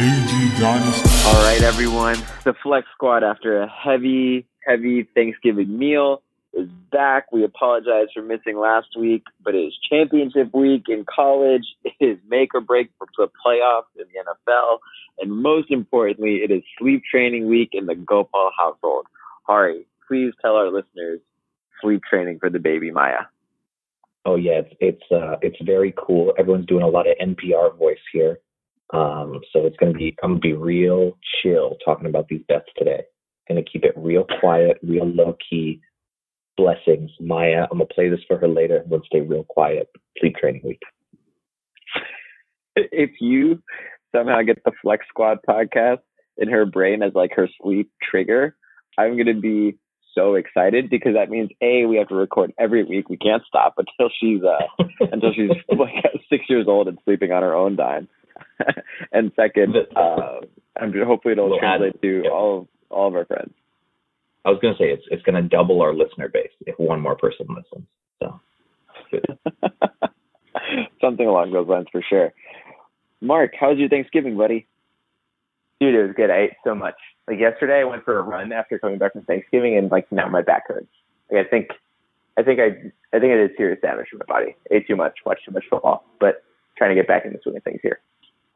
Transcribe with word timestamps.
AG 0.00 0.58
Dynasty. 0.58 1.28
All 1.28 1.42
right, 1.44 1.60
everyone. 1.60 2.16
The 2.44 2.54
Flex 2.62 2.86
Squad, 2.94 3.22
after 3.22 3.60
a 3.60 3.68
heavy, 3.68 4.46
heavy 4.66 5.06
Thanksgiving 5.14 5.78
meal, 5.78 6.22
is 6.54 6.70
back. 6.90 7.30
We 7.32 7.44
apologize 7.44 8.06
for 8.14 8.22
missing 8.22 8.58
last 8.58 8.96
week, 8.98 9.24
but 9.44 9.54
it 9.54 9.58
is 9.58 9.74
championship 9.90 10.54
week 10.54 10.84
in 10.88 11.04
college. 11.04 11.64
It 11.84 11.92
is 12.00 12.18
make 12.26 12.54
or 12.54 12.62
break 12.62 12.88
for 12.96 13.08
the 13.18 13.30
playoffs 13.44 13.92
in 13.94 14.06
the 14.14 14.52
NFL. 14.52 14.78
And 15.18 15.30
most 15.32 15.70
importantly, 15.70 16.36
it 16.36 16.50
is 16.50 16.62
sleep 16.78 17.02
training 17.10 17.46
week 17.46 17.70
in 17.74 17.84
the 17.84 17.94
Gopal 17.94 18.52
household. 18.58 19.04
Hari, 19.42 19.86
please 20.08 20.32
tell 20.40 20.56
our 20.56 20.70
listeners 20.70 21.20
sleep 21.82 22.00
training 22.08 22.38
for 22.38 22.48
the 22.48 22.58
baby 22.58 22.90
Maya. 22.90 23.24
Oh 24.24 24.36
yeah, 24.36 24.62
it's 24.62 24.74
it's 24.80 25.12
uh 25.12 25.36
it's 25.42 25.58
very 25.62 25.92
cool. 25.98 26.32
Everyone's 26.38 26.66
doing 26.66 26.84
a 26.84 26.88
lot 26.88 27.06
of 27.06 27.16
NPR 27.20 27.76
voice 27.76 27.98
here. 28.14 28.38
Um, 28.92 29.40
so 29.52 29.66
it's 29.66 29.76
gonna 29.76 29.92
be 29.92 30.16
I'm 30.22 30.32
gonna 30.32 30.40
be 30.40 30.52
real 30.52 31.16
chill 31.42 31.76
talking 31.84 32.06
about 32.06 32.28
these 32.28 32.42
deaths 32.48 32.66
today. 32.76 33.02
Gonna 33.48 33.62
keep 33.62 33.84
it 33.84 33.94
real 33.96 34.26
quiet, 34.40 34.78
real 34.82 35.06
low 35.06 35.36
key. 35.48 35.80
Blessings, 36.56 37.10
Maya. 37.20 37.66
I'm 37.70 37.78
gonna 37.78 37.86
play 37.86 38.08
this 38.08 38.20
for 38.26 38.38
her 38.38 38.48
later. 38.48 38.80
I'm 38.82 38.90
gonna 38.90 39.02
stay 39.06 39.20
real 39.20 39.44
quiet. 39.44 39.88
Sleep 40.18 40.36
training 40.36 40.62
week. 40.64 40.80
If 42.76 43.10
you 43.20 43.60
somehow 44.14 44.42
get 44.42 44.62
the 44.64 44.70
Flex 44.80 45.04
Squad 45.08 45.38
podcast 45.46 45.98
in 46.38 46.48
her 46.48 46.64
brain 46.64 47.02
as 47.02 47.12
like 47.14 47.32
her 47.34 47.48
sleep 47.60 47.90
trigger, 48.02 48.56
I'm 48.96 49.16
gonna 49.18 49.38
be 49.38 49.76
so 50.14 50.34
excited 50.34 50.90
because 50.90 51.14
that 51.14 51.30
means 51.30 51.50
a 51.60 51.84
we 51.86 51.96
have 51.96 52.08
to 52.08 52.14
record 52.14 52.52
every 52.58 52.84
week. 52.84 53.08
We 53.08 53.16
can't 53.16 53.42
stop 53.46 53.74
until 53.76 54.10
she's 54.20 54.42
uh 54.42 54.84
until 55.12 55.32
she's 55.32 55.50
like 55.76 56.04
six 56.30 56.44
years 56.48 56.66
old 56.68 56.88
and 56.88 56.98
sleeping 57.04 57.32
on 57.32 57.42
her 57.42 57.54
own 57.54 57.76
dime. 57.76 58.08
and 59.12 59.32
second, 59.36 59.74
uh, 59.96 60.40
I'm 60.80 60.92
hopefully 61.04 61.32
it'll 61.32 61.48
We'll 61.50 61.58
add- 61.58 61.78
translate 61.78 62.02
to 62.02 62.22
yeah. 62.24 62.30
all 62.30 62.58
of 62.60 62.66
all 62.90 63.08
of 63.08 63.14
our 63.14 63.24
friends. 63.24 63.52
I 64.44 64.50
was 64.50 64.58
gonna 64.62 64.76
say 64.78 64.86
it's 64.90 65.04
it's 65.10 65.22
gonna 65.22 65.42
double 65.42 65.80
our 65.82 65.94
listener 65.94 66.28
base 66.28 66.50
if 66.66 66.78
one 66.78 67.00
more 67.00 67.16
person 67.16 67.46
listens. 67.48 67.86
So 68.22 68.40
Something 71.00 71.26
along 71.26 71.52
those 71.52 71.68
lines 71.68 71.86
for 71.90 72.02
sure. 72.08 72.32
Mark, 73.20 73.52
how's 73.58 73.78
your 73.78 73.88
Thanksgiving, 73.88 74.36
buddy? 74.36 74.66
Dude, 75.80 75.94
it 75.94 76.02
was 76.02 76.12
good. 76.16 76.30
I 76.30 76.42
ate 76.42 76.52
so 76.64 76.74
much. 76.74 76.94
Like 77.26 77.38
yesterday, 77.38 77.80
I 77.80 77.84
went 77.84 78.04
for 78.04 78.18
a 78.18 78.22
run 78.22 78.52
after 78.52 78.78
coming 78.78 78.98
back 78.98 79.12
from 79.12 79.22
Thanksgiving, 79.22 79.76
and 79.76 79.90
like 79.90 80.10
now 80.12 80.28
my 80.28 80.42
back 80.42 80.64
hurts. 80.68 80.86
Like 81.30 81.46
I 81.46 81.48
think, 81.48 81.68
I 82.38 82.42
think 82.42 82.60
I, 82.60 82.66
I 83.16 83.20
think 83.20 83.32
I 83.32 83.36
did 83.36 83.50
serious 83.56 83.78
damage 83.80 84.06
to 84.10 84.18
my 84.18 84.24
body. 84.26 84.56
Ate 84.70 84.86
too 84.86 84.96
much, 84.96 85.18
watched 85.24 85.44
too 85.46 85.52
much 85.52 85.64
football, 85.70 86.04
but 86.18 86.44
trying 86.76 86.90
to 86.90 86.94
get 86.94 87.08
back 87.08 87.24
into 87.24 87.36
the 87.38 87.42
swing 87.42 87.56
of 87.56 87.62
things 87.62 87.80
here. 87.82 88.00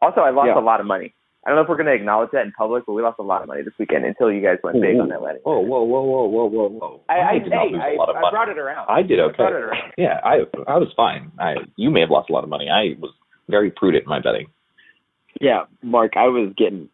Also, 0.04 0.20
I 0.20 0.30
lost 0.30 0.48
Yeah. 0.54 0.58
a 0.58 0.64
lot 0.64 0.80
of 0.80 0.86
money. 0.86 1.14
I 1.44 1.50
don't 1.50 1.56
know 1.56 1.62
if 1.62 1.68
we're 1.68 1.76
going 1.76 1.92
to 1.92 1.92
acknowledge 1.92 2.30
that 2.32 2.46
in 2.46 2.52
public, 2.52 2.84
but 2.86 2.94
we 2.94 3.02
lost 3.02 3.18
a 3.18 3.22
lot 3.22 3.42
of 3.42 3.48
money 3.48 3.60
this 3.62 3.74
weekend 3.78 4.06
until 4.06 4.32
you 4.32 4.40
guys 4.40 4.56
went 4.64 4.80
big 4.80 4.98
on 4.98 5.08
that 5.08 5.20
wedding. 5.20 5.42
whoa 5.44 5.60
whoa 5.60 5.82
whoa 5.82 6.02
whoa 6.02 6.24
whoa 6.26 6.46
whoa 6.48 6.68
whoa! 6.68 7.00
I, 7.10 7.36
I, 7.36 7.38
did 7.38 7.50
not 7.50 7.68
lose 7.68 7.80
I, 7.84 7.92
a 7.92 7.96
lot 7.96 8.08
of 8.08 8.16
I 8.16 8.20
money. 8.22 8.32
brought 8.32 8.48
it 8.48 8.58
around. 8.58 8.86
I 8.88 9.02
did 9.02 9.20
I 9.20 9.24
okay. 9.24 9.36
brought 9.36 9.52
it 9.52 9.62
around. 9.62 9.92
Yeah, 9.98 10.20
I 10.24 10.44
I 10.66 10.78
was 10.78 10.88
fine. 10.96 11.32
I 11.38 11.56
you 11.76 11.90
may 11.90 12.00
have 12.00 12.10
lost 12.10 12.30
a 12.30 12.32
lot 12.32 12.44
of 12.44 12.50
money. 12.50 12.70
I 12.70 12.96
was 12.98 13.12
very 13.50 13.70
prudent 13.70 14.04
in 14.04 14.08
my 14.08 14.20
betting. 14.20 14.46
Yeah, 15.40 15.64
Mark, 15.82 16.12
I 16.16 16.28
was 16.28 16.54
getting 16.56 16.88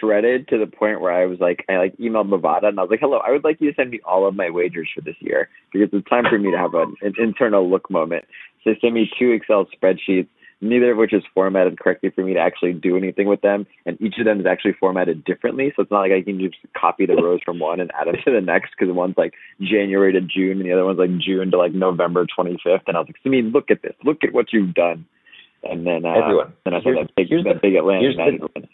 shredded 0.00 0.48
to 0.48 0.58
the 0.58 0.66
point 0.66 1.00
where 1.00 1.12
I 1.12 1.26
was 1.26 1.38
like, 1.40 1.64
I 1.68 1.76
like 1.76 1.96
emailed 1.96 2.28
Bovada 2.30 2.66
and 2.66 2.78
I 2.78 2.82
was 2.82 2.90
like, 2.90 3.00
hello, 3.00 3.18
I 3.26 3.30
would 3.30 3.44
like 3.44 3.58
you 3.60 3.70
to 3.70 3.76
send 3.76 3.90
me 3.90 4.00
all 4.04 4.26
of 4.26 4.34
my 4.34 4.50
wagers 4.50 4.88
for 4.94 5.00
this 5.00 5.16
year 5.20 5.48
because 5.72 5.88
it's 5.92 6.08
time 6.08 6.24
for 6.28 6.38
me 6.38 6.50
to 6.50 6.58
have 6.58 6.74
an, 6.74 6.94
an 7.02 7.14
internal 7.18 7.68
look 7.70 7.90
moment. 7.90 8.24
So 8.64 8.70
they 8.70 8.78
sent 8.80 8.94
me 8.94 9.08
two 9.18 9.30
Excel 9.30 9.66
spreadsheets, 9.66 10.28
neither 10.62 10.92
of 10.92 10.96
which 10.96 11.12
is 11.12 11.22
formatted 11.34 11.78
correctly 11.78 12.10
for 12.10 12.22
me 12.22 12.34
to 12.34 12.40
actually 12.40 12.72
do 12.72 12.96
anything 12.96 13.26
with 13.26 13.40
them, 13.42 13.66
and 13.84 14.00
each 14.00 14.16
of 14.18 14.24
them 14.24 14.40
is 14.40 14.46
actually 14.46 14.72
formatted 14.78 15.24
differently. 15.24 15.72
So 15.74 15.82
it's 15.82 15.90
not 15.90 16.00
like 16.00 16.12
I 16.12 16.22
can 16.22 16.38
just 16.38 16.56
copy 16.74 17.04
the 17.04 17.16
rows 17.16 17.40
from 17.44 17.58
one 17.58 17.80
and 17.80 17.90
add 17.98 18.06
them 18.06 18.14
to 18.24 18.30
the 18.30 18.40
next 18.40 18.70
because 18.78 18.94
one's 18.94 19.16
like 19.18 19.34
January 19.60 20.12
to 20.12 20.20
June 20.20 20.60
and 20.60 20.64
the 20.64 20.72
other 20.72 20.84
one's 20.84 20.98
like 20.98 21.18
June 21.18 21.50
to 21.50 21.58
like 21.58 21.72
November 21.74 22.24
25th. 22.26 22.82
And 22.86 22.96
I 22.96 23.00
was 23.00 23.08
like, 23.08 23.16
Simi, 23.22 23.42
look 23.42 23.70
at 23.70 23.82
this, 23.82 23.94
look 24.04 24.24
at 24.24 24.32
what 24.32 24.52
you've 24.52 24.74
done. 24.74 25.04
And 25.64 25.86
then 25.86 26.04
uh, 26.04 26.14
Everyone, 26.14 26.52
then 26.64 26.74
I 26.74 26.82
saw 26.82 26.94
that 26.94 27.14
big, 27.16 27.28
that 27.28 27.44
the- 27.44 27.60
big 27.60 27.74
Atlanta 27.74 28.00
here's 28.00 28.16
the- 28.16 28.48
win. 28.54 28.68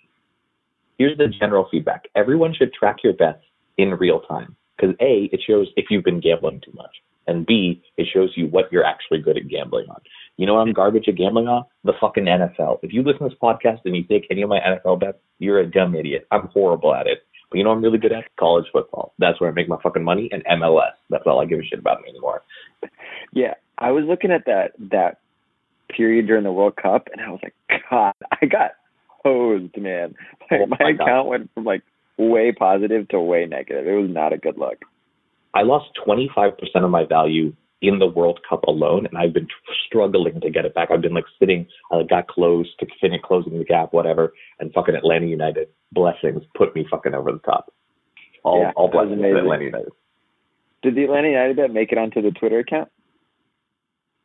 Here's 0.98 1.16
the 1.16 1.28
general 1.28 1.68
feedback: 1.70 2.08
everyone 2.16 2.52
should 2.52 2.72
track 2.72 3.04
your 3.04 3.12
bets 3.12 3.42
in 3.76 3.90
real 3.94 4.20
time 4.20 4.56
because 4.76 4.96
a 5.00 5.28
it 5.32 5.40
shows 5.46 5.68
if 5.76 5.86
you've 5.90 6.02
been 6.02 6.18
gambling 6.20 6.60
too 6.60 6.72
much, 6.74 6.96
and 7.28 7.46
b 7.46 7.82
it 7.96 8.08
shows 8.12 8.32
you 8.34 8.48
what 8.48 8.72
you're 8.72 8.84
actually 8.84 9.20
good 9.20 9.36
at 9.36 9.46
gambling 9.48 9.86
on. 9.90 10.00
You 10.38 10.46
know 10.46 10.54
what 10.54 10.60
I'm 10.60 10.72
garbage 10.72 11.08
at 11.08 11.16
gambling 11.16 11.48
on? 11.48 11.64
The 11.84 11.92
fucking 12.00 12.24
NFL. 12.24 12.78
If 12.82 12.92
you 12.92 13.02
listen 13.02 13.24
to 13.24 13.28
this 13.28 13.38
podcast 13.42 13.80
and 13.84 13.94
you 13.96 14.04
take 14.04 14.26
any 14.30 14.42
of 14.42 14.48
my 14.48 14.60
NFL 14.60 15.00
bets, 15.00 15.18
you're 15.40 15.58
a 15.58 15.70
dumb 15.70 15.94
idiot. 15.94 16.26
I'm 16.30 16.46
horrible 16.48 16.94
at 16.94 17.06
it. 17.06 17.18
But 17.50 17.58
you 17.58 17.64
know 17.64 17.70
what 17.70 17.76
I'm 17.76 17.82
really 17.82 17.98
good 17.98 18.12
at? 18.12 18.24
College 18.38 18.66
football. 18.72 19.14
That's 19.18 19.40
where 19.40 19.50
I 19.50 19.52
make 19.52 19.68
my 19.68 19.78
fucking 19.82 20.04
money, 20.04 20.28
and 20.32 20.44
MLS. 20.44 20.92
That's 21.10 21.24
all 21.26 21.40
I 21.40 21.44
give 21.46 21.58
a 21.58 21.62
shit 21.64 21.78
about 21.78 22.02
anymore. 22.08 22.42
Yeah, 23.32 23.54
I 23.78 23.90
was 23.90 24.04
looking 24.04 24.30
at 24.30 24.44
that 24.46 24.72
that 24.90 25.18
period 25.94 26.26
during 26.26 26.44
the 26.44 26.52
World 26.52 26.76
Cup, 26.76 27.08
and 27.12 27.20
I 27.20 27.30
was 27.30 27.40
like, 27.42 27.54
God, 27.90 28.12
I 28.30 28.46
got 28.46 28.72
hosed, 29.24 29.76
man. 29.76 30.14
Like, 30.50 30.60
Oh 30.62 30.66
my, 30.66 30.76
my 30.80 30.92
God. 30.92 31.04
account 31.04 31.28
went 31.28 31.50
from 31.54 31.64
like 31.64 31.82
way 32.16 32.52
positive 32.52 33.08
to 33.08 33.20
way 33.20 33.46
negative. 33.46 33.86
It 33.86 33.94
was 33.94 34.10
not 34.10 34.32
a 34.32 34.38
good 34.38 34.56
look. 34.56 34.78
I 35.54 35.62
lost 35.62 35.86
25% 36.06 36.54
of 36.76 36.90
my 36.90 37.04
value 37.04 37.54
in 37.80 37.98
the 37.98 38.06
World 38.06 38.40
Cup 38.48 38.64
alone, 38.64 39.06
and 39.06 39.16
I've 39.16 39.32
been 39.32 39.46
tr- 39.46 39.72
struggling 39.86 40.40
to 40.40 40.50
get 40.50 40.64
it 40.64 40.74
back. 40.74 40.90
I've 40.90 41.00
been 41.00 41.14
like 41.14 41.24
sitting, 41.38 41.66
I 41.92 41.96
like, 41.96 42.08
got 42.08 42.28
close 42.28 42.66
to 42.80 42.86
finish 43.00 43.20
closing 43.24 43.58
the 43.58 43.64
gap, 43.64 43.92
whatever, 43.92 44.32
and 44.58 44.72
fucking 44.72 44.94
Atlanta 44.94 45.26
United 45.26 45.68
blessings 45.92 46.42
put 46.56 46.74
me 46.74 46.86
fucking 46.90 47.14
over 47.14 47.32
the 47.32 47.38
top. 47.38 47.72
All, 48.44 48.60
Yeah, 48.60 48.72
all 48.76 48.90
blessings 48.90 49.20
to. 49.20 49.36
Atlanta 49.38 49.64
United. 49.64 49.92
Did 50.82 50.94
the 50.94 51.04
Atlanta 51.04 51.28
United 51.28 51.56
bet 51.56 51.72
make 51.72 51.92
it 51.92 51.98
onto 51.98 52.22
the 52.22 52.30
Twitter 52.30 52.60
account? 52.60 52.88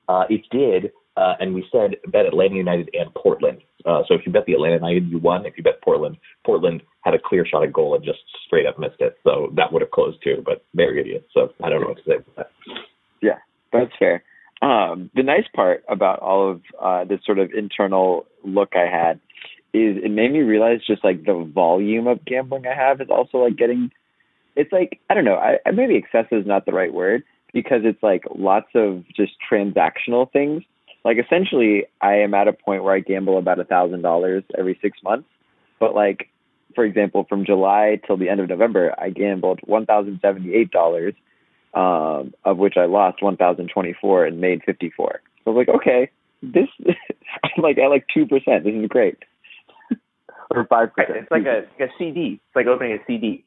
Uh, 0.07 0.25
it 0.29 0.41
did, 0.51 0.91
uh, 1.15 1.35
and 1.39 1.53
we 1.53 1.65
said 1.71 1.95
bet 2.11 2.25
Atlanta 2.25 2.55
United 2.55 2.89
and 2.93 3.13
Portland. 3.15 3.59
Uh, 3.85 4.01
so 4.07 4.13
if 4.13 4.21
you 4.25 4.31
bet 4.31 4.45
the 4.45 4.53
Atlanta 4.53 4.75
United, 4.75 5.09
you 5.09 5.19
won. 5.19 5.45
If 5.45 5.57
you 5.57 5.63
bet 5.63 5.81
Portland, 5.81 6.17
Portland 6.45 6.83
had 7.01 7.13
a 7.13 7.19
clear 7.19 7.45
shot 7.45 7.63
at 7.63 7.73
goal 7.73 7.95
and 7.95 8.03
just 8.03 8.19
straight 8.45 8.65
up 8.65 8.79
missed 8.79 8.99
it. 8.99 9.17
So 9.23 9.51
that 9.55 9.71
would 9.71 9.81
have 9.81 9.91
closed 9.91 10.19
too, 10.23 10.41
but 10.45 10.63
they're 10.73 10.97
idiots. 10.97 11.27
So 11.33 11.53
I 11.63 11.69
don't 11.69 11.81
know 11.81 11.87
what 11.87 11.97
to 11.97 12.03
say 12.03 12.15
about 12.15 12.35
that. 12.35 12.51
Yeah, 13.23 13.39
that's 13.71 13.91
fair. 13.97 14.23
Um, 14.61 15.09
the 15.15 15.23
nice 15.23 15.45
part 15.55 15.83
about 15.89 16.19
all 16.19 16.51
of 16.51 16.61
uh, 16.81 17.05
this 17.05 17.19
sort 17.25 17.39
of 17.39 17.51
internal 17.51 18.25
look 18.43 18.75
I 18.75 18.87
had 18.89 19.19
is 19.73 19.97
it 20.03 20.11
made 20.11 20.31
me 20.31 20.41
realize 20.41 20.79
just 20.85 21.03
like 21.03 21.25
the 21.25 21.49
volume 21.53 22.05
of 22.07 22.23
gambling 22.25 22.67
I 22.67 22.75
have 22.75 23.01
is 23.01 23.07
also 23.09 23.39
like 23.39 23.55
getting. 23.57 23.91
It's 24.55 24.71
like 24.71 24.99
I 25.09 25.13
don't 25.15 25.25
know. 25.25 25.35
I, 25.35 25.57
maybe 25.71 25.95
excessive 25.95 26.39
is 26.39 26.45
not 26.45 26.65
the 26.65 26.73
right 26.73 26.93
word 26.93 27.23
because 27.53 27.81
it's 27.83 28.03
like 28.03 28.23
lots 28.35 28.67
of 28.75 29.03
just 29.15 29.31
transactional 29.49 30.31
things. 30.31 30.63
Like 31.05 31.17
essentially, 31.17 31.85
I 32.01 32.15
am 32.17 32.33
at 32.33 32.47
a 32.47 32.53
point 32.53 32.83
where 32.83 32.93
I 32.93 32.99
gamble 32.99 33.37
about 33.37 33.59
a 33.59 33.65
thousand 33.65 34.01
dollars 34.01 34.43
every 34.57 34.77
six 34.81 34.97
months. 35.03 35.27
But 35.79 35.95
like, 35.95 36.29
for 36.75 36.85
example, 36.85 37.25
from 37.27 37.45
July 37.45 37.99
till 38.05 38.17
the 38.17 38.29
end 38.29 38.41
of 38.41 38.49
November, 38.49 38.93
I 38.97 39.09
gambled 39.09 39.61
one 39.63 39.85
thousand 39.85 40.19
seventy-eight 40.21 40.71
dollars 40.71 41.13
um, 41.73 42.33
of 42.45 42.57
which 42.57 42.75
I 42.77 42.85
lost 42.85 43.21
1,024 43.21 44.25
and 44.25 44.39
made 44.39 44.61
54. 44.65 45.21
So 45.43 45.51
I 45.51 45.53
was 45.53 45.65
like, 45.67 45.75
okay, 45.75 46.09
this 46.43 46.67
I'm 47.43 47.63
like 47.63 47.77
at 47.77 47.87
like 47.87 48.05
two 48.13 48.25
percent. 48.25 48.63
This 48.63 48.73
is 48.73 48.87
great, 48.87 49.17
or 50.51 50.65
five 50.65 50.93
percent. 50.93 51.19
It's 51.23 51.31
like 51.31 51.45
a, 51.45 51.63
like 51.79 51.89
a 51.89 51.93
CD. 51.97 52.41
It's 52.45 52.55
like 52.55 52.67
opening 52.67 52.93
a 52.93 52.97
CD. 53.07 53.45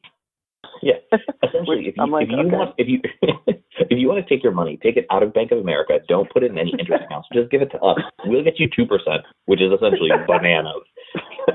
Yeah, 0.81 0.95
essentially, 1.43 1.77
Which 1.77 1.87
if 1.87 1.97
you, 1.97 2.03
I'm 2.03 2.11
like, 2.11 2.25
if 2.25 2.31
you 2.31 2.39
okay. 2.39 2.55
want 2.55 2.75
if 2.77 2.87
you 2.87 3.01
if 3.77 3.97
you 3.97 4.07
want 4.07 4.25
to 4.25 4.29
take 4.29 4.43
your 4.43 4.51
money, 4.51 4.77
take 4.81 4.97
it 4.97 5.05
out 5.11 5.23
of 5.23 5.33
Bank 5.33 5.51
of 5.51 5.59
America. 5.59 5.99
Don't 6.07 6.29
put 6.31 6.43
it 6.43 6.51
in 6.51 6.57
any 6.57 6.71
interest 6.71 7.05
accounts. 7.05 7.27
Just 7.33 7.49
give 7.51 7.61
it 7.61 7.69
to 7.71 7.79
us. 7.79 7.99
We'll 8.25 8.43
get 8.43 8.59
you 8.59 8.67
two 8.75 8.85
percent, 8.85 9.21
which 9.45 9.61
is 9.61 9.71
essentially 9.71 10.09
bananas. 10.27 10.83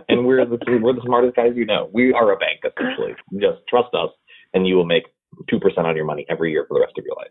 and 0.09 0.27
we're 0.27 0.45
the 0.45 0.59
we're 0.81 0.95
the 0.95 1.03
smartest 1.05 1.37
guys 1.37 1.53
you 1.55 1.67
know. 1.67 1.91
We 1.93 2.13
are 2.13 2.33
a 2.33 2.37
bank 2.37 2.61
essentially. 2.65 3.15
Just 3.35 3.67
trust 3.69 3.95
us, 3.95 4.11
and 4.55 4.67
you 4.67 4.77
will 4.77 4.87
make 4.87 5.05
two 5.49 5.61
percent 5.61 5.87
on 5.87 5.97
your 5.97 6.05
money 6.05 6.27
every 6.29 6.53
year 6.53 6.65
for 6.67 6.75
the 6.75 6.81
rest 6.81 6.99
of 6.99 7.05
your 7.05 7.17
life. 7.17 7.31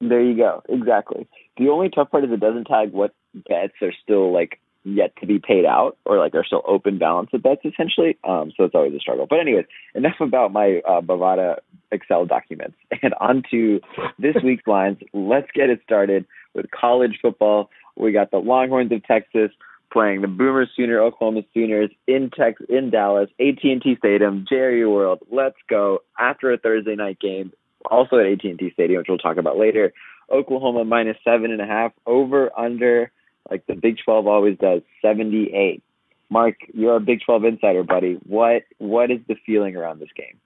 There 0.00 0.22
you 0.22 0.36
go. 0.36 0.62
Exactly. 0.68 1.26
The 1.56 1.68
only 1.68 1.88
tough 1.88 2.10
part 2.10 2.24
is 2.24 2.30
it 2.30 2.40
doesn't 2.40 2.66
tag 2.66 2.92
what 2.92 3.14
bets 3.34 3.74
are 3.82 3.92
still 4.02 4.32
like 4.32 4.60
yet 4.84 5.12
to 5.20 5.26
be 5.26 5.38
paid 5.38 5.64
out 5.64 5.98
or 6.04 6.18
like 6.18 6.34
are 6.34 6.44
still 6.44 6.62
open 6.66 6.98
balance 6.98 7.30
of 7.32 7.42
bets 7.42 7.62
essentially. 7.64 8.16
Um, 8.24 8.52
so 8.56 8.64
it's 8.64 8.74
always 8.74 8.94
a 8.94 9.00
struggle. 9.00 9.26
But 9.28 9.40
anyways, 9.40 9.66
enough 9.94 10.20
about 10.20 10.52
my 10.52 10.80
uh, 10.88 11.00
Bovada 11.00 11.56
Excel 11.90 12.26
documents 12.26 12.76
and 13.02 13.14
on 13.20 13.42
to 13.50 13.80
this 14.18 14.36
week's 14.44 14.66
lines. 14.66 14.98
Let's 15.12 15.48
get 15.52 15.70
it 15.70 15.80
started 15.84 16.26
with 16.54 16.66
college 16.70 17.18
football. 17.20 17.70
We 17.96 18.12
got 18.12 18.30
the 18.30 18.38
Longhorns 18.38 18.92
of 18.92 19.04
Texas 19.04 19.50
playing 19.92 20.22
the 20.22 20.28
Boomer 20.28 20.66
Sooner 20.76 21.00
Oklahoma 21.00 21.42
Sooners 21.54 21.90
in 22.06 22.30
Tex 22.30 22.60
in 22.68 22.90
Dallas, 22.90 23.30
AT&T 23.40 23.96
Stadium, 23.98 24.44
Jerry 24.48 24.86
World. 24.86 25.20
Let's 25.30 25.56
go 25.68 26.00
after 26.18 26.52
a 26.52 26.58
Thursday 26.58 26.94
night 26.94 27.18
game, 27.20 27.52
also 27.90 28.18
at 28.18 28.26
AT&T 28.26 28.70
Stadium, 28.72 28.98
which 28.98 29.06
we'll 29.08 29.18
talk 29.18 29.36
about 29.36 29.58
later. 29.58 29.92
Oklahoma 30.30 30.84
minus 30.84 31.16
seven 31.24 31.50
and 31.50 31.60
a 31.60 31.66
half 31.66 31.92
over 32.06 32.50
under 32.58 33.10
like 33.50 33.66
the 33.66 33.74
Big 33.74 33.96
12 34.04 34.26
always 34.26 34.58
does 34.58 34.82
78. 35.02 35.82
Mark, 36.30 36.56
you're 36.74 36.96
a 36.96 37.00
Big 37.00 37.20
12 37.24 37.44
insider, 37.44 37.82
buddy. 37.82 38.18
What 38.26 38.64
what 38.78 39.10
is 39.10 39.20
the 39.26 39.36
feeling 39.46 39.76
around 39.76 40.00
this 40.00 40.10
game? 40.14 40.38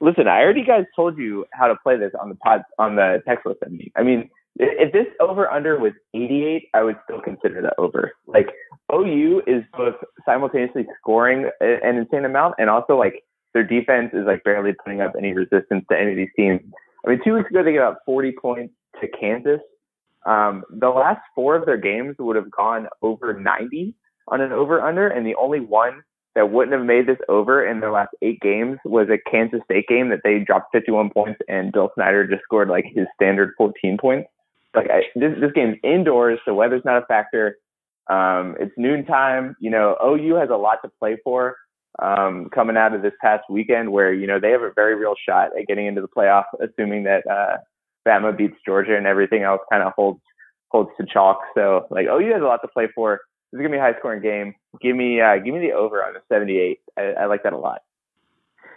Listen, 0.00 0.28
I 0.28 0.40
already 0.40 0.64
guys 0.64 0.84
told 0.94 1.18
you 1.18 1.46
how 1.52 1.68
to 1.68 1.76
play 1.76 1.96
this 1.96 2.12
on 2.20 2.28
the 2.28 2.34
pod 2.36 2.62
on 2.78 2.96
the 2.96 3.22
text 3.26 3.46
list. 3.46 3.60
I 3.96 4.02
mean, 4.02 4.30
if 4.56 4.92
this 4.92 5.06
over 5.20 5.50
under 5.50 5.78
was 5.78 5.92
88, 6.14 6.68
I 6.74 6.82
would 6.82 6.96
still 7.04 7.20
consider 7.20 7.62
that 7.62 7.74
over. 7.78 8.12
Like 8.26 8.48
OU 8.92 9.42
is 9.46 9.62
both 9.76 9.94
simultaneously 10.24 10.86
scoring 10.98 11.50
an 11.60 11.96
insane 11.96 12.24
amount 12.24 12.56
and 12.58 12.68
also 12.68 12.96
like 12.96 13.24
their 13.54 13.64
defense 13.64 14.10
is 14.12 14.26
like 14.26 14.44
barely 14.44 14.72
putting 14.84 15.00
up 15.00 15.12
any 15.16 15.32
resistance 15.32 15.84
to 15.90 15.98
any 15.98 16.12
of 16.12 16.16
these 16.16 16.28
teams. 16.36 16.60
I 17.06 17.10
mean, 17.10 17.20
two 17.24 17.34
weeks 17.34 17.50
ago 17.50 17.62
they 17.62 17.72
gave 17.72 17.80
up 17.80 18.00
40 18.06 18.32
points 18.40 18.74
to 19.00 19.08
Kansas. 19.08 19.60
Um, 20.24 20.64
the 20.70 20.88
last 20.88 21.20
four 21.34 21.56
of 21.56 21.66
their 21.66 21.76
games 21.76 22.16
would 22.18 22.36
have 22.36 22.50
gone 22.50 22.88
over 23.02 23.38
90 23.38 23.94
on 24.28 24.40
an 24.40 24.52
over 24.52 24.80
under, 24.80 25.08
and 25.08 25.26
the 25.26 25.34
only 25.34 25.58
one 25.58 26.02
that 26.34 26.50
wouldn't 26.50 26.76
have 26.76 26.86
made 26.86 27.06
this 27.06 27.18
over 27.28 27.66
in 27.66 27.80
their 27.80 27.90
last 27.90 28.14
eight 28.22 28.40
games 28.40 28.78
was 28.84 29.08
a 29.10 29.30
Kansas 29.30 29.60
State 29.64 29.86
game 29.88 30.08
that 30.10 30.20
they 30.24 30.38
dropped 30.38 30.72
51 30.72 31.10
points 31.10 31.40
and 31.48 31.72
Bill 31.72 31.90
Snyder 31.94 32.26
just 32.26 32.42
scored 32.44 32.68
like 32.68 32.86
his 32.94 33.06
standard 33.14 33.52
14 33.58 33.98
points. 34.00 34.28
Like 34.74 34.90
I, 34.90 35.02
this, 35.14 35.32
this 35.40 35.52
game's 35.54 35.76
indoors, 35.82 36.38
so 36.44 36.54
weather's 36.54 36.84
not 36.84 37.02
a 37.02 37.06
factor. 37.06 37.58
Um, 38.08 38.56
it's 38.58 38.72
noontime. 38.76 39.56
You 39.60 39.70
know, 39.70 39.96
OU 40.04 40.36
has 40.36 40.50
a 40.50 40.56
lot 40.56 40.78
to 40.82 40.90
play 40.98 41.18
for 41.22 41.56
um, 42.00 42.48
coming 42.54 42.76
out 42.76 42.94
of 42.94 43.02
this 43.02 43.12
past 43.20 43.44
weekend, 43.50 43.92
where 43.92 44.12
you 44.12 44.26
know 44.26 44.40
they 44.40 44.50
have 44.50 44.62
a 44.62 44.72
very 44.74 44.94
real 44.94 45.14
shot 45.28 45.50
at 45.58 45.66
getting 45.66 45.86
into 45.86 46.00
the 46.00 46.08
playoff, 46.08 46.44
assuming 46.60 47.04
that 47.04 47.26
uh, 47.26 47.58
Bama 48.06 48.36
beats 48.36 48.56
Georgia 48.64 48.96
and 48.96 49.06
everything 49.06 49.42
else 49.42 49.60
kind 49.70 49.82
of 49.82 49.92
holds 49.94 50.20
holds 50.68 50.90
to 50.98 51.06
chalk. 51.06 51.40
So 51.54 51.86
like 51.90 52.06
OU 52.06 52.32
has 52.32 52.42
a 52.42 52.46
lot 52.46 52.60
to 52.62 52.68
play 52.68 52.88
for. 52.94 53.20
This 53.52 53.58
is 53.58 53.62
gonna 53.62 53.74
be 53.74 53.78
a 53.78 53.82
high 53.82 53.98
scoring 53.98 54.22
game. 54.22 54.54
Give 54.80 54.96
me 54.96 55.20
uh, 55.20 55.36
give 55.36 55.54
me 55.54 55.60
the 55.60 55.72
over 55.72 56.02
on 56.02 56.14
the 56.14 56.20
78. 56.32 56.80
I, 56.96 57.02
I 57.02 57.26
like 57.26 57.42
that 57.42 57.52
a 57.52 57.58
lot. 57.58 57.82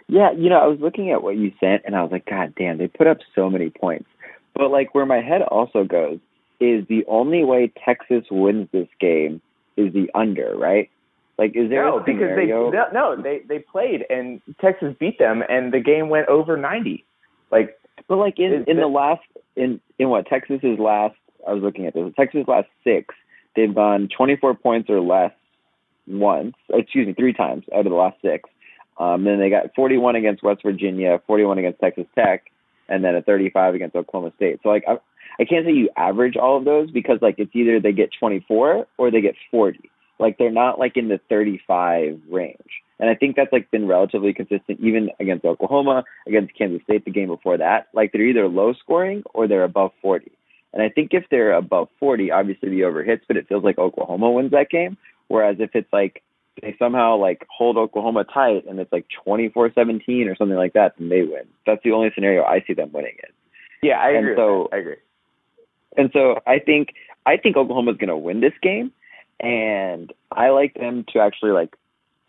Yeah, 0.08 0.30
you 0.32 0.50
know, 0.50 0.58
I 0.58 0.66
was 0.66 0.78
looking 0.80 1.10
at 1.10 1.22
what 1.22 1.36
you 1.36 1.52
sent 1.58 1.82
and 1.84 1.96
I 1.96 2.02
was 2.02 2.12
like, 2.12 2.26
God 2.26 2.54
damn, 2.56 2.78
they 2.78 2.86
put 2.86 3.08
up 3.08 3.18
so 3.34 3.50
many 3.50 3.70
points. 3.70 4.08
But 4.56 4.70
like 4.70 4.94
where 4.94 5.06
my 5.06 5.20
head 5.20 5.42
also 5.42 5.84
goes 5.84 6.18
is 6.60 6.86
the 6.88 7.04
only 7.06 7.44
way 7.44 7.72
Texas 7.84 8.24
wins 8.30 8.68
this 8.72 8.88
game 8.98 9.42
is 9.76 9.92
the 9.92 10.10
under, 10.14 10.56
right? 10.56 10.90
Like, 11.38 11.54
is 11.54 11.68
there 11.68 11.84
no, 11.84 11.98
a 11.98 12.04
scenario? 12.04 12.70
because 12.70 12.88
they 12.90 12.94
no, 12.94 13.20
they 13.20 13.40
they 13.46 13.58
played 13.58 14.06
and 14.08 14.40
Texas 14.60 14.94
beat 14.98 15.18
them 15.18 15.42
and 15.48 15.72
the 15.72 15.80
game 15.80 16.08
went 16.08 16.28
over 16.28 16.56
90. 16.56 17.04
Like, 17.50 17.78
but 18.08 18.16
like 18.16 18.38
in 18.38 18.64
in 18.66 18.78
the 18.78 18.86
last 18.86 19.22
in 19.54 19.80
in 19.98 20.08
what 20.08 20.26
Texas's 20.26 20.78
last, 20.78 21.16
I 21.46 21.52
was 21.52 21.62
looking 21.62 21.86
at 21.86 21.94
this. 21.94 22.10
Texas 22.16 22.44
last 22.48 22.68
six 22.82 23.14
They've 23.56 23.74
gone 23.74 24.08
24 24.14 24.54
points 24.54 24.90
or 24.90 25.00
less 25.00 25.32
once, 26.06 26.54
excuse 26.72 27.06
me, 27.06 27.14
three 27.14 27.32
times 27.32 27.64
out 27.74 27.86
of 27.86 27.90
the 27.90 27.96
last 27.96 28.18
six. 28.22 28.48
Um, 28.98 29.24
then 29.24 29.40
they 29.40 29.50
got 29.50 29.74
41 29.74 30.14
against 30.14 30.42
West 30.42 30.62
Virginia, 30.62 31.20
41 31.26 31.58
against 31.58 31.80
Texas 31.80 32.06
Tech, 32.14 32.44
and 32.88 33.04
then 33.04 33.14
a 33.14 33.22
35 33.22 33.74
against 33.74 33.96
Oklahoma 33.96 34.32
State. 34.36 34.60
So 34.62 34.68
like 34.68 34.84
I, 34.88 34.98
I 35.38 35.44
can't 35.44 35.66
say 35.66 35.72
you 35.72 35.90
average 35.96 36.36
all 36.36 36.56
of 36.56 36.64
those 36.64 36.90
because 36.90 37.18
like 37.20 37.36
it's 37.38 37.54
either 37.54 37.80
they 37.80 37.92
get 37.92 38.10
24 38.18 38.86
or 38.96 39.10
they 39.10 39.20
get 39.20 39.34
40. 39.50 39.90
Like 40.18 40.38
they're 40.38 40.50
not 40.50 40.78
like 40.78 40.96
in 40.96 41.08
the 41.08 41.20
35 41.28 42.20
range. 42.30 42.82
And 42.98 43.10
I 43.10 43.14
think 43.14 43.36
that's 43.36 43.52
like 43.52 43.70
been 43.70 43.86
relatively 43.86 44.32
consistent 44.32 44.80
even 44.80 45.10
against 45.20 45.44
Oklahoma, 45.44 46.04
against 46.26 46.56
Kansas 46.56 46.82
State 46.84 47.04
the 47.04 47.10
game 47.10 47.28
before 47.28 47.58
that. 47.58 47.88
Like 47.92 48.12
they're 48.12 48.22
either 48.22 48.48
low 48.48 48.72
scoring 48.72 49.22
or 49.34 49.46
they're 49.46 49.64
above 49.64 49.92
40. 50.00 50.30
And 50.72 50.82
I 50.82 50.88
think 50.88 51.10
if 51.12 51.24
they're 51.30 51.52
above 51.52 51.88
40, 52.00 52.30
obviously 52.30 52.70
the 52.70 52.84
over 52.84 53.02
hits, 53.02 53.24
but 53.28 53.36
it 53.36 53.48
feels 53.48 53.64
like 53.64 53.78
Oklahoma 53.78 54.30
wins 54.30 54.50
that 54.52 54.70
game. 54.70 54.96
Whereas 55.28 55.56
if 55.58 55.70
it's 55.74 55.92
like 55.92 56.22
they 56.62 56.74
somehow 56.78 57.16
like 57.16 57.46
hold 57.50 57.76
Oklahoma 57.76 58.24
tight 58.24 58.64
and 58.66 58.78
it's 58.80 58.92
like 58.92 59.06
24-17 59.26 60.30
or 60.30 60.36
something 60.36 60.56
like 60.56 60.72
that, 60.72 60.94
then 60.98 61.08
they 61.08 61.22
win. 61.22 61.46
That's 61.66 61.82
the 61.82 61.92
only 61.92 62.10
scenario 62.14 62.44
I 62.44 62.64
see 62.66 62.72
them 62.72 62.90
winning 62.92 63.16
it. 63.18 63.34
Yeah, 63.82 63.98
I 63.98 64.10
and 64.10 64.18
agree. 64.18 64.36
So, 64.36 64.68
I 64.72 64.76
agree. 64.76 64.96
And 65.96 66.10
so 66.12 66.40
I 66.46 66.58
think 66.58 66.94
I 67.24 67.36
think 67.36 67.56
Oklahoma's 67.56 67.96
going 67.96 68.08
to 68.08 68.16
win 68.16 68.40
this 68.40 68.52
game, 68.62 68.92
and 69.40 70.12
I 70.30 70.50
like 70.50 70.74
them 70.74 71.04
to 71.12 71.18
actually 71.18 71.52
like 71.52 71.76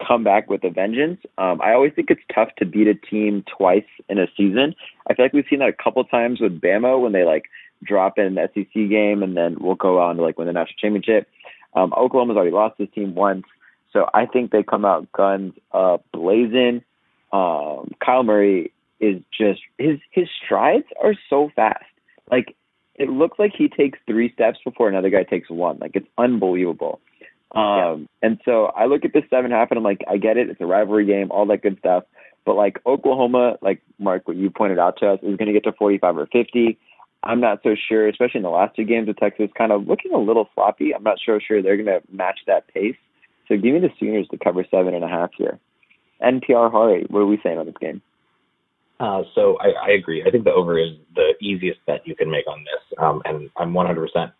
come 0.06 0.24
back 0.24 0.50
with 0.50 0.63
a 0.63 0.69
vengeance. 0.69 1.19
Um, 1.38 1.62
I 1.62 1.73
always 1.73 1.94
think 1.94 2.09
it's 2.09 2.21
tough 2.33 2.50
to 2.57 2.65
beat 2.65 2.88
a 2.88 2.94
team 2.94 3.44
twice 3.57 3.85
in 4.09 4.19
a 4.19 4.27
season. 4.38 4.75
I 5.09 5.13
feel 5.13 5.25
like 5.25 5.33
we've 5.33 5.45
seen 5.50 5.59
that 5.59 5.69
a 5.69 5.83
couple 5.83 6.03
times 6.03 6.39
with 6.39 6.62
Bama 6.62 7.01
when 7.01 7.13
they 7.13 7.23
like 7.23 7.45
drop 7.83 8.18
in 8.18 8.38
an 8.38 8.50
SEC 8.53 8.73
game 8.73 9.23
and 9.23 9.35
then 9.35 9.57
we'll 9.59 9.75
go 9.75 10.00
on 10.00 10.18
to 10.18 10.21
like 10.21 10.38
win 10.38 10.47
the 10.47 10.53
national 10.53 10.77
championship. 10.80 11.27
Um, 11.75 11.94
Oklahoma's 11.94 12.35
already 12.35 12.51
lost 12.51 12.77
this 12.77 12.89
team 12.94 13.15
once, 13.15 13.45
so 13.93 14.09
I 14.13 14.25
think 14.25 14.51
they 14.51 14.63
come 14.63 14.85
out 14.85 15.11
guns 15.11 15.53
uh, 15.71 15.97
blazing. 16.13 16.83
Um, 17.31 17.91
Kyler 18.01 18.25
Murray 18.25 18.73
is 18.99 19.21
just 19.37 19.61
his 19.77 19.99
his 20.11 20.27
strides 20.43 20.85
are 21.01 21.15
so 21.29 21.49
fast. 21.55 21.85
Like 22.31 22.55
it 22.95 23.09
looks 23.09 23.37
like 23.37 23.53
he 23.55 23.69
takes 23.69 23.99
three 24.07 24.31
steps 24.33 24.59
before 24.63 24.89
another 24.89 25.09
guy 25.09 25.23
takes 25.23 25.49
one. 25.49 25.77
Like 25.79 25.91
it's 25.95 26.07
unbelievable. 26.17 26.99
Um, 27.55 27.61
yeah. 28.21 28.27
and 28.27 28.41
so 28.43 28.65
I 28.65 28.85
look 28.85 29.05
at 29.05 29.13
this 29.13 29.23
seven 29.29 29.51
half 29.51 29.71
and 29.71 29.77
I'm 29.77 29.83
like, 29.83 30.01
I 30.09 30.17
get 30.17 30.37
it. 30.37 30.49
It's 30.49 30.59
a 30.59 30.65
rivalry 30.65 31.05
game, 31.05 31.31
all 31.31 31.45
that 31.47 31.61
good 31.61 31.77
stuff. 31.79 32.03
But 32.45 32.55
like 32.55 32.79
Oklahoma, 32.85 33.57
like 33.61 33.81
Mark, 33.99 34.27
what 34.27 34.37
you 34.37 34.49
pointed 34.49 34.79
out 34.79 34.97
to 34.97 35.07
us, 35.11 35.19
is 35.21 35.37
going 35.37 35.47
to 35.47 35.53
get 35.53 35.63
to 35.63 35.73
45 35.73 36.17
or 36.17 36.25
50. 36.27 36.77
I'm 37.23 37.41
not 37.41 37.59
so 37.63 37.75
sure, 37.75 38.07
especially 38.07 38.39
in 38.39 38.43
the 38.43 38.49
last 38.49 38.75
two 38.75 38.85
games 38.85 39.09
of 39.09 39.17
Texas, 39.17 39.49
kind 39.57 39.71
of 39.71 39.87
looking 39.87 40.13
a 40.13 40.17
little 40.17 40.49
floppy. 40.55 40.93
I'm 40.93 41.03
not 41.03 41.17
so 41.25 41.39
sure 41.45 41.61
they're 41.61 41.75
going 41.81 41.87
to 41.87 42.01
match 42.11 42.39
that 42.47 42.67
pace. 42.73 42.95
So 43.47 43.55
give 43.55 43.73
me 43.73 43.79
the 43.79 43.89
Sooners 43.99 44.27
to 44.29 44.38
cover 44.38 44.65
seven 44.69 44.94
and 44.94 45.03
a 45.03 45.07
half 45.07 45.31
here. 45.38 45.59
NPR 46.21 46.71
Hari, 46.71 47.05
what 47.09 47.19
are 47.19 47.25
we 47.25 47.39
saying 47.44 47.57
on 47.57 47.65
this 47.65 47.75
game? 47.79 48.01
Uh, 48.99 49.21
so 49.35 49.57
I, 49.59 49.89
I 49.89 49.89
agree. 49.91 50.23
I 50.25 50.31
think 50.31 50.44
the 50.44 50.51
over 50.51 50.79
is 50.79 50.94
the 51.15 51.33
easiest 51.39 51.85
bet 51.85 52.01
you 52.05 52.15
can 52.15 52.31
make 52.31 52.47
on 52.47 52.63
this, 52.63 52.97
um, 52.97 53.21
and 53.25 53.49
I'm 53.57 53.73
100%. 53.73 54.31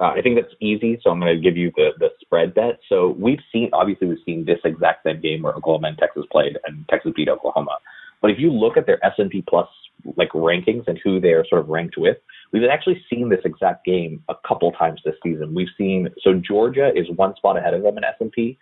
Uh, 0.00 0.04
I 0.04 0.20
think 0.20 0.34
that's 0.34 0.52
easy, 0.60 0.98
so 1.02 1.10
I'm 1.10 1.20
going 1.20 1.36
to 1.36 1.40
give 1.40 1.56
you 1.56 1.70
the 1.76 1.90
the 2.00 2.08
spread 2.20 2.54
bet. 2.54 2.80
So 2.88 3.10
we've 3.10 3.38
seen, 3.52 3.70
obviously, 3.72 4.08
we've 4.08 4.18
seen 4.26 4.44
this 4.44 4.58
exact 4.64 5.04
same 5.04 5.20
game 5.20 5.42
where 5.42 5.54
Oklahoma 5.54 5.88
and 5.88 5.98
Texas 5.98 6.24
played, 6.32 6.58
and 6.66 6.84
Texas 6.88 7.12
beat 7.14 7.28
Oklahoma. 7.28 7.78
But 8.20 8.32
if 8.32 8.40
you 8.40 8.50
look 8.50 8.76
at 8.76 8.86
their 8.86 9.04
S&P 9.04 9.44
Plus 9.48 9.68
like 10.16 10.30
rankings 10.30 10.86
and 10.86 10.98
who 11.02 11.20
they're 11.20 11.44
sort 11.48 11.60
of 11.60 11.68
ranked 11.68 11.96
with. 11.96 12.16
We've 12.52 12.68
actually 12.70 13.02
seen 13.10 13.28
this 13.30 13.40
exact 13.44 13.84
game 13.86 14.22
a 14.28 14.34
couple 14.46 14.72
times 14.72 15.00
this 15.04 15.14
season. 15.22 15.54
We've 15.54 15.68
seen 15.78 16.08
so 16.22 16.34
Georgia 16.34 16.90
is 16.94 17.06
one 17.16 17.34
spot 17.36 17.56
ahead 17.56 17.74
of 17.74 17.82
them 17.82 17.96
in 17.96 18.04
S&P, 18.04 18.58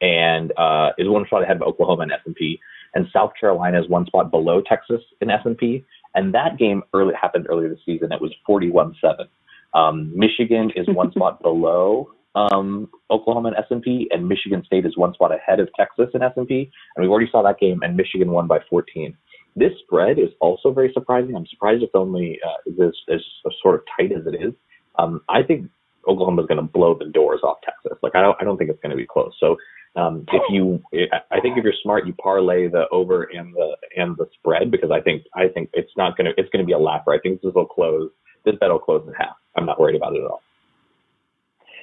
and 0.00 0.52
uh, 0.56 0.90
is 0.98 1.08
one 1.08 1.24
spot 1.26 1.42
ahead 1.44 1.56
of 1.56 1.62
Oklahoma 1.62 2.04
in 2.04 2.12
S&P, 2.12 2.58
and 2.94 3.06
South 3.12 3.32
Carolina 3.38 3.80
is 3.80 3.88
one 3.88 4.06
spot 4.06 4.30
below 4.30 4.60
Texas 4.60 5.00
in 5.20 5.30
S&P. 5.30 5.84
And 6.14 6.34
that 6.34 6.58
game 6.58 6.82
early 6.94 7.14
happened 7.20 7.46
earlier 7.48 7.68
this 7.68 7.78
season. 7.86 8.12
It 8.12 8.20
was 8.20 8.34
41-7. 8.48 9.28
Um, 9.74 10.10
Michigan 10.16 10.72
is 10.74 10.86
one 10.88 11.12
spot 11.12 11.42
below 11.42 12.10
um, 12.34 12.88
Oklahoma 13.10 13.50
in 13.50 13.54
S&P, 13.56 14.08
and 14.10 14.28
Michigan 14.28 14.62
State 14.64 14.86
is 14.86 14.96
one 14.96 15.14
spot 15.14 15.32
ahead 15.32 15.60
of 15.60 15.68
Texas 15.76 16.08
in 16.14 16.22
S&P. 16.22 16.70
And 16.96 17.04
we 17.04 17.08
already 17.08 17.28
saw 17.30 17.42
that 17.42 17.58
game, 17.58 17.80
and 17.82 17.96
Michigan 17.96 18.30
won 18.30 18.46
by 18.46 18.58
14. 18.70 19.16
This 19.56 19.72
spread 19.84 20.18
is 20.18 20.30
also 20.40 20.72
very 20.72 20.92
surprising. 20.92 21.34
I'm 21.34 21.46
surprised 21.46 21.82
it's 21.82 21.92
only 21.94 22.38
uh, 22.46 22.70
this 22.76 22.94
as 23.12 23.20
sort 23.62 23.74
of 23.74 23.80
tight 23.96 24.12
as 24.12 24.26
it 24.26 24.36
is. 24.40 24.54
Um, 24.98 25.20
I 25.28 25.42
think 25.42 25.68
Oklahoma 26.06 26.42
is 26.42 26.48
going 26.48 26.58
to 26.58 26.62
blow 26.62 26.96
the 26.98 27.06
doors 27.06 27.40
off 27.42 27.58
Texas. 27.64 27.98
Like 28.02 28.14
I 28.14 28.22
don't, 28.22 28.36
I 28.40 28.44
don't 28.44 28.56
think 28.56 28.70
it's 28.70 28.80
going 28.80 28.90
to 28.90 28.96
be 28.96 29.06
close. 29.06 29.32
So 29.40 29.56
um, 29.96 30.24
if 30.32 30.42
you, 30.50 30.82
I 31.30 31.40
think 31.40 31.58
if 31.58 31.64
you're 31.64 31.72
smart, 31.82 32.06
you 32.06 32.12
parlay 32.14 32.68
the 32.68 32.84
over 32.92 33.24
and 33.24 33.52
the 33.54 33.76
and 33.96 34.16
the 34.16 34.26
spread 34.38 34.70
because 34.70 34.90
I 34.90 35.00
think 35.00 35.24
I 35.34 35.48
think 35.48 35.70
it's 35.72 35.90
not 35.96 36.16
going 36.16 36.26
to 36.26 36.32
it's 36.36 36.48
going 36.50 36.64
to 36.64 36.66
be 36.66 36.72
a 36.72 36.78
lapper. 36.78 37.16
I 37.16 37.18
think 37.20 37.42
this 37.42 37.52
will 37.54 37.66
close. 37.66 38.10
This 38.44 38.54
bet 38.60 38.70
will 38.70 38.78
close 38.78 39.04
in 39.06 39.14
half. 39.14 39.36
I'm 39.56 39.66
not 39.66 39.80
worried 39.80 39.96
about 39.96 40.14
it 40.14 40.20
at 40.20 40.30
all. 40.30 40.42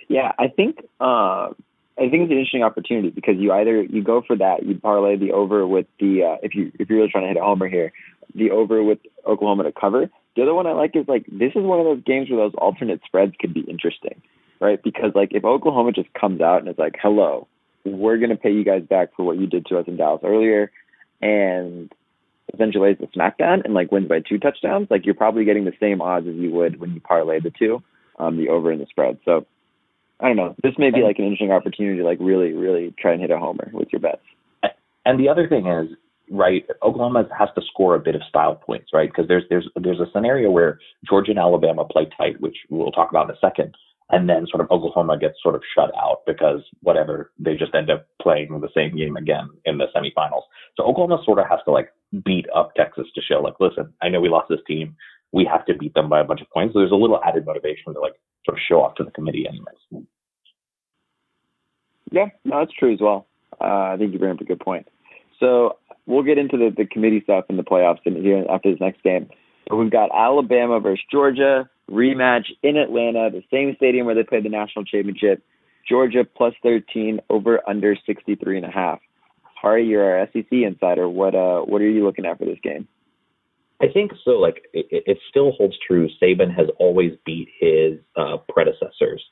Yeah, 0.07 0.31
I 0.37 0.47
think 0.47 0.77
uh, 0.99 1.49
I 1.97 2.09
think 2.09 2.23
it's 2.23 2.31
an 2.31 2.37
interesting 2.37 2.63
opportunity 2.63 3.09
because 3.09 3.35
you 3.37 3.53
either 3.53 3.83
you 3.83 4.03
go 4.03 4.21
for 4.21 4.35
that, 4.35 4.65
you 4.65 4.77
parlay 4.77 5.15
the 5.15 5.31
over 5.31 5.65
with 5.65 5.85
the 5.99 6.23
uh, 6.23 6.37
if 6.43 6.53
you 6.53 6.71
if 6.77 6.89
you're 6.89 6.99
really 6.99 7.11
trying 7.11 7.23
to 7.23 7.27
hit 7.29 7.37
a 7.37 7.43
homer 7.43 7.69
here, 7.69 7.93
the 8.33 8.51
over 8.51 8.83
with 8.83 8.99
Oklahoma 9.25 9.63
to 9.63 9.71
cover. 9.71 10.09
The 10.35 10.41
other 10.41 10.53
one 10.53 10.67
I 10.67 10.73
like 10.73 10.95
is 10.95 11.07
like 11.07 11.25
this 11.27 11.53
is 11.55 11.63
one 11.63 11.79
of 11.79 11.85
those 11.85 12.03
games 12.03 12.29
where 12.29 12.39
those 12.39 12.55
alternate 12.57 13.01
spreads 13.05 13.33
could 13.39 13.53
be 13.53 13.61
interesting, 13.61 14.21
right? 14.59 14.81
Because 14.83 15.11
like 15.15 15.29
if 15.31 15.45
Oklahoma 15.45 15.93
just 15.93 16.13
comes 16.13 16.41
out 16.41 16.59
and 16.59 16.67
it's 16.67 16.79
like, 16.79 16.95
"Hello, 17.01 17.47
we're 17.85 18.17
to 18.17 18.35
pay 18.35 18.51
you 18.51 18.65
guys 18.65 18.83
back 18.83 19.15
for 19.15 19.23
what 19.23 19.37
you 19.37 19.47
did 19.47 19.65
to 19.67 19.77
us 19.77 19.87
in 19.87 19.95
Dallas 19.95 20.21
earlier," 20.23 20.71
and 21.21 21.93
essentially 22.53 22.89
lays 22.89 22.97
the 22.99 23.07
smackdown 23.07 23.63
and 23.63 23.73
like 23.73 23.91
wins 23.91 24.09
by 24.09 24.19
two 24.19 24.37
touchdowns, 24.37 24.87
like 24.89 25.05
you're 25.05 25.15
probably 25.15 25.45
getting 25.45 25.65
the 25.65 25.73
same 25.79 26.01
odds 26.01 26.27
as 26.27 26.35
you 26.35 26.51
would 26.51 26.79
when 26.79 26.93
you 26.93 26.99
parlay 26.99 27.39
the 27.39 27.51
two, 27.51 27.81
um, 28.19 28.37
the 28.37 28.49
over 28.49 28.71
and 28.71 28.81
the 28.81 28.85
spread. 28.87 29.17
So 29.25 29.45
I 30.19 30.27
don't 30.27 30.37
know. 30.37 30.55
This 30.63 30.73
may 30.77 30.91
be 30.91 31.01
like 31.01 31.19
an 31.19 31.25
interesting 31.25 31.51
opportunity 31.51 31.97
to 31.97 32.05
like 32.05 32.19
really, 32.21 32.53
really 32.53 32.93
try 32.99 33.11
and 33.11 33.21
hit 33.21 33.31
a 33.31 33.37
homer 33.37 33.69
with 33.73 33.89
your 33.91 33.99
bets. 33.99 34.21
And 35.05 35.19
the 35.19 35.29
other 35.29 35.47
thing 35.47 35.67
is, 35.67 35.89
right, 36.31 36.65
Oklahoma 36.81 37.27
has 37.37 37.49
to 37.55 37.61
score 37.71 37.95
a 37.95 37.99
bit 37.99 38.15
of 38.15 38.21
style 38.27 38.55
points, 38.55 38.87
right? 38.93 39.09
Because 39.09 39.27
there's 39.27 39.43
there's 39.49 39.69
there's 39.75 39.99
a 39.99 40.09
scenario 40.13 40.49
where 40.49 40.79
Georgia 41.07 41.31
and 41.31 41.39
Alabama 41.39 41.85
play 41.85 42.07
tight, 42.17 42.39
which 42.41 42.57
we'll 42.69 42.91
talk 42.91 43.09
about 43.11 43.29
in 43.29 43.35
a 43.35 43.39
second. 43.39 43.75
and 44.11 44.29
then 44.29 44.45
sort 44.47 44.61
of 44.61 44.69
Oklahoma 44.71 45.17
gets 45.17 45.35
sort 45.41 45.55
of 45.55 45.61
shut 45.75 45.91
out 45.97 46.19
because 46.27 46.61
whatever 46.81 47.31
they 47.39 47.55
just 47.55 47.73
end 47.73 47.89
up 47.89 48.07
playing 48.21 48.59
the 48.61 48.69
same 48.75 48.95
game 48.95 49.17
again 49.17 49.49
in 49.65 49.77
the 49.77 49.85
semifinals. 49.95 50.43
So 50.77 50.83
Oklahoma 50.83 51.21
sort 51.25 51.39
of 51.39 51.45
has 51.49 51.59
to 51.65 51.71
like 51.71 51.89
beat 52.23 52.45
up 52.55 52.73
Texas 52.75 53.07
to 53.15 53.21
show 53.21 53.41
like, 53.41 53.55
listen, 53.59 53.91
I 54.01 54.09
know 54.09 54.21
we 54.21 54.29
lost 54.29 54.49
this 54.49 54.59
team, 54.67 54.95
we 55.31 55.45
have 55.45 55.65
to 55.65 55.73
beat 55.73 55.93
them 55.93 56.09
by 56.09 56.19
a 56.19 56.23
bunch 56.23 56.41
of 56.41 56.49
points. 56.49 56.73
So 56.73 56.79
there's 56.79 56.91
a 56.91 56.95
little 56.95 57.19
added 57.23 57.45
motivation 57.45 57.93
to 57.93 57.99
like 57.99 58.13
sort 58.45 58.57
of 58.57 58.61
show 58.67 58.81
off 58.81 58.95
to 58.95 59.03
the 59.03 59.11
committee, 59.11 59.45
anyways. 59.47 60.05
Yeah, 62.11 62.27
no, 62.43 62.59
that's 62.59 62.73
true 62.73 62.93
as 62.93 63.01
well. 63.01 63.27
Uh, 63.59 63.93
I 63.93 63.95
think 63.97 64.13
you 64.13 64.19
bring 64.19 64.31
up 64.31 64.41
a 64.41 64.45
good 64.45 64.59
point. 64.59 64.87
So 65.39 65.77
we'll 66.05 66.23
get 66.23 66.37
into 66.37 66.57
the, 66.57 66.73
the 66.75 66.85
committee 66.85 67.21
stuff 67.23 67.45
in 67.49 67.57
the 67.57 67.63
playoffs 67.63 67.99
and 68.05 68.17
here 68.17 68.45
after 68.49 68.71
this 68.71 68.79
next 68.79 69.03
game. 69.03 69.29
So 69.69 69.75
we've 69.75 69.91
got 69.91 70.09
Alabama 70.13 70.79
versus 70.79 71.03
Georgia 71.11 71.69
rematch 71.89 72.45
in 72.63 72.77
Atlanta, 72.77 73.29
the 73.31 73.43
same 73.51 73.75
stadium 73.75 74.05
where 74.05 74.15
they 74.15 74.23
played 74.23 74.45
the 74.45 74.49
national 74.49 74.85
championship. 74.85 75.43
Georgia 75.87 76.23
plus 76.23 76.53
13 76.63 77.19
over 77.29 77.61
under 77.67 77.95
63 78.05 78.57
and 78.57 78.65
a 78.65 78.71
half. 78.71 78.99
Hari, 79.61 79.87
you're 79.87 80.19
our 80.19 80.27
SEC 80.33 80.47
insider. 80.51 81.07
What 81.07 81.35
uh 81.35 81.61
what 81.61 81.81
are 81.81 81.89
you 81.89 82.03
looking 82.03 82.25
at 82.25 82.37
for 82.37 82.45
this 82.45 82.59
game? 82.63 82.87
I 83.81 83.87
think 83.93 84.11
so. 84.23 84.31
Like 84.31 84.67
it, 84.73 85.03
it 85.05 85.17
still 85.29 85.51
holds 85.51 85.75
true. 85.85 86.09
Saban 86.21 86.55
has 86.55 86.67
always 86.79 87.13
beat 87.25 87.49
his 87.59 87.99
uh, 88.15 88.37
predecessors. 88.49 89.23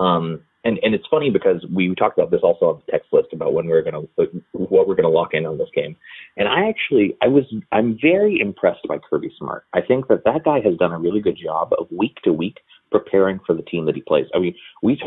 Um, 0.00 0.42
and 0.64 0.78
and 0.82 0.94
it's 0.94 1.06
funny 1.10 1.30
because 1.30 1.64
we 1.74 1.94
talked 1.94 2.16
about 2.16 2.30
this 2.30 2.40
also 2.42 2.66
on 2.66 2.82
the 2.86 2.92
text 2.92 3.12
list 3.12 3.28
about 3.32 3.52
when 3.52 3.66
we 3.66 3.72
are 3.72 3.82
going 3.82 3.94
to 3.94 4.42
what 4.52 4.86
we're 4.86 4.94
to 4.96 5.08
lock 5.08 5.34
in 5.34 5.44
on 5.44 5.58
this 5.58 5.68
game. 5.74 5.96
And 6.36 6.48
I 6.48 6.68
actually 6.68 7.16
I 7.20 7.28
was 7.28 7.44
I'm 7.72 7.98
very 8.00 8.38
impressed 8.40 8.86
by 8.88 8.98
Kirby 8.98 9.32
Smart. 9.38 9.64
I 9.72 9.80
think 9.80 10.08
that 10.08 10.24
that 10.24 10.44
guy 10.44 10.60
has 10.60 10.76
done 10.78 10.92
a 10.92 10.98
really 10.98 11.20
good 11.20 11.38
job 11.42 11.72
of 11.78 11.88
week 11.90 12.16
to 12.24 12.32
week 12.32 12.58
preparing 12.90 13.40
for 13.44 13.54
the 13.54 13.62
team 13.62 13.86
that 13.86 13.96
he 13.96 14.02
plays. 14.02 14.26
I 14.34 14.38
mean, 14.38 14.54
we 14.82 15.00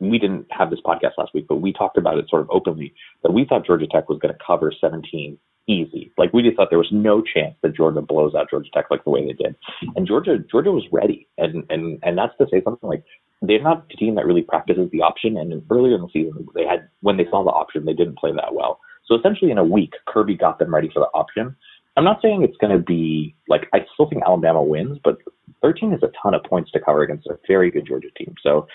we 0.00 0.18
didn't 0.18 0.46
have 0.50 0.70
this 0.70 0.80
podcast 0.84 1.18
last 1.18 1.34
week, 1.34 1.46
but 1.46 1.56
we 1.56 1.72
talked 1.72 1.98
about 1.98 2.18
it 2.18 2.26
sort 2.30 2.42
of 2.42 2.50
openly 2.50 2.94
that 3.22 3.32
we 3.32 3.44
thought 3.44 3.66
Georgia 3.66 3.86
Tech 3.86 4.08
was 4.08 4.18
going 4.18 4.32
to 4.32 4.40
cover 4.44 4.72
17 4.80 5.38
easy. 5.66 6.12
Like 6.18 6.32
we 6.32 6.42
just 6.42 6.56
thought 6.56 6.70
there 6.70 6.78
was 6.78 6.92
no 6.92 7.22
chance 7.22 7.54
that 7.62 7.74
Georgia 7.74 8.02
blows 8.02 8.34
out 8.34 8.50
Georgia 8.50 8.70
Tech 8.72 8.86
like 8.90 9.04
the 9.04 9.10
way 9.10 9.26
they 9.26 9.32
did. 9.32 9.56
And 9.96 10.06
Georgia 10.06 10.38
Georgia 10.50 10.72
was 10.72 10.84
ready. 10.92 11.28
And 11.38 11.64
and 11.70 11.98
and 12.02 12.18
that's 12.18 12.36
to 12.38 12.46
say 12.50 12.62
something 12.62 12.88
like 12.88 13.04
they're 13.40 13.62
not 13.62 13.86
a 13.92 13.96
team 13.96 14.14
that 14.14 14.26
really 14.26 14.42
practices 14.42 14.88
the 14.92 15.02
option. 15.02 15.36
And 15.36 15.62
earlier 15.70 15.96
in 15.96 16.02
the 16.02 16.08
season, 16.12 16.46
they 16.54 16.64
had 16.64 16.88
when 17.00 17.16
they 17.16 17.26
saw 17.30 17.44
the 17.44 17.50
option, 17.50 17.84
they 17.84 17.92
didn't 17.92 18.18
play 18.18 18.32
that 18.32 18.54
well. 18.54 18.80
So 19.06 19.18
essentially, 19.18 19.50
in 19.50 19.58
a 19.58 19.64
week, 19.64 19.94
Kirby 20.06 20.36
got 20.36 20.58
them 20.58 20.74
ready 20.74 20.88
for 20.92 21.00
the 21.00 21.10
option. 21.18 21.56
I'm 21.96 22.04
not 22.04 22.22
saying 22.22 22.42
it's 22.42 22.56
going 22.56 22.72
to 22.72 22.82
be 22.82 23.34
like 23.48 23.68
I 23.74 23.84
still 23.92 24.08
think 24.08 24.22
Alabama 24.24 24.62
wins, 24.62 24.98
but 25.04 25.18
13 25.60 25.92
is 25.92 26.02
a 26.02 26.10
ton 26.22 26.34
of 26.34 26.42
points 26.44 26.70
to 26.72 26.80
cover 26.80 27.02
against 27.02 27.26
a 27.26 27.38
very 27.46 27.70
good 27.70 27.86
Georgia 27.86 28.08
team. 28.16 28.34
So 28.42 28.66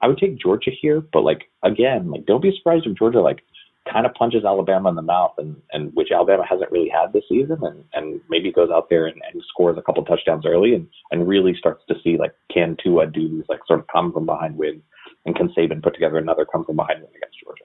I 0.00 0.08
would 0.08 0.18
take 0.18 0.38
Georgia 0.38 0.70
here, 0.70 1.00
but 1.00 1.22
like 1.22 1.50
again, 1.62 2.10
like 2.10 2.26
don't 2.26 2.42
be 2.42 2.54
surprised 2.56 2.86
if 2.86 2.96
Georgia 2.96 3.20
like 3.20 3.42
kind 3.90 4.06
of 4.06 4.14
punches 4.14 4.44
Alabama 4.44 4.88
in 4.88 4.94
the 4.94 5.02
mouth, 5.02 5.32
and 5.38 5.56
and 5.72 5.92
which 5.94 6.10
Alabama 6.12 6.44
hasn't 6.48 6.70
really 6.70 6.88
had 6.88 7.12
this 7.12 7.24
season, 7.28 7.58
and 7.62 7.84
and 7.92 8.20
maybe 8.28 8.52
goes 8.52 8.70
out 8.70 8.88
there 8.90 9.06
and, 9.06 9.20
and 9.32 9.42
scores 9.48 9.76
a 9.78 9.82
couple 9.82 10.04
touchdowns 10.04 10.46
early, 10.46 10.74
and 10.74 10.86
and 11.10 11.28
really 11.28 11.54
starts 11.54 11.82
to 11.88 11.94
see 12.02 12.16
like 12.18 12.34
can 12.52 12.76
Tua 12.82 13.06
do 13.06 13.28
these 13.28 13.44
like 13.48 13.60
sort 13.66 13.80
of 13.80 13.86
come 13.88 14.12
from 14.12 14.26
behind 14.26 14.56
wins, 14.56 14.82
and 15.26 15.34
can 15.34 15.48
Saban 15.56 15.82
put 15.82 15.94
together 15.94 16.18
another 16.18 16.44
come 16.44 16.64
from 16.64 16.76
behind 16.76 17.00
win 17.00 17.10
against 17.16 17.38
Georgia? 17.42 17.64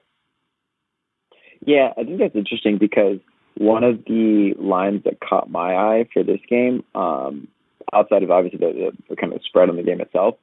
Yeah, 1.64 1.92
I 1.96 2.04
think 2.04 2.18
that's 2.18 2.36
interesting 2.36 2.78
because 2.78 3.18
one 3.56 3.84
of 3.84 4.04
the 4.06 4.54
lines 4.58 5.02
that 5.04 5.20
caught 5.20 5.50
my 5.50 5.74
eye 5.74 6.08
for 6.12 6.22
this 6.22 6.40
game, 6.48 6.84
um, 6.94 7.48
outside 7.92 8.22
of 8.22 8.30
obviously 8.30 8.58
the, 8.58 8.92
the, 9.08 9.16
kind 9.16 9.32
of 9.32 9.42
spread 9.44 9.68
on 9.68 9.76
the 9.76 9.82
game 9.82 10.00
itself, 10.00 10.36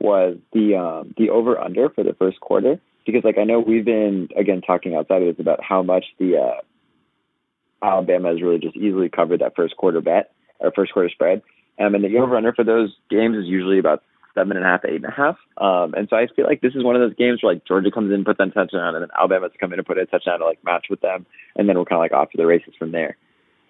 was 0.00 0.38
the 0.52 0.74
um, 0.74 1.14
the 1.16 1.30
over 1.30 1.58
under 1.58 1.90
for 1.90 2.02
the 2.02 2.14
first 2.14 2.40
quarter 2.40 2.80
because 3.06 3.24
like 3.24 3.38
I 3.38 3.44
know 3.44 3.60
we've 3.60 3.84
been 3.84 4.28
again 4.36 4.60
talking 4.60 4.94
outside 4.94 5.22
of 5.22 5.36
this 5.36 5.40
about 5.40 5.62
how 5.62 5.82
much 5.82 6.04
the 6.18 6.36
uh, 6.36 7.86
Alabama 7.86 8.30
has 8.30 8.42
really 8.42 8.58
just 8.58 8.76
easily 8.76 9.08
covered 9.08 9.40
that 9.40 9.56
first 9.56 9.76
quarter 9.76 10.00
bet 10.00 10.32
or 10.60 10.72
first 10.72 10.92
quarter 10.92 11.10
spread. 11.10 11.42
Um, 11.78 11.94
and 11.94 12.04
the 12.04 12.18
over 12.18 12.36
under 12.36 12.52
for 12.52 12.64
those 12.64 12.94
games 13.10 13.36
is 13.36 13.46
usually 13.46 13.78
about 13.78 14.02
seven 14.34 14.56
and 14.56 14.64
a 14.64 14.68
half, 14.68 14.84
eight 14.84 14.96
and 14.96 15.06
a 15.06 15.10
half. 15.10 15.36
Um, 15.58 15.94
and 15.94 16.08
so 16.08 16.16
I 16.16 16.26
feel 16.34 16.46
like 16.46 16.60
this 16.60 16.74
is 16.74 16.84
one 16.84 16.96
of 16.96 17.02
those 17.02 17.16
games 17.16 17.42
where 17.42 17.54
like 17.54 17.64
Georgia 17.66 17.90
comes 17.90 18.12
in, 18.12 18.24
puts 18.24 18.40
on 18.40 18.48
a 18.48 18.52
touchdown, 18.52 18.94
and 18.94 19.02
then 19.02 19.10
Alabama's 19.18 19.52
come 19.60 19.72
in 19.72 19.78
and 19.78 19.86
put 19.86 19.98
a 19.98 20.06
touchdown 20.06 20.40
to 20.40 20.44
like 20.44 20.62
match 20.64 20.86
with 20.90 21.00
them, 21.00 21.26
and 21.56 21.68
then 21.68 21.78
we're 21.78 21.84
kind 21.84 21.98
of 21.98 22.00
like 22.00 22.12
off 22.12 22.30
to 22.30 22.36
the 22.36 22.46
races 22.46 22.74
from 22.78 22.92
there. 22.92 23.16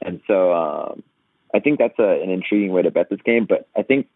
And 0.02 0.20
so 0.26 0.52
um, 0.52 1.02
I 1.54 1.60
think 1.60 1.78
that's 1.78 1.98
a, 1.98 2.22
an 2.22 2.30
intriguing 2.30 2.72
way 2.72 2.82
to 2.82 2.90
bet 2.90 3.08
this 3.08 3.20
game. 3.24 3.46
But 3.48 3.68
I 3.76 3.82
think 3.82 4.08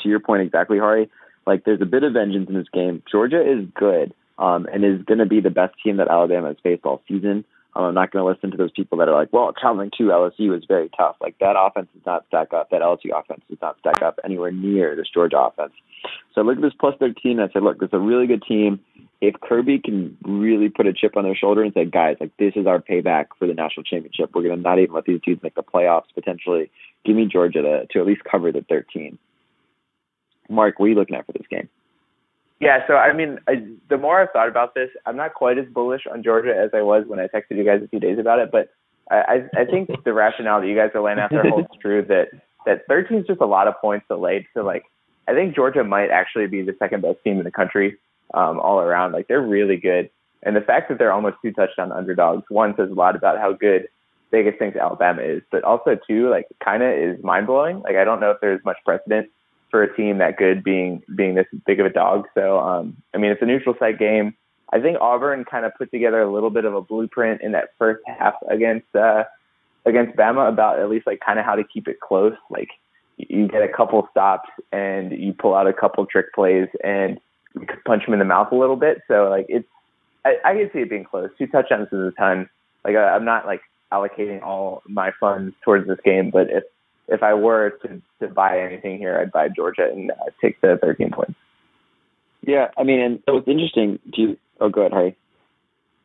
to 0.00 0.08
your 0.08 0.20
point 0.20 0.42
exactly, 0.42 0.78
Hari, 0.78 1.10
like 1.46 1.64
there's 1.64 1.82
a 1.82 1.86
bit 1.86 2.02
of 2.02 2.14
vengeance 2.14 2.48
in 2.48 2.54
this 2.54 2.68
game. 2.72 3.02
Georgia 3.10 3.40
is 3.40 3.66
good, 3.74 4.14
um, 4.38 4.66
and 4.72 4.84
is 4.84 5.02
going 5.02 5.18
to 5.18 5.26
be 5.26 5.40
the 5.40 5.50
best 5.50 5.74
team 5.82 5.96
that 5.96 6.08
Alabama 6.08 6.48
has 6.48 6.56
faced 6.62 6.84
all 6.84 7.02
season. 7.08 7.44
Um, 7.76 7.84
I'm 7.84 7.94
not 7.94 8.10
going 8.10 8.24
to 8.24 8.28
listen 8.28 8.50
to 8.50 8.56
those 8.56 8.70
people 8.70 8.98
that 8.98 9.08
are 9.08 9.14
like, 9.14 9.32
well, 9.32 9.52
traveling 9.52 9.90
to 9.98 10.04
LSU 10.04 10.56
is 10.56 10.64
very 10.66 10.90
tough. 10.96 11.16
Like 11.20 11.38
that 11.40 11.56
offense 11.58 11.88
does 11.92 12.06
not 12.06 12.24
stack 12.26 12.54
up. 12.54 12.70
That 12.70 12.80
LSU 12.80 13.10
offense 13.14 13.42
does 13.50 13.58
not 13.60 13.78
stack 13.78 14.02
up 14.02 14.18
anywhere 14.24 14.50
near 14.50 14.96
this 14.96 15.08
Georgia 15.12 15.38
offense. 15.38 15.72
So 16.34 16.40
I 16.40 16.44
looked 16.44 16.58
at 16.58 16.62
this 16.62 16.78
plus 16.78 16.94
13 16.98 17.38
and 17.38 17.50
I 17.50 17.52
said, 17.52 17.62
look, 17.62 17.78
this 17.78 17.88
is 17.88 17.94
a 17.94 17.98
really 17.98 18.26
good 18.26 18.42
team. 18.48 18.80
If 19.20 19.34
Kirby 19.42 19.78
can 19.78 20.16
really 20.24 20.68
put 20.70 20.86
a 20.86 20.92
chip 20.92 21.16
on 21.16 21.24
their 21.24 21.34
shoulder 21.34 21.62
and 21.62 21.72
say, 21.74 21.84
guys, 21.84 22.16
like 22.18 22.36
this 22.38 22.52
is 22.56 22.66
our 22.66 22.80
payback 22.80 23.26
for 23.38 23.46
the 23.46 23.54
national 23.54 23.84
championship. 23.84 24.30
We're 24.34 24.42
going 24.42 24.56
to 24.56 24.62
not 24.62 24.78
even 24.78 24.94
let 24.94 25.04
these 25.04 25.20
dudes 25.20 25.42
make 25.42 25.54
the 25.54 25.62
playoffs 25.62 26.14
potentially. 26.14 26.70
Give 27.04 27.16
me 27.16 27.26
Georgia 27.26 27.62
to, 27.62 27.86
to 27.86 28.00
at 28.00 28.06
least 28.06 28.22
cover 28.30 28.52
the 28.52 28.64
13. 28.68 29.18
Mark, 30.48 30.78
what 30.78 30.86
are 30.86 30.88
you 30.88 30.94
looking 30.94 31.16
at 31.16 31.26
for 31.26 31.32
this 31.32 31.46
game? 31.50 31.68
Yeah, 32.60 32.86
so 32.86 32.94
I 32.94 33.12
mean, 33.12 33.38
I, 33.46 33.66
the 33.90 33.98
more 33.98 34.20
I've 34.20 34.30
thought 34.30 34.48
about 34.48 34.74
this, 34.74 34.88
I'm 35.04 35.16
not 35.16 35.34
quite 35.34 35.58
as 35.58 35.66
bullish 35.66 36.02
on 36.10 36.22
Georgia 36.22 36.54
as 36.56 36.70
I 36.72 36.82
was 36.82 37.04
when 37.06 37.20
I 37.20 37.26
texted 37.26 37.56
you 37.56 37.64
guys 37.64 37.82
a 37.84 37.88
few 37.88 38.00
days 38.00 38.18
about 38.18 38.38
it. 38.38 38.50
But 38.50 38.70
I, 39.10 39.16
I, 39.54 39.60
I 39.60 39.64
think 39.66 39.90
the 40.04 40.14
rationale 40.14 40.60
that 40.60 40.66
you 40.66 40.74
guys 40.74 40.90
are 40.94 41.02
laying 41.02 41.18
out 41.18 41.30
there 41.30 41.42
holds 41.48 41.68
true. 41.80 42.02
That 42.08 42.28
that 42.64 42.82
13 42.88 43.18
is 43.18 43.26
just 43.26 43.40
a 43.40 43.46
lot 43.46 43.68
of 43.68 43.74
points 43.80 44.06
delayed. 44.08 44.46
So 44.54 44.62
like, 44.62 44.84
I 45.28 45.34
think 45.34 45.54
Georgia 45.54 45.84
might 45.84 46.10
actually 46.10 46.46
be 46.46 46.62
the 46.62 46.74
second 46.78 47.02
best 47.02 47.18
team 47.22 47.38
in 47.38 47.44
the 47.44 47.50
country 47.50 47.98
um, 48.32 48.58
all 48.58 48.80
around. 48.80 49.12
Like 49.12 49.28
they're 49.28 49.42
really 49.42 49.76
good, 49.76 50.08
and 50.42 50.56
the 50.56 50.62
fact 50.62 50.88
that 50.88 50.98
they're 50.98 51.12
almost 51.12 51.36
two 51.42 51.52
touchdown 51.52 51.92
underdogs 51.92 52.44
one 52.48 52.74
says 52.76 52.90
a 52.90 52.94
lot 52.94 53.16
about 53.16 53.38
how 53.38 53.52
good 53.52 53.86
Vegas 54.30 54.54
thinks 54.58 54.78
Alabama 54.78 55.20
is, 55.20 55.42
but 55.50 55.62
also 55.62 55.98
two 56.08 56.30
like 56.30 56.46
kind 56.64 56.82
of 56.82 56.90
is 56.90 57.22
mind 57.22 57.46
blowing. 57.46 57.80
Like 57.80 57.96
I 57.96 58.04
don't 58.04 58.20
know 58.20 58.30
if 58.30 58.40
there's 58.40 58.64
much 58.64 58.78
precedent 58.82 59.28
for 59.76 59.82
a 59.82 59.94
team 59.94 60.16
that 60.16 60.38
good 60.38 60.64
being 60.64 61.02
being 61.14 61.34
this 61.34 61.44
big 61.66 61.80
of 61.80 61.84
a 61.84 61.90
dog. 61.90 62.24
So 62.34 62.58
um, 62.58 62.96
I 63.12 63.18
mean, 63.18 63.30
it's 63.30 63.42
a 63.42 63.44
neutral 63.44 63.74
site 63.78 63.98
game. 63.98 64.34
I 64.72 64.80
think 64.80 64.96
Auburn 65.02 65.44
kind 65.44 65.66
of 65.66 65.72
put 65.76 65.90
together 65.90 66.22
a 66.22 66.32
little 66.32 66.48
bit 66.48 66.64
of 66.64 66.74
a 66.74 66.80
blueprint 66.80 67.42
in 67.42 67.52
that 67.52 67.74
first 67.78 68.02
half 68.06 68.32
against 68.48 68.86
uh, 68.96 69.24
against 69.84 70.16
Bama 70.16 70.48
about 70.48 70.78
at 70.78 70.88
least 70.88 71.06
like 71.06 71.20
kind 71.20 71.38
of 71.38 71.44
how 71.44 71.56
to 71.56 71.62
keep 71.62 71.88
it 71.88 72.00
close. 72.00 72.32
Like 72.48 72.70
you 73.18 73.48
get 73.48 73.60
a 73.60 73.68
couple 73.68 74.08
stops 74.10 74.48
and 74.72 75.12
you 75.12 75.34
pull 75.34 75.54
out 75.54 75.66
a 75.66 75.74
couple 75.74 76.06
trick 76.06 76.32
plays 76.34 76.68
and 76.82 77.20
you 77.54 77.66
punch 77.84 78.06
them 78.06 78.14
in 78.14 78.18
the 78.18 78.24
mouth 78.24 78.50
a 78.52 78.56
little 78.56 78.76
bit. 78.76 79.02
So 79.08 79.28
like 79.28 79.44
it's 79.50 79.68
I, 80.24 80.36
I 80.42 80.54
can 80.54 80.70
see 80.72 80.78
it 80.78 80.88
being 80.88 81.04
close. 81.04 81.28
Two 81.36 81.48
touchdowns 81.48 81.88
is 81.92 82.00
a 82.00 82.12
ton. 82.18 82.48
Like 82.82 82.96
I, 82.96 83.10
I'm 83.10 83.26
not 83.26 83.44
like 83.44 83.60
allocating 83.92 84.40
all 84.42 84.82
my 84.86 85.12
funds 85.20 85.54
towards 85.62 85.86
this 85.86 85.98
game, 86.02 86.30
but 86.30 86.48
if 86.48 86.64
if 87.08 87.22
I 87.22 87.34
were 87.34 87.70
to, 87.82 88.02
to 88.20 88.28
buy 88.28 88.60
anything 88.60 88.98
here, 88.98 89.18
I'd 89.18 89.32
buy 89.32 89.48
Georgia 89.48 89.88
and 89.90 90.10
uh, 90.10 90.14
take 90.40 90.60
the 90.60 90.78
13 90.82 91.10
points. 91.10 91.34
Yeah, 92.42 92.68
I 92.78 92.84
mean, 92.84 93.00
and 93.00 93.22
what's 93.26 93.48
interesting, 93.48 93.98
do 94.14 94.22
you, 94.22 94.36
oh, 94.60 94.68
go 94.68 94.82
ahead, 94.82 94.92
Hari. 94.92 95.16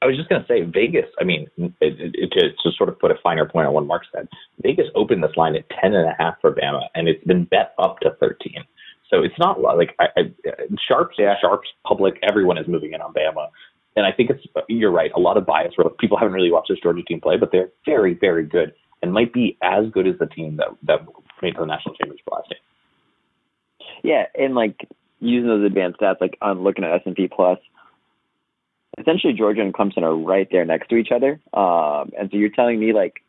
I 0.01 0.07
was 0.07 0.17
just 0.17 0.29
going 0.29 0.41
to 0.41 0.47
say 0.47 0.61
Vegas. 0.61 1.05
I 1.19 1.23
mean, 1.23 1.47
it, 1.57 1.73
it, 1.79 2.31
to, 2.31 2.49
to 2.49 2.75
sort 2.75 2.89
of 2.89 2.97
put 2.97 3.11
a 3.11 3.15
finer 3.21 3.47
point 3.47 3.67
on 3.67 3.73
what 3.73 3.85
Mark 3.85 4.03
said, 4.11 4.27
Vegas 4.63 4.87
opened 4.95 5.23
this 5.23 5.37
line 5.37 5.55
at 5.55 5.69
ten 5.69 5.93
and 5.93 6.09
a 6.09 6.15
half 6.17 6.41
for 6.41 6.51
Bama, 6.51 6.81
and 6.95 7.07
it's 7.07 7.23
been 7.25 7.43
bet 7.45 7.75
up 7.77 7.99
to 7.99 8.09
thirteen. 8.19 8.63
So 9.11 9.21
it's 9.21 9.37
not 9.37 9.61
like 9.61 9.95
I, 9.99 10.05
I, 10.17 10.21
sharps, 10.87 11.17
yeah. 11.19 11.35
sharps, 11.39 11.67
public, 11.85 12.17
everyone 12.27 12.57
is 12.57 12.67
moving 12.67 12.93
in 12.93 13.01
on 13.01 13.13
Bama, 13.13 13.49
and 13.95 14.05
I 14.05 14.11
think 14.11 14.31
it's 14.31 14.43
you're 14.67 14.89
right. 14.89 15.11
A 15.15 15.19
lot 15.19 15.37
of 15.37 15.45
bias 15.45 15.73
where 15.75 15.87
people 15.99 16.17
haven't 16.17 16.33
really 16.33 16.51
watched 16.51 16.69
this 16.69 16.79
Georgia 16.81 17.03
team 17.03 17.21
play, 17.21 17.37
but 17.37 17.51
they're 17.51 17.69
very, 17.85 18.15
very 18.15 18.43
good 18.43 18.73
and 19.01 19.13
might 19.13 19.33
be 19.33 19.57
as 19.61 19.89
good 19.91 20.07
as 20.07 20.17
the 20.19 20.27
team 20.27 20.57
that 20.57 20.67
that 20.83 21.07
made 21.41 21.55
the 21.57 21.65
national 21.65 21.95
championship 21.95 22.27
last 22.31 22.47
year. 22.51 22.59
Yeah, 24.03 24.25
and 24.43 24.55
like 24.55 24.87
using 25.19 25.47
those 25.47 25.65
advanced 25.65 25.99
stats, 25.99 26.21
like 26.21 26.37
I'm 26.41 26.63
looking 26.63 26.83
at 26.83 26.91
S 26.91 27.01
and 27.05 27.15
P 27.15 27.27
Plus. 27.27 27.59
Essentially, 28.97 29.33
Georgia 29.33 29.61
and 29.61 29.73
Clemson 29.73 30.03
are 30.03 30.15
right 30.15 30.47
there 30.51 30.65
next 30.65 30.89
to 30.89 30.95
each 30.95 31.11
other, 31.15 31.39
um, 31.53 32.11
and 32.17 32.29
so 32.29 32.37
you're 32.37 32.49
telling 32.49 32.79
me 32.79 32.93
like 32.93 33.23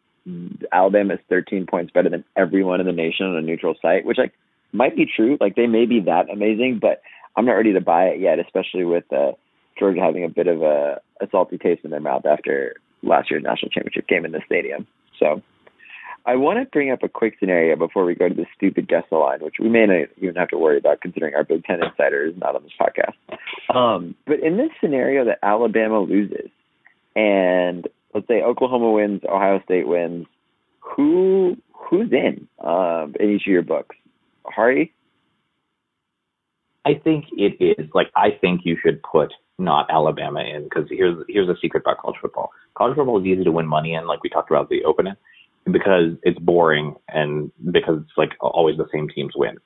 Alabama 0.73 1.15
is 1.15 1.21
13 1.29 1.67
points 1.67 1.93
better 1.93 2.11
than 2.11 2.25
everyone 2.37 2.81
in 2.81 2.87
the 2.87 2.93
nation 2.93 3.27
on 3.27 3.37
a 3.37 3.43
neutral 3.43 3.75
site, 3.81 4.05
which 4.05 4.19
like 4.19 4.33
might 4.73 4.97
be 4.97 5.07
true. 5.07 5.37
Like 5.41 5.55
they 5.55 5.67
may 5.67 5.87
be 5.87 6.01
that 6.01 6.31
amazing, 6.31 6.79
but 6.81 7.03
I'm 7.37 7.45
not 7.45 7.53
ready 7.53 7.73
to 7.73 7.81
buy 7.81 8.07
it 8.07 8.21
yet, 8.21 8.39
especially 8.39 8.85
with 8.85 9.11
uh, 9.13 9.33
Georgia 9.79 10.01
having 10.01 10.25
a 10.25 10.29
bit 10.29 10.47
of 10.47 10.63
a, 10.63 11.01
a 11.21 11.29
salty 11.31 11.59
taste 11.59 11.85
in 11.85 11.91
their 11.91 12.01
mouth 12.01 12.27
after 12.27 12.77
last 13.03 13.31
year's 13.31 13.43
national 13.43 13.71
championship 13.71 14.07
game 14.07 14.25
in 14.25 14.33
the 14.33 14.43
stadium. 14.47 14.87
So 15.19 15.43
I 16.25 16.37
want 16.37 16.61
to 16.61 16.67
bring 16.67 16.91
up 16.91 17.03
a 17.03 17.09
quick 17.09 17.37
scenario 17.41 17.75
before 17.77 18.05
we 18.05 18.15
go 18.15 18.29
to 18.29 18.35
the 18.35 18.47
stupid 18.57 18.89
guest 18.89 19.11
line, 19.11 19.41
which 19.41 19.57
we 19.59 19.69
may 19.69 19.87
not 19.87 20.09
even 20.19 20.37
have 20.37 20.49
to 20.49 20.59
worry 20.59 20.79
about 20.79 21.01
considering 21.01 21.35
our 21.35 21.43
Big 21.43 21.65
Ten 21.65 21.83
insider 21.83 22.25
is 22.25 22.35
not 22.37 22.55
on 22.55 22.63
this 22.63 22.73
podcast. 22.81 23.75
Um, 23.75 24.15
but 24.27 24.41
in 24.41 24.57
this 24.57 24.71
scenario 24.81 25.25
that 25.25 25.39
Alabama 25.43 26.01
loses, 26.01 26.51
and 27.17 27.89
let's 28.15 28.29
say 28.29 28.43
Oklahoma 28.43 28.93
wins, 28.93 29.23
Ohio 29.29 29.61
State 29.65 29.89
wins, 29.89 30.27
who 30.81 31.57
who's 31.73 32.13
in 32.13 32.47
um, 32.65 33.15
in 33.19 33.31
each 33.31 33.43
of 33.43 33.53
your 33.53 33.63
books? 33.63 33.97
Hari? 34.45 34.93
I 36.85 36.95
think 36.95 37.27
it 37.33 37.57
is 37.61 37.89
like 37.95 38.11
I 38.17 38.31
think 38.41 38.63
you 38.65 38.77
should 38.83 39.03
put 39.03 39.33
not 39.59 39.91
Alabama 39.91 40.41
in 40.41 40.65
because 40.65 40.87
here's 40.89 41.17
here's 41.29 41.49
a 41.49 41.57
secret 41.61 41.83
about 41.85 41.99
college 41.99 42.19
football. 42.21 42.51
College 42.75 42.97
football 42.97 43.21
is 43.21 43.27
easy 43.27 43.45
to 43.45 43.53
win 43.53 43.67
money 43.67 43.95
in, 43.95 44.07
like 44.07 44.23
we 44.23 44.29
talked 44.29 44.51
about 44.51 44.69
the 44.69 44.85
opening, 44.85 45.15
because 45.71 46.13
it's 46.23 46.39
boring 46.39 46.95
and 47.09 47.51
because 47.71 47.99
it's 48.03 48.17
like 48.17 48.33
always 48.41 48.77
the 48.77 48.89
same 48.93 49.09
teams 49.09 49.33
win. 49.37 49.57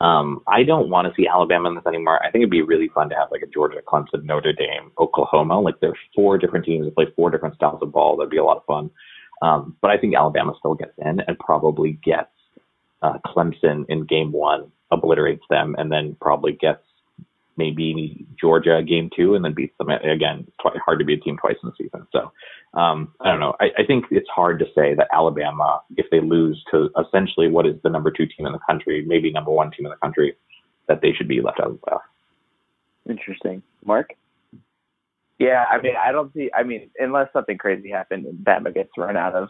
Um, 0.00 0.40
I 0.46 0.62
don't 0.62 0.88
want 0.88 1.08
to 1.08 1.14
see 1.14 1.28
Alabama 1.28 1.68
in 1.68 1.74
this 1.74 1.86
anymore. 1.86 2.22
I 2.24 2.30
think 2.30 2.42
it'd 2.42 2.50
be 2.50 2.62
really 2.62 2.88
fun 2.88 3.10
to 3.10 3.16
have 3.16 3.30
like 3.30 3.42
a 3.42 3.46
Georgia, 3.46 3.80
Clemson, 3.86 4.24
Notre 4.24 4.52
Dame, 4.52 4.92
Oklahoma. 4.98 5.60
Like 5.60 5.74
there's 5.80 5.98
four 6.14 6.38
different 6.38 6.64
teams 6.64 6.86
that 6.86 6.94
play 6.94 7.06
four 7.16 7.30
different 7.30 7.54
styles 7.54 7.82
of 7.82 7.92
ball. 7.92 8.16
That'd 8.16 8.30
be 8.30 8.38
a 8.38 8.44
lot 8.44 8.56
of 8.56 8.64
fun. 8.64 8.90
Um, 9.42 9.76
but 9.82 9.90
I 9.90 9.98
think 9.98 10.14
Alabama 10.14 10.54
still 10.58 10.74
gets 10.74 10.94
in 10.98 11.20
and 11.20 11.38
probably 11.38 11.98
gets 12.02 12.30
uh, 13.02 13.18
Clemson 13.26 13.84
in 13.88 14.06
game 14.06 14.32
one, 14.32 14.70
obliterates 14.90 15.44
them, 15.50 15.74
and 15.78 15.92
then 15.92 16.16
probably 16.20 16.52
gets 16.52 16.82
maybe 17.60 18.26
Georgia 18.40 18.82
game 18.82 19.10
two 19.14 19.34
and 19.34 19.44
then 19.44 19.52
beats 19.52 19.76
them 19.78 19.90
again. 19.90 20.46
It's 20.48 20.56
hard 20.84 20.98
to 20.98 21.04
beat 21.04 21.20
a 21.20 21.22
team 21.22 21.36
twice 21.36 21.56
in 21.62 21.68
the 21.68 21.74
season. 21.76 22.06
So 22.10 22.32
um, 22.72 23.12
I 23.20 23.30
don't 23.30 23.40
know. 23.40 23.54
I, 23.60 23.66
I 23.76 23.84
think 23.86 24.06
it's 24.10 24.28
hard 24.34 24.58
to 24.60 24.64
say 24.74 24.94
that 24.94 25.08
Alabama, 25.12 25.82
if 25.98 26.06
they 26.10 26.20
lose 26.20 26.64
to 26.70 26.88
essentially 26.98 27.48
what 27.48 27.66
is 27.66 27.74
the 27.82 27.90
number 27.90 28.10
two 28.10 28.24
team 28.24 28.46
in 28.46 28.52
the 28.52 28.60
country, 28.66 29.04
maybe 29.06 29.30
number 29.30 29.50
one 29.50 29.70
team 29.70 29.84
in 29.84 29.90
the 29.90 29.98
country, 29.98 30.34
that 30.88 31.02
they 31.02 31.12
should 31.12 31.28
be 31.28 31.42
left 31.42 31.60
out 31.60 31.66
of 31.66 31.80
the 31.80 31.86
playoff. 31.86 32.00
Interesting, 33.08 33.62
Mark. 33.84 34.14
Yeah, 35.38 35.64
I 35.70 35.80
mean, 35.80 35.94
I 36.02 36.12
don't 36.12 36.32
see. 36.34 36.50
I 36.54 36.62
mean, 36.62 36.90
unless 36.98 37.28
something 37.32 37.58
crazy 37.58 37.90
happened 37.90 38.26
and 38.26 38.38
Bama 38.44 38.74
gets 38.74 38.90
run 38.96 39.16
out 39.16 39.34
of 39.34 39.48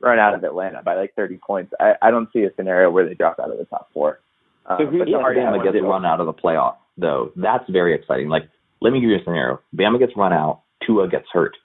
run 0.00 0.18
out 0.18 0.34
of 0.34 0.42
Atlanta 0.42 0.82
by 0.82 0.94
like 0.94 1.14
30 1.14 1.38
points, 1.44 1.72
I, 1.80 1.94
I 2.02 2.10
don't 2.10 2.28
see 2.32 2.42
a 2.42 2.50
scenario 2.56 2.90
where 2.90 3.06
they 3.06 3.14
drop 3.14 3.38
out 3.40 3.50
of 3.50 3.58
the 3.58 3.64
top 3.64 3.90
four. 3.92 4.20
Uh, 4.66 4.78
so 4.78 4.86
who 4.86 4.98
Bama 4.98 5.62
gets 5.64 5.82
run 5.82 6.06
out 6.06 6.20
of 6.20 6.26
the 6.26 6.32
playoff, 6.32 6.76
though? 6.96 7.32
That's 7.36 7.68
very 7.70 7.94
exciting. 7.94 8.28
Like, 8.28 8.48
let 8.80 8.92
me 8.92 9.00
give 9.00 9.10
you 9.10 9.16
a 9.16 9.24
scenario: 9.24 9.60
Bama 9.74 9.98
gets 9.98 10.16
run 10.16 10.32
out, 10.32 10.62
Tua 10.86 11.08
gets 11.08 11.26
hurt. 11.32 11.56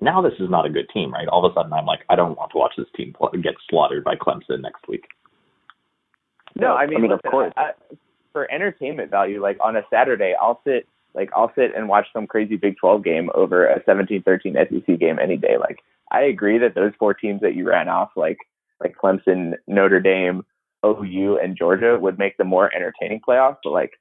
Now 0.00 0.20
this 0.20 0.34
is 0.38 0.50
not 0.50 0.66
a 0.66 0.70
good 0.70 0.88
team, 0.92 1.12
right? 1.12 1.28
All 1.28 1.44
of 1.44 1.50
a 1.50 1.54
sudden, 1.54 1.72
I'm 1.72 1.86
like, 1.86 2.00
I 2.10 2.16
don't 2.16 2.36
want 2.36 2.50
to 2.52 2.58
watch 2.58 2.74
this 2.76 2.86
team 2.96 3.14
get 3.42 3.54
slaughtered 3.70 4.04
by 4.04 4.16
Clemson 4.16 4.60
next 4.60 4.86
week. 4.88 5.04
No, 6.56 6.74
I 6.74 6.86
mean, 6.86 6.98
I 6.98 7.00
mean 7.00 7.10
listen, 7.10 7.20
of 7.24 7.30
course. 7.30 7.52
I, 7.56 7.70
for 8.32 8.50
entertainment 8.52 9.10
value, 9.10 9.40
like 9.40 9.56
on 9.62 9.76
a 9.76 9.82
Saturday, 9.90 10.34
I'll 10.38 10.60
sit 10.64 10.86
like 11.14 11.30
I'll 11.34 11.52
sit 11.54 11.74
and 11.74 11.88
watch 11.88 12.06
some 12.12 12.26
crazy 12.26 12.56
Big 12.56 12.76
12 12.76 13.04
game 13.04 13.30
over 13.34 13.66
a 13.66 13.80
17-13 13.84 14.54
SEC 14.54 14.98
game 14.98 15.18
any 15.18 15.36
day. 15.36 15.56
Like 15.58 15.78
I 16.10 16.22
agree 16.22 16.58
that 16.58 16.74
those 16.74 16.92
four 16.98 17.14
teams 17.14 17.40
that 17.40 17.54
you 17.54 17.66
ran 17.68 17.88
off, 17.88 18.10
like 18.16 18.38
like 18.80 18.96
Clemson, 19.00 19.54
Notre 19.66 20.00
Dame, 20.00 20.44
OU, 20.84 21.38
and 21.42 21.56
Georgia, 21.56 21.96
would 21.98 22.18
make 22.18 22.36
the 22.36 22.44
more 22.44 22.74
entertaining 22.74 23.20
playoffs. 23.26 23.58
But 23.62 23.70
like 23.70 23.92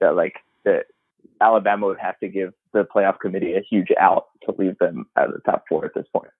that, 0.00 0.16
like 0.16 0.34
the 0.64 0.84
Alabama 1.40 1.86
would 1.86 1.98
have 1.98 2.18
to 2.20 2.28
give 2.28 2.52
the 2.72 2.84
playoff 2.84 3.18
committee 3.18 3.54
a 3.54 3.60
huge 3.68 3.88
out 3.98 4.26
to 4.44 4.54
leave 4.56 4.78
them 4.78 5.06
out 5.16 5.28
of 5.28 5.34
the 5.34 5.40
top 5.40 5.64
four 5.68 5.84
at 5.84 5.94
this 5.94 6.06
point. 6.12 6.30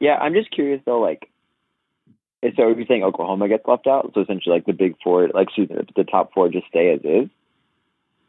Yeah, 0.00 0.16
I'm 0.16 0.34
just 0.34 0.50
curious 0.50 0.80
though, 0.84 1.00
like 1.00 1.30
so 2.42 2.70
if 2.70 2.76
you're 2.76 2.86
saying 2.86 3.02
Oklahoma 3.02 3.48
gets 3.48 3.66
left 3.66 3.86
out? 3.86 4.12
So 4.14 4.20
essentially, 4.20 4.54
like 4.54 4.66
the 4.66 4.72
big 4.72 4.94
four, 5.02 5.28
like 5.28 5.48
excuse 5.48 5.70
me, 5.70 5.76
the 5.96 6.04
top 6.04 6.32
four 6.34 6.48
just 6.48 6.66
stay 6.68 6.92
as 6.92 7.00
is. 7.02 7.28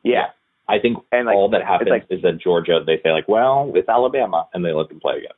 Yeah, 0.03 0.27
I 0.67 0.79
think 0.79 0.97
and 1.11 1.27
like, 1.27 1.35
all 1.35 1.49
that 1.49 1.63
happens 1.63 1.89
like, 1.89 2.05
is 2.09 2.21
that 2.21 2.39
Georgia 2.39 2.79
they 2.85 2.99
say 3.03 3.11
like, 3.11 3.27
well, 3.27 3.71
it's 3.75 3.89
Alabama, 3.89 4.47
and 4.53 4.63
they 4.65 4.71
let 4.73 4.89
them 4.89 4.99
play 4.99 5.17
again. 5.17 5.31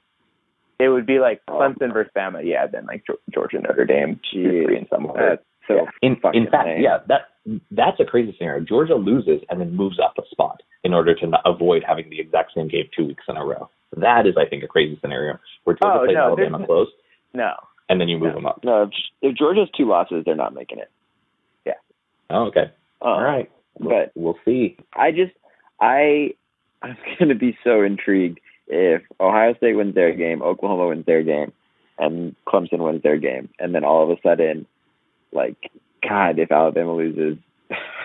It 0.80 0.90
would 0.90 1.06
be 1.06 1.20
like 1.20 1.42
oh. 1.48 1.54
Clemson 1.54 1.92
versus 1.92 2.12
Bama, 2.16 2.42
yeah. 2.44 2.68
Then 2.68 2.86
like 2.86 3.04
Georgia, 3.34 3.60
Notre 3.60 3.86
Dame, 3.86 4.20
three 4.32 4.78
in 4.78 4.88
some 4.90 5.08
way. 5.08 5.38
So 5.70 5.76
yeah. 5.76 5.90
in 6.02 6.18
in 6.34 6.50
fact, 6.50 6.68
name. 6.68 6.82
yeah, 6.82 7.00
that 7.08 7.30
that's 7.72 8.00
a 8.00 8.06
crazy 8.06 8.36
scenario. 8.38 8.66
Georgia 8.66 8.96
loses 8.96 9.42
and 9.50 9.62
then 9.62 9.76
moves 9.76 10.00
up 10.04 10.16
a 10.18 10.28
spot 10.30 10.62
in 10.84 10.94
order 10.94 11.16
to 11.16 11.32
avoid 11.46 11.84
having 11.88 12.10
the 12.10 12.20
exact 12.20 12.52
same 12.56 12.68
game 12.68 12.90
two 12.96 13.06
weeks 13.06 13.24
in 13.30 13.38
a 13.38 13.46
row. 13.46 13.70
That 13.96 14.28
is, 14.28 14.36
I 14.38 14.48
think, 14.50 14.64
a 14.64 14.68
crazy 14.68 14.98
scenario 15.02 15.40
where 15.64 15.76
Georgia 15.82 16.00
oh, 16.02 16.06
plays 16.06 16.16
no, 16.16 16.22
Alabama 16.22 16.66
close. 16.66 16.88
No. 17.34 17.54
And 17.88 18.02
then 18.02 18.08
you 18.08 18.18
move 18.18 18.30
no. 18.30 18.36
them 18.36 18.46
up. 18.46 18.60
No, 18.64 18.84
if, 18.84 18.90
if 19.22 19.38
Georgia's 19.38 19.70
two 19.76 19.88
losses, 19.88 20.24
they're 20.26 20.36
not 20.36 20.54
making 20.54 20.78
it. 20.78 20.92
Yeah. 21.66 21.74
Oh, 22.30 22.48
okay. 22.48 22.72
Uh, 23.02 23.06
All 23.06 23.24
right 23.24 23.50
but 23.80 24.12
we'll 24.16 24.38
see. 24.46 24.78
I 24.94 25.12
just 25.12 25.32
I 25.80 26.34
I'm 26.82 26.98
going 27.20 27.30
to 27.30 27.36
be 27.36 27.58
so 27.64 27.82
intrigued 27.82 28.40
if 28.68 29.02
Ohio 29.20 29.56
State 29.56 29.76
wins 29.76 29.96
their 29.96 30.14
game, 30.16 30.42
Oklahoma 30.42 30.90
wins 30.90 31.06
their 31.06 31.24
game, 31.24 31.52
and 31.98 32.36
Clemson 32.48 32.80
wins 32.80 33.02
their 33.02 33.18
game, 33.18 33.50
and 33.58 33.74
then 33.74 33.84
all 33.84 34.04
of 34.04 34.10
a 34.10 34.22
sudden, 34.22 34.68
like 35.32 35.72
God, 36.08 36.40
if 36.40 36.52
Alabama 36.52 36.94
loses. 36.96 37.38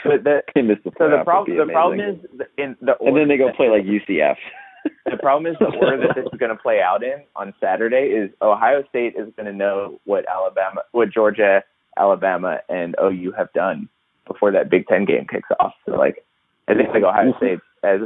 But 0.05 0.25
the, 0.25 0.43
the 0.55 0.77
so 0.99 1.11
the 1.11 1.23
problem 1.25 1.57
the 1.57 1.73
problem 1.73 2.01
is 2.01 2.17
in 2.59 2.77
the 2.81 2.95
and 3.01 3.17
then 3.17 3.29
they 3.29 3.37
go 3.37 3.53
play 3.53 3.69
like 3.69 3.85
UCF. 3.85 4.37
the 5.11 5.17
problem 5.17 5.51
is 5.51 5.59
the 5.59 5.67
order 5.81 6.07
that 6.07 6.15
this 6.15 6.27
is 6.33 6.39
going 6.39 6.55
to 6.55 6.63
play 6.63 6.81
out 6.81 7.03
in 7.03 7.23
on 7.37 7.55
Saturday 7.61 8.13
is 8.13 8.31
Ohio 8.43 8.85
State 8.89 9.15
is 9.17 9.33
going 9.37 9.47
to 9.47 9.53
know 9.53 10.01
what 10.05 10.25
Alabama, 10.29 10.83
what 10.93 11.11
Georgia, 11.11 11.63
Alabama, 11.97 12.59
and 12.69 12.95
OU 13.03 13.33
have 13.33 13.53
done 13.53 13.89
before 14.27 14.53
that 14.53 14.71
Big 14.71 14.87
Ten 14.87 15.05
game 15.05 15.27
kicks 15.31 15.49
off. 15.61 15.73
So 15.87 15.93
like, 15.93 16.25
I 16.69 16.75
think 16.75 16.91
like 16.91 17.03
Ohio 17.03 17.33
mm-hmm. 17.33 17.39
State 17.39 17.59
as 17.83 18.01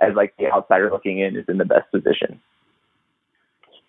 as 0.00 0.14
like 0.14 0.34
the 0.38 0.50
outsider 0.52 0.90
looking 0.90 1.18
in 1.18 1.36
is 1.36 1.44
in 1.48 1.58
the 1.58 1.64
best 1.64 1.90
position. 1.90 2.40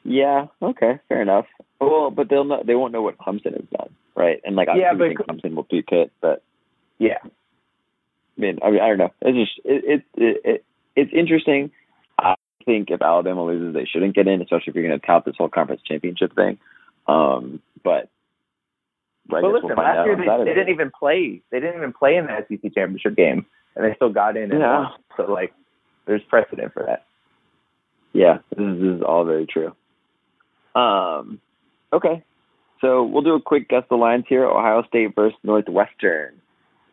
Yeah. 0.04 0.48
Okay. 0.62 1.00
Fair 1.10 1.22
enough. 1.22 1.46
Well, 1.80 2.12
but 2.12 2.30
they'll 2.30 2.46
not. 2.46 2.66
They 2.66 2.76
won't 2.76 2.94
know 2.94 3.02
what 3.02 3.18
Clemson 3.18 3.54
has 3.54 3.66
done, 3.78 3.96
right? 4.20 4.42
And 4.44 4.56
like, 4.56 4.68
yeah, 4.76 4.94
but 4.94 5.08
think 5.08 5.20
Clemson 5.20 5.56
will 5.56 5.68
beat 5.70 5.88
Pitt, 5.88 6.12
but 6.22 6.44
yeah. 7.00 7.18
I 7.24 8.42
mean, 8.42 8.60
I 8.64 8.70
mean, 8.70 8.82
I 8.82 8.90
don't 8.90 8.98
know. 8.98 9.14
It's 9.22 9.38
just 9.38 9.66
it 9.66 9.84
it, 9.86 10.04
it, 10.16 10.42
it 10.44 10.66
it's 10.96 11.12
interesting. 11.14 11.72
I 12.20 12.36
think 12.66 12.92
if 12.92 13.02
Alabama 13.02 13.46
loses, 13.46 13.74
they 13.74 13.86
shouldn't 13.86 14.16
get 14.16 14.28
in, 14.28 14.42
especially 14.42 14.66
if 14.68 14.76
you're 14.76 14.88
going 14.88 15.00
to 15.00 15.06
tout 15.06 15.26
this 15.26 15.36
whole 15.38 15.50
conference 15.50 15.82
championship 15.88 16.36
thing. 16.36 16.60
Um, 17.08 17.62
but 17.84 18.10
but 19.28 19.44
listen, 19.44 19.70
we'll 19.70 19.78
last 19.78 20.06
year 20.06 20.18
they, 20.18 20.44
they, 20.44 20.54
didn't 20.54 20.74
even 20.74 20.92
play. 20.98 21.42
They 21.52 21.60
didn't 21.60 21.78
even 21.78 21.94
play 21.94 22.18
in 22.18 22.26
the 22.26 22.46
SEC 22.48 22.74
championship 22.74 23.16
game, 23.16 23.46
and 23.76 23.86
they 23.86 23.96
still 23.96 24.12
got 24.12 24.38
in. 24.38 24.52
And 24.52 24.60
yeah. 24.60 24.80
Won. 24.80 24.92
So 25.18 25.32
like, 25.32 25.54
there's 26.06 26.24
precedent 26.30 26.74
for 26.74 26.84
that. 26.86 27.06
Yeah, 28.12 28.40
this 28.50 28.60
is, 28.60 28.82
this 28.82 28.96
is 28.98 29.02
all 29.02 29.24
very 29.24 29.46
true. 29.46 29.76
Um, 30.76 31.40
okay, 31.94 32.24
so 32.82 33.04
we'll 33.04 33.24
do 33.24 33.36
a 33.36 33.42
quick 33.42 33.70
guess 33.70 33.84
the 33.90 33.96
lines 33.96 34.26
here: 34.28 34.46
Ohio 34.46 34.84
State 34.88 35.16
versus 35.16 35.38
Northwestern. 35.44 36.42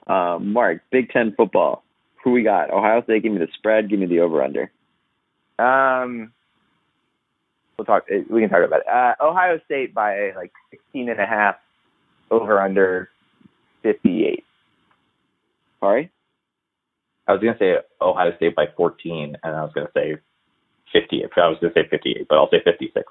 Um, 0.07 0.53
Mark, 0.53 0.83
Big 0.91 1.11
Ten 1.11 1.35
football. 1.37 1.85
Who 2.25 2.33
we 2.33 2.43
got? 2.43 2.71
Ohio 2.71 3.03
State. 3.03 3.23
Give 3.23 3.33
me 3.33 3.39
the 3.39 3.49
spread. 3.55 3.89
Give 3.89 3.99
me 3.99 4.07
the 4.07 4.21
over 4.21 4.43
under. 4.43 4.71
Um, 5.59 6.33
we'll 7.79 7.85
talk. 7.85 8.05
We 8.09 8.41
can 8.41 8.51
talk 8.51 8.65
about 8.65 8.81
it. 8.81 8.89
Uh, 8.89 9.15
Ohio 9.25 9.61
State 9.65 9.95
by 9.95 10.33
like 10.37 10.53
16 10.71 11.09
and 11.09 11.21
a 11.21 11.27
half 11.27 11.57
over 12.31 12.61
under 12.61 13.09
58. 13.83 14.45
Sorry? 15.81 16.11
I 17.29 17.33
was 17.33 17.43
going 17.43 17.55
to 17.55 17.59
say 17.59 17.75
Ohio 18.01 18.35
State 18.37 18.55
by 18.55 18.67
14, 18.77 19.37
and 19.43 19.57
I 19.57 19.63
was 19.63 19.73
going 19.73 19.87
to 19.87 19.93
say 19.93 20.17
58. 20.93 21.31
I 21.37 21.49
was 21.49 21.59
going 21.61 21.73
to 21.73 21.81
say 21.81 21.89
58, 21.89 22.27
but 22.29 22.37
I'll 22.37 22.51
say 22.51 22.61
56. 22.65 23.05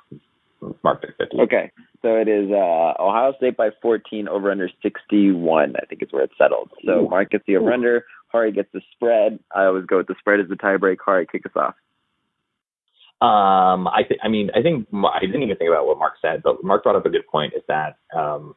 Mark 0.83 1.03
at 1.03 1.17
50. 1.17 1.37
Okay. 1.41 1.71
So 2.01 2.15
it 2.15 2.27
is 2.27 2.51
uh, 2.51 2.93
Ohio 2.99 3.33
State 3.37 3.57
by 3.57 3.69
14, 3.81 4.27
over 4.27 4.51
under 4.51 4.69
61, 4.83 5.75
I 5.75 5.85
think 5.85 6.03
is 6.03 6.09
where 6.11 6.23
it's 6.23 6.37
settled. 6.37 6.71
So 6.85 7.07
Mark 7.09 7.31
gets 7.31 7.43
the 7.47 7.57
over 7.57 7.73
under, 7.73 8.05
Hari 8.27 8.51
gets 8.51 8.69
the 8.73 8.81
spread. 8.93 9.39
I 9.55 9.63
always 9.63 9.85
go 9.85 9.97
with 9.97 10.07
the 10.07 10.15
spread 10.19 10.39
as 10.39 10.47
the 10.49 10.55
tiebreak. 10.55 10.97
Hari, 11.03 11.25
kick 11.31 11.45
us 11.45 11.53
off. 11.55 11.75
Um, 13.21 13.87
I 13.87 14.01
think. 14.07 14.19
I 14.23 14.27
mean, 14.27 14.51
I 14.53 14.61
think 14.61 14.87
I 14.93 15.21
didn't 15.21 15.41
even 15.41 15.55
think 15.55 15.69
about 15.69 15.87
what 15.87 15.97
Mark 15.97 16.15
said, 16.21 16.43
but 16.43 16.63
Mark 16.63 16.83
brought 16.83 16.97
up 16.97 17.05
a 17.05 17.09
good 17.09 17.25
point. 17.31 17.53
Is 17.55 17.63
that 17.69 17.95
um, 18.15 18.55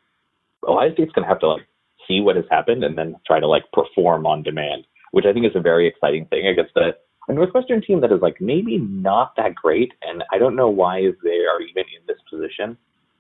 Ohio 0.67 0.93
State's 0.95 1.13
going 1.13 1.23
to 1.23 1.29
have 1.29 1.39
to 1.41 1.49
like 1.49 1.63
see 2.09 2.21
what 2.21 2.35
has 2.35 2.45
happened 2.51 2.83
and 2.83 2.99
then 2.99 3.15
try 3.25 3.39
to 3.39 3.47
like 3.47 3.63
perform 3.73 4.27
on 4.27 4.43
demand, 4.43 4.85
which 5.13 5.27
I 5.27 5.33
think 5.33 5.47
is 5.47 5.55
a 5.55 5.61
very 5.61 5.87
exciting 5.87 6.27
thing 6.27 6.49
against 6.49 6.77
a, 6.77 6.91
a 7.29 7.33
Northwestern 7.33 7.83
team 7.83 8.01
that 8.01 8.13
is 8.13 8.21
like 8.23 8.41
maybe 8.41 8.79
not 8.79 9.37
that 9.37 9.55
great, 9.55 9.93
and 10.03 10.25
I 10.33 10.39
don't 10.39 10.57
know 10.57 10.69
why 10.69 11.01
they 11.23 11.45
are 11.45 11.61
even 11.61 11.85
in 11.95 12.07
this 12.07 12.19
position. 12.31 12.77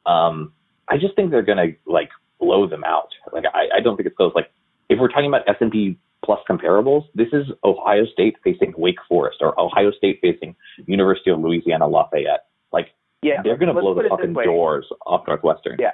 Um, 0.06 0.52
I 0.88 0.96
just 0.96 1.14
think 1.14 1.30
they're 1.30 1.42
going 1.42 1.58
to 1.58 1.90
like 1.90 2.08
blow 2.40 2.66
them 2.66 2.84
out. 2.84 3.08
Like 3.32 3.44
I, 3.52 3.78
I 3.78 3.80
don't 3.80 3.96
think 3.96 4.06
it's 4.06 4.16
close. 4.16 4.32
Like 4.34 4.50
if 4.88 4.98
we're 4.98 5.08
talking 5.08 5.26
about 5.28 5.48
S 5.48 5.56
and 5.60 5.70
P 5.70 5.98
plus 6.24 6.40
comparables, 6.48 7.04
this 7.14 7.28
is 7.32 7.46
Ohio 7.64 8.06
State 8.06 8.36
facing 8.42 8.72
Wake 8.76 8.98
Forest 9.08 9.38
or 9.40 9.58
Ohio 9.60 9.90
State 9.92 10.20
facing 10.22 10.56
University 10.86 11.30
of 11.30 11.40
Louisiana 11.40 11.86
Lafayette. 11.86 12.46
Like 12.72 12.88
Yeah, 13.22 13.42
They're 13.42 13.58
gonna 13.58 13.74
blow 13.74 13.94
the 13.94 14.08
fucking 14.08 14.32
doors 14.32 14.86
off 15.06 15.26
Northwestern. 15.26 15.76
Yeah. 15.78 15.92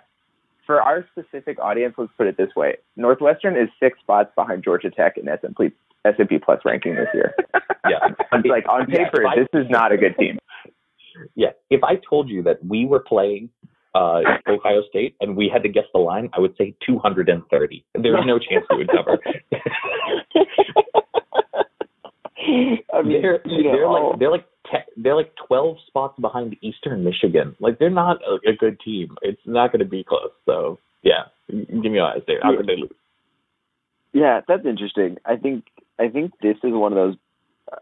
For 0.66 0.80
our 0.80 1.06
specific 1.12 1.58
audience, 1.60 1.94
let's 1.98 2.12
put 2.16 2.26
it 2.26 2.38
this 2.38 2.54
way: 2.56 2.76
Northwestern 2.96 3.56
is 3.56 3.68
six 3.80 3.98
spots 4.00 4.30
behind 4.34 4.64
Georgia 4.64 4.90
Tech 4.90 5.18
in 5.18 5.28
S&P 5.28 5.72
S&P 6.04 6.38
Plus 6.38 6.60
ranking 6.64 6.94
this 6.94 7.08
year. 7.14 7.34
Yeah. 7.86 7.98
It's 8.32 8.48
like 8.48 8.66
on 8.66 8.86
paper, 8.86 9.20
if 9.20 9.26
I- 9.26 9.36
this 9.36 9.48
is 9.52 9.68
not 9.68 9.92
a 9.92 9.98
good 9.98 10.16
team. 10.18 10.38
Yeah. 11.36 11.50
If 11.70 11.84
I 11.84 11.96
told 12.08 12.28
you 12.30 12.42
that 12.44 12.64
we 12.64 12.86
were 12.86 12.98
playing 12.98 13.50
uh, 13.94 14.20
Ohio 14.48 14.82
State 14.88 15.14
and 15.20 15.36
we 15.36 15.48
had 15.52 15.62
to 15.62 15.68
guess 15.68 15.84
the 15.92 16.00
line, 16.00 16.28
I 16.32 16.40
would 16.40 16.56
say 16.56 16.74
230. 16.84 17.84
There's 17.94 18.26
no 18.26 18.38
chance 18.38 18.64
we 18.70 18.78
would 18.78 18.88
cover. 18.90 19.18
I 22.92 23.02
mean, 23.02 23.22
they're 23.22 23.40
you 23.46 23.64
know, 23.64 23.72
they're 23.72 23.88
like 23.88 24.18
they're 24.18 24.30
like 24.30 24.46
te- 24.70 24.92
they're 25.02 25.14
like 25.16 25.32
12 25.46 25.76
spots 25.86 26.18
behind 26.20 26.56
Eastern 26.62 27.04
Michigan. 27.04 27.54
Like 27.60 27.78
they're 27.78 27.90
not 27.90 28.18
a, 28.22 28.50
a 28.50 28.52
good 28.56 28.78
team. 28.80 29.16
It's 29.22 29.40
not 29.46 29.72
going 29.72 29.80
to 29.80 29.86
be 29.88 30.04
close. 30.04 30.30
So 30.46 30.78
yeah, 31.02 31.24
give 31.48 31.68
me 31.92 32.00
Ohio 32.00 32.20
State. 32.22 32.38
How 32.42 32.56
could 32.56 32.66
they 32.66 32.76
lose? 32.76 32.90
Yeah, 34.12 34.40
that's 34.46 34.64
interesting. 34.66 35.18
I 35.24 35.36
think 35.36 35.64
I 35.98 36.08
think 36.08 36.32
this 36.42 36.56
is 36.62 36.72
one 36.72 36.92
of 36.92 36.96
those. 36.96 37.16
Uh, 37.70 37.76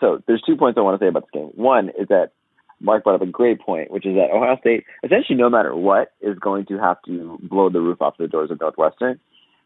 so 0.00 0.22
there's 0.26 0.42
two 0.42 0.56
points 0.56 0.78
I 0.78 0.82
want 0.82 0.98
to 0.98 1.04
say 1.04 1.08
about 1.08 1.24
this 1.24 1.40
game. 1.40 1.50
One 1.54 1.90
is 1.90 2.08
that 2.08 2.32
Mark 2.80 3.04
brought 3.04 3.16
up 3.16 3.22
a 3.22 3.26
great 3.26 3.60
point, 3.60 3.90
which 3.90 4.06
is 4.06 4.14
that 4.16 4.30
Ohio 4.34 4.58
State, 4.60 4.84
essentially, 5.02 5.38
no 5.38 5.48
matter 5.48 5.74
what, 5.74 6.12
is 6.20 6.38
going 6.38 6.66
to 6.66 6.78
have 6.78 6.98
to 7.06 7.38
blow 7.42 7.70
the 7.70 7.80
roof 7.80 8.02
off 8.02 8.18
the 8.18 8.28
doors 8.28 8.50
of 8.50 8.60
Northwestern. 8.60 9.20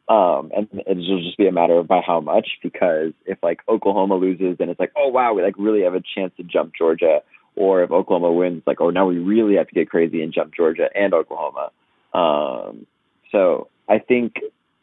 Um, 0.08 0.50
and 0.56 0.68
it'll 0.86 1.22
just 1.22 1.36
be 1.36 1.48
a 1.48 1.52
matter 1.52 1.74
of 1.74 1.86
by 1.86 2.00
how 2.06 2.20
much, 2.20 2.48
because 2.62 3.12
if 3.26 3.38
like 3.42 3.60
Oklahoma 3.68 4.14
loses, 4.14 4.56
then 4.58 4.70
it's 4.70 4.80
like, 4.80 4.92
oh 4.96 5.08
wow, 5.08 5.34
we 5.34 5.42
like 5.42 5.56
really 5.58 5.82
have 5.82 5.94
a 5.94 6.02
chance 6.14 6.32
to 6.36 6.42
jump 6.42 6.72
Georgia. 6.76 7.20
Or 7.56 7.82
if 7.82 7.90
Oklahoma 7.90 8.32
wins, 8.32 8.62
like, 8.66 8.80
oh 8.80 8.90
now 8.90 9.06
we 9.06 9.18
really 9.18 9.56
have 9.56 9.68
to 9.68 9.74
get 9.74 9.90
crazy 9.90 10.22
and 10.22 10.32
jump 10.32 10.54
Georgia 10.54 10.88
and 10.94 11.12
Oklahoma. 11.12 11.70
Um, 12.14 12.86
so 13.32 13.68
I 13.88 13.98
think 13.98 14.34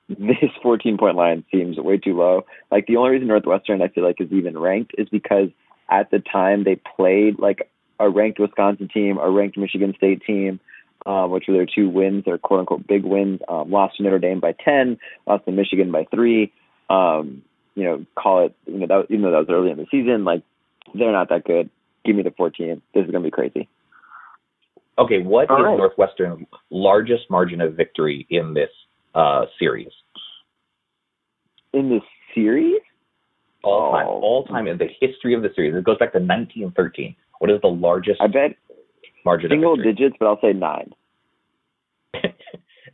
this 0.10 0.38
14 0.64 0.98
point 0.98 1.16
line 1.16 1.44
seems 1.52 1.78
way 1.78 1.98
too 1.98 2.18
low. 2.18 2.46
Like 2.72 2.88
the 2.88 2.98
only 2.98 3.12
reason 3.12 3.28
Northwestern 3.28 3.82
I 3.82 3.88
feel 3.88 4.04
like 4.04 4.22
is 4.22 4.32
even 4.32 4.58
ranked 4.58 4.94
is 4.98 5.10
because 5.10 5.50
at 5.90 6.12
the 6.12 6.20
time 6.20 6.64
they 6.64 6.80
played 6.96 7.40
like 7.40 7.70
a 8.00 8.10
ranked 8.10 8.40
Wisconsin 8.40 8.90
team, 8.94 9.18
a 9.18 9.30
ranked 9.30 9.58
Michigan 9.58 9.94
State 9.96 10.22
team, 10.26 10.60
um, 11.06 11.32
which 11.32 11.46
were 11.48 11.54
their 11.54 11.68
two 11.68 11.90
wins, 11.90 12.26
their 12.26 12.38
quote 12.38 12.62
unquote 12.62 12.88
big 12.88 13.04
wins. 13.04 13.40
Um, 13.48 13.72
lost 13.72 13.98
to 13.98 14.04
Notre 14.04 14.20
Dame 14.20 14.40
by 14.40 14.54
10, 14.54 14.98
lost 15.28 15.46
to 15.46 15.52
Michigan 15.52 15.92
by 15.92 16.06
three. 16.12 16.52
Um, 16.90 17.44
you 17.76 17.84
know, 17.84 18.06
call 18.16 18.46
it, 18.46 18.56
you 18.66 18.80
know, 18.80 18.88
that, 18.88 19.06
even 19.10 19.24
though 19.24 19.32
that 19.32 19.48
was 19.48 19.50
early 19.50 19.72
in 19.72 19.78
the 19.78 19.86
season, 19.92 20.24
like 20.24 20.44
they're 20.94 21.12
not 21.12 21.30
that 21.30 21.44
good. 21.44 21.70
Give 22.06 22.16
me 22.16 22.24
the 22.24 22.32
14. 22.32 22.82
This 22.94 23.06
is 23.06 23.12
going 23.12 23.24
to 23.24 23.28
be 23.28 23.32
crazy. 23.32 23.68
Okay, 24.98 25.22
what 25.22 25.50
All 25.50 25.58
is 25.58 25.64
right. 25.64 25.78
Northwestern's 25.78 26.46
largest 26.70 27.30
margin 27.30 27.60
of 27.60 27.74
victory 27.74 28.26
in 28.30 28.54
this 28.54 28.70
uh, 29.16 29.46
series? 29.58 29.90
In 31.74 31.90
this 31.90 32.04
series, 32.34 32.80
All 33.64 33.92
time, 33.92 34.06
Oh. 34.08 34.20
all 34.22 34.44
time 34.46 34.68
in 34.68 34.78
the 34.78 34.88
history 35.02 35.34
of 35.34 35.42
the 35.42 35.50
series. 35.56 35.74
It 35.74 35.84
goes 35.84 35.98
back 35.98 36.12
to 36.14 36.20
1913. 36.20 37.16
What 37.40 37.50
is 37.50 37.60
the 37.62 37.68
largest 37.68 38.22
I 38.22 38.28
bet 38.28 38.56
margin 39.26 39.50
single 39.50 39.76
digits, 39.76 40.16
but 40.20 40.28
I'll 40.28 40.40
say 40.40 40.54
nine. 40.54 40.92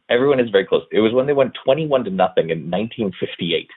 Everyone 0.10 0.40
is 0.40 0.50
very 0.50 0.66
close. 0.66 0.84
It 0.92 1.00
was 1.02 1.14
when 1.14 1.28
they 1.28 1.34
went 1.34 1.54
21 1.64 2.06
to 2.06 2.10
nothing 2.10 2.50
in 2.50 2.70
1958. 2.72 3.70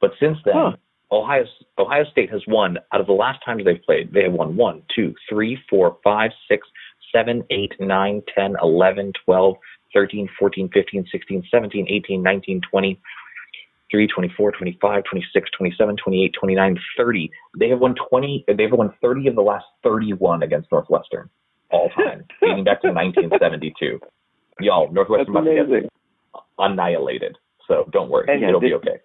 But 0.00 0.12
since 0.18 0.38
then, 0.44 0.54
Huh. 0.56 0.72
Ohio 1.12 1.44
Ohio 1.78 2.04
State 2.10 2.30
has 2.30 2.40
won 2.48 2.78
out 2.92 3.00
of 3.00 3.06
the 3.06 3.12
last 3.12 3.44
times 3.44 3.64
they've 3.64 3.82
played. 3.82 4.12
They 4.12 4.22
have 4.24 4.32
won 4.32 4.56
1, 4.56 4.82
2, 4.96 5.14
3, 5.28 5.56
4, 5.70 5.98
5, 6.02 6.30
6, 6.48 6.68
7, 7.12 7.44
8, 7.50 7.72
9, 7.80 8.22
10, 8.34 8.56
11, 8.62 9.12
12, 9.24 9.56
13, 9.94 10.28
14, 10.38 10.68
15, 10.72 11.06
16, 11.10 11.44
17, 11.50 11.86
18, 11.88 12.22
19, 12.22 12.60
20, 12.70 13.00
23, 13.90 14.06
24, 14.08 14.52
25, 14.52 15.04
26, 15.04 15.50
27, 15.56 15.96
28, 15.96 16.34
29, 16.38 16.78
30. 16.96 17.30
They 17.58 17.68
have 17.68 17.78
won 17.78 17.94
20, 18.10 18.44
they've 18.48 18.72
won 18.72 18.92
30 19.00 19.28
of 19.28 19.34
the 19.36 19.42
last 19.42 19.66
31 19.82 20.42
against 20.42 20.70
Northwestern 20.72 21.30
all 21.70 21.88
time, 21.96 22.24
dating 22.40 22.64
back 22.64 22.82
to 22.82 22.88
1972. 22.88 24.00
Y'all, 24.60 24.86
That's 24.86 24.94
Northwestern 24.94 25.32
must 25.32 25.46
get 25.46 25.90
annihilated. 26.58 27.36
So 27.68 27.88
don't 27.92 28.10
worry, 28.10 28.26
And 28.28 28.42
it'll 28.42 28.60
this- 28.60 28.68
be 28.70 28.74
okay. 28.74 28.98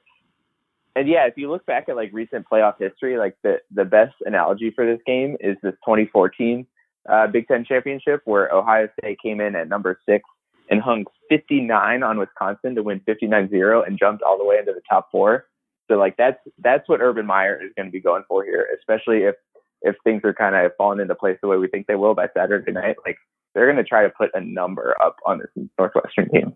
And 0.96 1.08
yeah, 1.08 1.28
if 1.28 1.36
you 1.38 1.50
look 1.50 1.66
back 1.66 1.88
at 1.88 1.96
like 1.96 2.10
recent 2.12 2.46
playoff 2.52 2.74
history, 2.80 3.18
like 3.18 3.38
the 3.44 3.60
the 3.74 3.86
best 3.86 4.16
analogy 4.26 4.72
for 4.76 4.86
this 4.86 5.00
game 5.06 5.38
is 5.40 5.56
this 5.62 5.74
2014 5.86 6.66
uh, 7.08 7.28
Big 7.28 7.48
Ten 7.48 7.64
championship 7.64 8.22
where 8.26 8.54
Ohio 8.54 8.90
State 9.00 9.18
came 9.24 9.40
in 9.40 9.56
at 9.56 9.70
number 9.70 9.98
six 10.06 10.24
and 10.70 10.82
hung 10.82 11.06
59 11.30 12.04
on 12.04 12.20
Wisconsin 12.20 12.76
to 12.76 12.84
win 12.84 13.02
59-0 13.02 13.88
and 13.88 13.98
jumped 13.98 14.24
all 14.24 14.38
the 14.38 14.46
way 14.46 14.58
into 14.58 14.74
the 14.74 14.82
top 14.90 15.10
four. 15.12 15.46
So 15.90 15.98
like 15.98 16.16
that's 16.18 16.38
that's 16.60 16.88
what 16.88 17.02
Urban 17.02 17.26
Meyer 17.26 17.60
is 17.62 17.72
going 17.76 17.88
to 17.88 17.92
be 17.92 18.00
going 18.00 18.24
for 18.28 18.44
here, 18.44 18.68
especially 18.78 19.24
if 19.24 19.36
if 19.82 19.96
things 20.04 20.22
are 20.24 20.34
kind 20.34 20.56
of 20.56 20.72
falling 20.78 21.00
into 21.00 21.16
place 21.16 21.38
the 21.42 21.48
way 21.48 21.58
we 21.58 21.68
think 21.68 21.88
they 21.88 21.96
will 21.96 22.14
by 22.14 22.28
Saturday 22.36 22.72
night. 22.72 22.98
Like 23.06 23.18
they're 23.54 23.66
going 23.66 23.84
to 23.84 23.84
try 23.84 24.04
to 24.04 24.10
put 24.10 24.30
a 24.34 24.42
number 24.42 24.96
up 25.02 25.18
on 25.26 25.40
this 25.40 25.68
Northwestern 25.78 26.30
team. 26.30 26.54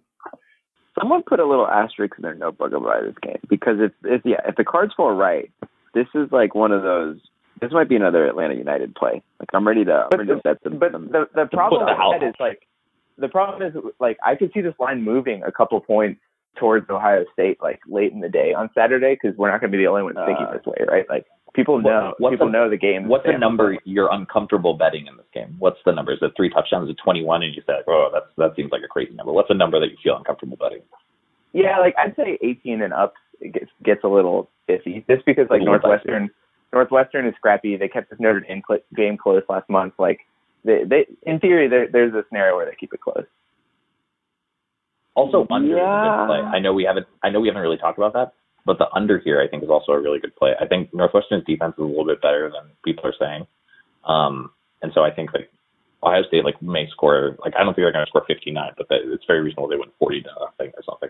Someone 0.99 1.23
put 1.23 1.39
a 1.39 1.45
little 1.45 1.67
asterisk 1.67 2.13
in 2.17 2.21
their 2.21 2.35
notebook 2.35 2.73
about 2.73 3.03
this 3.03 3.15
game 3.23 3.39
because 3.49 3.77
if, 3.79 3.91
if 4.03 4.21
yeah, 4.23 4.41
if 4.47 4.55
the 4.55 4.63
cards 4.63 4.93
fall 4.95 5.13
right, 5.13 5.51
this 5.95 6.07
is 6.13 6.31
like 6.31 6.53
one 6.53 6.71
of 6.71 6.83
those. 6.83 7.17
This 7.61 7.71
might 7.71 7.89
be 7.89 7.95
another 7.95 8.27
Atlanta 8.27 8.55
United 8.55 8.93
play. 8.93 9.23
Like 9.39 9.49
I'm 9.53 9.67
ready 9.67 9.85
to, 9.85 9.93
I'm 9.93 10.07
But 10.11 10.19
ready 10.19 10.33
to 10.33 10.57
them. 10.63 10.77
But 10.77 10.91
the 10.91 11.27
the 11.33 11.45
problem 11.51 11.85
with 11.85 12.21
that 12.21 12.27
is 12.27 12.35
like 12.39 12.67
the 13.17 13.27
problem 13.29 13.61
is 13.61 13.73
like 13.99 14.17
I 14.25 14.35
could 14.35 14.51
see 14.53 14.61
this 14.61 14.73
line 14.79 15.03
moving 15.03 15.43
a 15.43 15.51
couple 15.51 15.79
points 15.79 16.19
towards 16.57 16.89
Ohio 16.89 17.25
State 17.33 17.57
like 17.61 17.79
late 17.87 18.11
in 18.11 18.19
the 18.19 18.29
day 18.29 18.53
on 18.53 18.69
Saturday 18.75 19.17
because 19.21 19.37
we're 19.37 19.49
not 19.51 19.59
going 19.59 19.71
to 19.71 19.77
be 19.77 19.83
the 19.83 19.89
only 19.89 20.03
ones 20.03 20.17
thinking 20.25 20.45
Uh, 20.45 20.53
this 20.53 20.65
way, 20.65 20.85
right? 20.87 21.05
Like 21.09 21.25
people 21.53 21.79
know 21.81 22.13
people 22.29 22.47
the- 22.47 22.51
know 22.51 22.69
the 22.69 22.77
game. 22.77 23.07
What's 23.07 23.25
the 23.25 23.37
number 23.37 23.77
you're 23.85 24.11
uncomfortable 24.11 24.73
betting 24.75 25.07
in 25.07 25.17
this 25.17 25.25
game? 25.33 25.55
What's 25.59 25.79
the 25.85 25.91
number? 25.91 26.11
Is 26.13 26.19
it 26.21 26.31
three 26.35 26.49
touchdowns? 26.49 26.89
Is 26.89 26.95
it 26.95 27.01
21? 27.03 27.43
And 27.43 27.55
you 27.55 27.61
say, 27.65 27.81
oh, 27.87 28.09
that's 28.13 28.27
that 28.37 28.55
seems 28.55 28.71
like 28.71 28.81
a 28.83 28.87
crazy 28.87 29.13
number. 29.13 29.31
What's 29.31 29.47
the 29.49 29.55
number 29.55 29.79
that 29.79 29.89
you 29.89 29.97
feel 30.03 30.15
uncomfortable 30.17 30.57
betting? 30.57 30.81
Yeah, 31.53 31.79
like 31.79 31.95
I'd 31.97 32.15
say 32.15 32.37
18 32.41 32.81
and 32.81 32.93
up 32.93 33.13
gets 33.51 33.69
gets 33.83 34.03
a 34.03 34.07
little 34.07 34.49
iffy 34.69 35.05
just 35.07 35.25
because 35.25 35.47
like 35.49 35.61
Northwestern 35.61 36.29
Northwestern 36.71 37.27
is 37.27 37.35
scrappy. 37.35 37.77
They 37.77 37.87
kept 37.87 38.09
this 38.09 38.19
Notre 38.19 38.39
Dame 38.39 38.61
game 38.95 39.17
close 39.17 39.43
last 39.49 39.69
month. 39.69 39.93
Like 39.99 40.21
they 40.63 40.83
they 40.83 41.05
in 41.23 41.39
theory 41.39 41.67
there, 41.67 41.87
there's 41.91 42.13
a 42.13 42.23
scenario 42.29 42.55
where 42.55 42.65
they 42.65 42.75
keep 42.79 42.93
it 42.93 43.01
close. 43.01 43.25
Also, 45.15 45.45
under 45.51 45.67
is 45.67 45.73
a 45.73 45.77
Yeah. 45.77 46.01
good 46.01 46.27
play. 46.27 46.41
I 46.41 46.59
know 46.59 46.73
we 46.73 46.83
haven't. 46.83 47.07
I 47.21 47.29
know 47.29 47.39
we 47.39 47.47
haven't 47.47 47.61
really 47.61 47.77
talked 47.77 47.97
about 47.97 48.13
that, 48.13 48.33
but 48.65 48.77
the 48.79 48.91
under 48.93 49.19
here 49.19 49.41
I 49.41 49.47
think 49.47 49.63
is 49.63 49.69
also 49.69 49.91
a 49.91 49.99
really 50.01 50.19
good 50.19 50.35
play. 50.35 50.53
I 50.59 50.65
think 50.65 50.93
Northwestern's 50.93 51.45
defense 51.45 51.73
is 51.77 51.83
a 51.83 51.87
little 51.87 52.05
bit 52.05 52.21
better 52.21 52.49
than 52.49 52.71
people 52.83 53.05
are 53.05 53.13
saying, 53.19 53.45
um, 54.05 54.51
and 54.81 54.91
so 54.93 55.03
I 55.03 55.11
think 55.11 55.33
like 55.33 55.51
Ohio 56.01 56.23
State 56.23 56.43
like 56.43 56.59
may 56.61 56.87
score 56.89 57.37
like 57.45 57.53
I 57.55 57.59
don't 57.63 57.75
think 57.75 57.83
they're 57.85 57.91
going 57.91 58.05
to 58.05 58.09
score 58.09 58.25
59, 58.27 58.71
but 58.77 58.89
that, 58.89 59.01
it's 59.05 59.25
very 59.25 59.41
reasonable 59.41 59.67
they 59.69 59.75
win 59.75 59.91
40 59.99 60.21
to 60.23 60.29
nothing 60.39 60.71
or 60.75 60.83
something. 60.83 61.09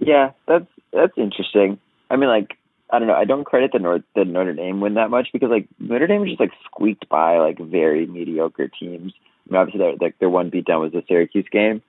yeah, 0.00 0.32
that's 0.48 0.66
that's 0.92 1.16
interesting. 1.16 1.78
I 2.10 2.16
mean, 2.16 2.28
like 2.28 2.58
I 2.90 2.98
don't 2.98 3.08
know. 3.08 3.14
I 3.14 3.24
don't 3.24 3.44
credit 3.44 3.72
the 3.72 3.78
North 3.78 4.02
the 4.14 4.24
Notre 4.24 4.52
Dame 4.52 4.80
win 4.80 4.94
that 4.94 5.10
much 5.10 5.28
because 5.32 5.50
like 5.50 5.66
Notre 5.78 6.06
Dame 6.06 6.20
was 6.20 6.30
just 6.30 6.40
like 6.40 6.52
squeaked 6.64 7.08
by 7.08 7.38
like 7.38 7.58
very 7.58 8.06
mediocre 8.06 8.68
teams. 8.68 9.12
I 9.48 9.52
mean, 9.52 9.60
obviously 9.60 9.78
their 9.80 9.96
like 10.00 10.18
their 10.18 10.30
one 10.30 10.50
beatdown 10.50 10.80
was 10.80 10.92
the 10.92 11.02
Syracuse 11.08 11.46
game, 11.50 11.82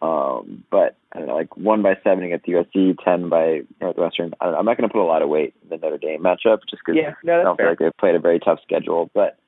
um, 0.00 0.64
but 0.70 0.96
I 1.12 1.18
don't 1.18 1.28
know, 1.28 1.34
like 1.36 1.56
won 1.56 1.82
by 1.82 1.96
seven 2.04 2.24
against 2.24 2.46
the 2.46 2.52
USC, 2.52 2.96
ten 3.04 3.28
by 3.28 3.62
Northwestern. 3.80 4.34
I 4.40 4.44
don't 4.44 4.54
know, 4.54 4.58
I'm 4.60 4.64
not 4.64 4.76
going 4.76 4.88
to 4.88 4.92
put 4.92 5.02
a 5.02 5.06
lot 5.06 5.22
of 5.22 5.28
weight 5.28 5.54
in 5.62 5.70
the 5.70 5.76
Notre 5.76 5.98
Dame 5.98 6.22
matchup 6.22 6.60
just 6.68 6.82
because 6.84 6.96
Yeah, 6.96 7.14
no, 7.24 7.40
I 7.40 7.42
don't 7.44 7.56
feel 7.56 7.64
fair. 7.64 7.70
like 7.70 7.78
they've 7.80 7.96
played 7.98 8.14
a 8.14 8.20
very 8.20 8.38
tough 8.38 8.60
schedule. 8.62 9.10
But 9.12 9.38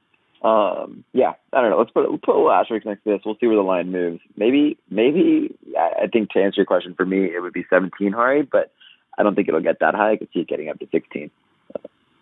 um, 0.42 1.04
yeah, 1.12 1.34
I 1.52 1.60
don't 1.60 1.70
know. 1.70 1.78
Let's 1.78 1.90
put 1.90 2.10
let's 2.10 2.24
put 2.24 2.34
a 2.34 2.38
little 2.38 2.52
asterisk 2.52 2.84
next 2.84 3.04
to 3.04 3.10
this. 3.10 3.20
We'll 3.24 3.36
see 3.40 3.46
where 3.46 3.56
the 3.56 3.62
line 3.62 3.92
moves. 3.92 4.20
Maybe 4.36 4.76
maybe 4.90 5.54
I 5.78 6.04
I 6.04 6.06
think 6.08 6.30
to 6.30 6.40
answer 6.40 6.58
your 6.60 6.66
question 6.66 6.94
for 6.94 7.06
me, 7.06 7.26
it 7.26 7.40
would 7.42 7.52
be 7.52 7.64
17 7.70 8.12
Hari, 8.12 8.42
but 8.42 8.72
I 9.18 9.22
don't 9.22 9.34
think 9.34 9.48
it'll 9.48 9.60
get 9.60 9.80
that 9.80 9.94
high. 9.94 10.12
I 10.12 10.16
could 10.16 10.28
see 10.32 10.40
it 10.40 10.48
getting 10.48 10.68
up 10.68 10.78
to 10.80 10.88
16. 10.90 11.30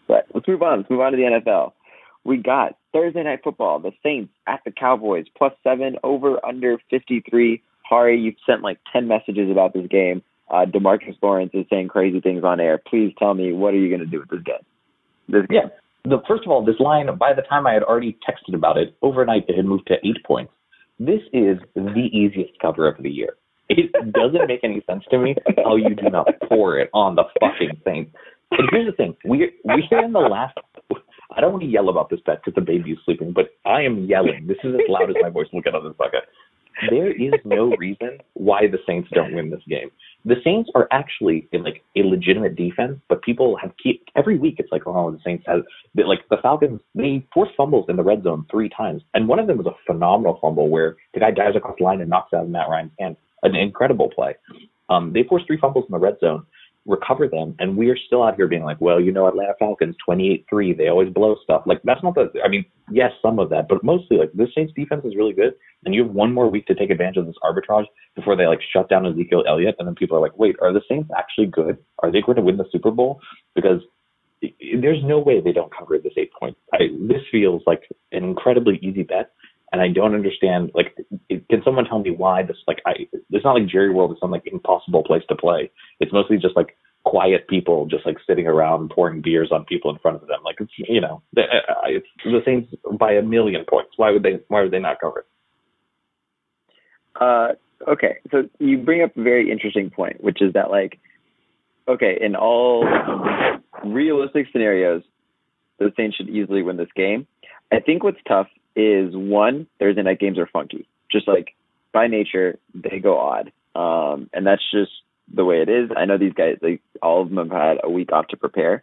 But 0.06 0.26
let's 0.34 0.46
move 0.46 0.62
on. 0.62 0.78
Let's 0.78 0.90
move 0.90 1.00
on 1.00 1.12
to 1.12 1.16
the 1.16 1.22
NFL. 1.22 1.72
We 2.24 2.38
got 2.38 2.76
Thursday 2.92 3.22
night 3.22 3.40
football. 3.42 3.78
The 3.78 3.92
Saints 4.02 4.32
at 4.46 4.60
the 4.64 4.70
Cowboys 4.70 5.26
plus 5.36 5.52
seven 5.62 5.96
over 6.02 6.44
under 6.44 6.78
53. 6.90 7.62
Hari, 7.88 8.20
you've 8.20 8.36
sent 8.46 8.62
like 8.62 8.78
10 8.92 9.08
messages 9.08 9.50
about 9.50 9.74
this 9.74 9.86
game. 9.88 10.22
Uh, 10.50 10.64
Demarcus 10.66 11.16
Lawrence 11.22 11.50
is 11.54 11.66
saying 11.70 11.88
crazy 11.88 12.20
things 12.20 12.44
on 12.44 12.60
air. 12.60 12.78
Please 12.78 13.12
tell 13.18 13.34
me 13.34 13.52
what 13.52 13.74
are 13.74 13.78
you 13.78 13.88
going 13.88 14.00
to 14.00 14.06
do 14.06 14.20
with 14.20 14.30
this 14.30 14.42
game? 14.42 14.56
This 15.28 15.46
game. 15.46 15.60
Yeah. 15.64 15.68
The 16.06 16.22
first 16.28 16.44
of 16.44 16.50
all, 16.50 16.64
this 16.64 16.78
line 16.80 17.06
by 17.18 17.32
the 17.32 17.42
time 17.42 17.66
I 17.66 17.72
had 17.72 17.82
already 17.82 18.16
texted 18.28 18.54
about 18.54 18.76
it 18.76 18.94
overnight, 19.00 19.44
it 19.48 19.56
had 19.56 19.64
moved 19.64 19.86
to 19.88 19.94
eight 20.04 20.22
points. 20.26 20.52
This 20.98 21.20
is 21.32 21.58
the 21.74 22.08
easiest 22.12 22.58
cover 22.60 22.86
of 22.86 23.02
the 23.02 23.10
year. 23.10 23.36
It 23.68 23.92
doesn't 24.12 24.46
make 24.46 24.60
any 24.62 24.82
sense 24.86 25.04
to 25.10 25.18
me 25.18 25.34
how 25.64 25.76
you 25.76 25.94
do 25.94 26.10
not 26.10 26.28
pour 26.48 26.78
it 26.78 26.90
on 26.92 27.14
the 27.14 27.24
fucking 27.40 27.80
Saints. 27.84 28.14
And 28.50 28.68
here's 28.70 28.86
the 28.86 28.96
thing: 28.96 29.16
we 29.24 29.52
we're 29.64 30.04
in 30.04 30.12
the 30.12 30.20
last. 30.20 30.58
I 31.36 31.40
don't 31.40 31.52
want 31.52 31.64
to 31.64 31.68
yell 31.68 31.88
about 31.88 32.10
this 32.10 32.20
bet 32.24 32.40
because 32.44 32.54
the 32.54 32.60
baby 32.60 32.92
is 32.92 32.98
sleeping, 33.04 33.32
but 33.32 33.50
I 33.64 33.82
am 33.82 34.04
yelling. 34.04 34.46
This 34.46 34.58
is 34.62 34.74
as 34.74 34.80
loud 34.88 35.10
as 35.10 35.16
my 35.20 35.30
voice 35.30 35.46
will 35.52 35.62
get 35.62 35.74
on 35.74 35.84
this 35.84 35.94
bucket. 35.98 36.22
There 36.90 37.12
is 37.12 37.32
no 37.44 37.74
reason 37.78 38.18
why 38.34 38.66
the 38.66 38.78
Saints 38.86 39.08
don't 39.12 39.34
win 39.34 39.50
this 39.50 39.62
game. 39.68 39.90
The 40.24 40.36
Saints 40.42 40.70
are 40.74 40.88
actually 40.90 41.48
in 41.52 41.62
like 41.62 41.82
a 41.96 42.00
legitimate 42.00 42.56
defense, 42.56 42.98
but 43.08 43.22
people 43.22 43.56
have 43.60 43.72
keep 43.82 44.02
every 44.16 44.38
week. 44.38 44.56
It's 44.58 44.72
like, 44.72 44.82
oh, 44.86 45.10
the 45.10 45.18
Saints 45.24 45.44
have 45.46 45.62
like 45.96 46.20
the 46.30 46.38
Falcons. 46.42 46.80
They 46.94 47.26
forced 47.32 47.52
fumbles 47.56 47.86
in 47.88 47.96
the 47.96 48.02
red 48.02 48.22
zone 48.22 48.46
three 48.50 48.68
times, 48.68 49.02
and 49.14 49.28
one 49.28 49.38
of 49.38 49.46
them 49.46 49.58
was 49.58 49.66
a 49.66 49.76
phenomenal 49.86 50.38
fumble 50.40 50.68
where 50.68 50.96
the 51.14 51.20
guy 51.20 51.30
dives 51.30 51.56
across 51.56 51.76
the 51.78 51.84
line 51.84 52.00
and 52.00 52.10
knocks 52.10 52.32
out 52.32 52.48
Matt 52.48 52.68
Ryan's 52.68 52.92
hand. 52.98 53.16
An 53.44 53.54
incredible 53.54 54.10
play. 54.10 54.34
Um, 54.88 55.12
they 55.12 55.22
forced 55.22 55.46
three 55.46 55.58
fumbles 55.58 55.84
in 55.88 55.92
the 55.92 55.98
red 55.98 56.18
zone, 56.20 56.44
recover 56.86 57.28
them, 57.28 57.54
and 57.58 57.76
we 57.76 57.88
are 57.88 57.96
still 58.06 58.22
out 58.22 58.36
here 58.36 58.46
being 58.46 58.64
like, 58.64 58.80
well, 58.80 59.00
you 59.00 59.12
know, 59.12 59.26
Atlanta 59.26 59.54
Falcons, 59.58 59.96
28-3, 60.06 60.76
they 60.76 60.88
always 60.88 61.12
blow 61.12 61.36
stuff. 61.42 61.62
Like 61.66 61.80
that's 61.84 62.02
not 62.02 62.14
the. 62.14 62.30
I 62.44 62.48
mean, 62.48 62.64
yes, 62.90 63.10
some 63.22 63.38
of 63.38 63.48
that, 63.50 63.68
but 63.68 63.82
mostly 63.82 64.18
like 64.18 64.32
this 64.34 64.48
Saints 64.54 64.72
defense 64.76 65.04
is 65.04 65.16
really 65.16 65.32
good, 65.32 65.54
and 65.84 65.94
you 65.94 66.04
have 66.04 66.12
one 66.12 66.32
more 66.32 66.50
week 66.50 66.66
to 66.66 66.74
take 66.74 66.90
advantage 66.90 67.16
of 67.16 67.26
this 67.26 67.36
arbitrage 67.42 67.86
before 68.14 68.36
they 68.36 68.46
like 68.46 68.60
shut 68.72 68.88
down 68.88 69.06
Ezekiel 69.06 69.44
Elliott, 69.48 69.76
and 69.78 69.88
then 69.88 69.94
people 69.94 70.16
are 70.16 70.20
like, 70.20 70.38
wait, 70.38 70.56
are 70.60 70.72
the 70.72 70.82
Saints 70.88 71.10
actually 71.16 71.46
good? 71.46 71.78
Are 72.00 72.12
they 72.12 72.20
going 72.20 72.36
to 72.36 72.42
win 72.42 72.56
the 72.56 72.66
Super 72.70 72.90
Bowl? 72.90 73.20
Because 73.54 73.80
there's 74.80 75.02
no 75.04 75.18
way 75.18 75.40
they 75.40 75.52
don't 75.52 75.72
cover 75.74 75.98
this 75.98 76.12
eight 76.16 76.30
points. 76.38 76.58
I, 76.72 76.88
this 77.00 77.22
feels 77.30 77.62
like 77.66 77.82
an 78.12 78.24
incredibly 78.24 78.78
easy 78.82 79.02
bet 79.02 79.30
and 79.74 79.82
I 79.82 79.88
don't 79.88 80.14
understand. 80.14 80.70
Like, 80.72 80.96
can 81.50 81.62
someone 81.64 81.84
tell 81.84 81.98
me 81.98 82.12
why 82.12 82.44
this? 82.44 82.56
Like, 82.68 82.80
I 82.86 83.08
it's 83.12 83.44
not 83.44 83.54
like 83.54 83.66
Jerry 83.66 83.90
World 83.90 84.12
is 84.12 84.18
some 84.20 84.30
like 84.30 84.46
impossible 84.46 85.02
place 85.02 85.24
to 85.28 85.34
play. 85.34 85.68
It's 85.98 86.12
mostly 86.12 86.36
just 86.38 86.54
like 86.54 86.76
quiet 87.02 87.48
people 87.48 87.86
just 87.86 88.06
like 88.06 88.18
sitting 88.24 88.46
around 88.46 88.90
pouring 88.90 89.20
beers 89.20 89.50
on 89.50 89.64
people 89.64 89.90
in 89.90 89.98
front 89.98 90.22
of 90.22 90.28
them. 90.28 90.38
Like, 90.44 90.58
it's 90.60 90.70
you 90.76 91.00
know, 91.00 91.22
it's 91.34 92.06
the 92.24 92.40
Saints 92.44 92.72
by 93.00 93.14
a 93.14 93.22
million 93.22 93.64
points. 93.68 93.90
Why 93.96 94.12
would 94.12 94.22
they? 94.22 94.38
Why 94.46 94.62
would 94.62 94.70
they 94.70 94.78
not 94.78 95.00
cover 95.00 95.20
it? 95.20 95.26
Uh, 97.20 97.48
okay, 97.90 98.18
so 98.30 98.48
you 98.60 98.78
bring 98.78 99.02
up 99.02 99.16
a 99.16 99.22
very 99.22 99.50
interesting 99.50 99.90
point, 99.90 100.22
which 100.22 100.40
is 100.40 100.52
that 100.52 100.70
like, 100.70 101.00
okay, 101.88 102.16
in 102.20 102.36
all 102.36 102.86
realistic 103.84 104.46
scenarios, 104.52 105.02
the 105.80 105.92
Saints 105.96 106.16
should 106.16 106.28
easily 106.28 106.62
win 106.62 106.76
this 106.76 106.92
game. 106.94 107.26
I 107.72 107.80
think 107.80 108.04
what's 108.04 108.18
tough 108.28 108.46
is 108.76 109.14
one, 109.14 109.66
Thursday 109.78 110.02
night 110.02 110.20
games 110.20 110.38
are 110.38 110.46
funky. 110.46 110.86
Just 111.10 111.28
like 111.28 111.54
by 111.92 112.06
nature, 112.06 112.58
they 112.74 112.98
go 112.98 113.18
odd. 113.18 113.52
Um, 113.74 114.28
and 114.32 114.46
that's 114.46 114.62
just 114.70 114.92
the 115.32 115.44
way 115.44 115.62
it 115.62 115.68
is. 115.68 115.90
I 115.96 116.04
know 116.04 116.18
these 116.18 116.32
guys, 116.32 116.58
like 116.60 116.82
all 117.02 117.22
of 117.22 117.30
them 117.30 117.38
have 117.38 117.50
had 117.50 117.78
a 117.82 117.90
week 117.90 118.12
off 118.12 118.28
to 118.28 118.36
prepare. 118.36 118.82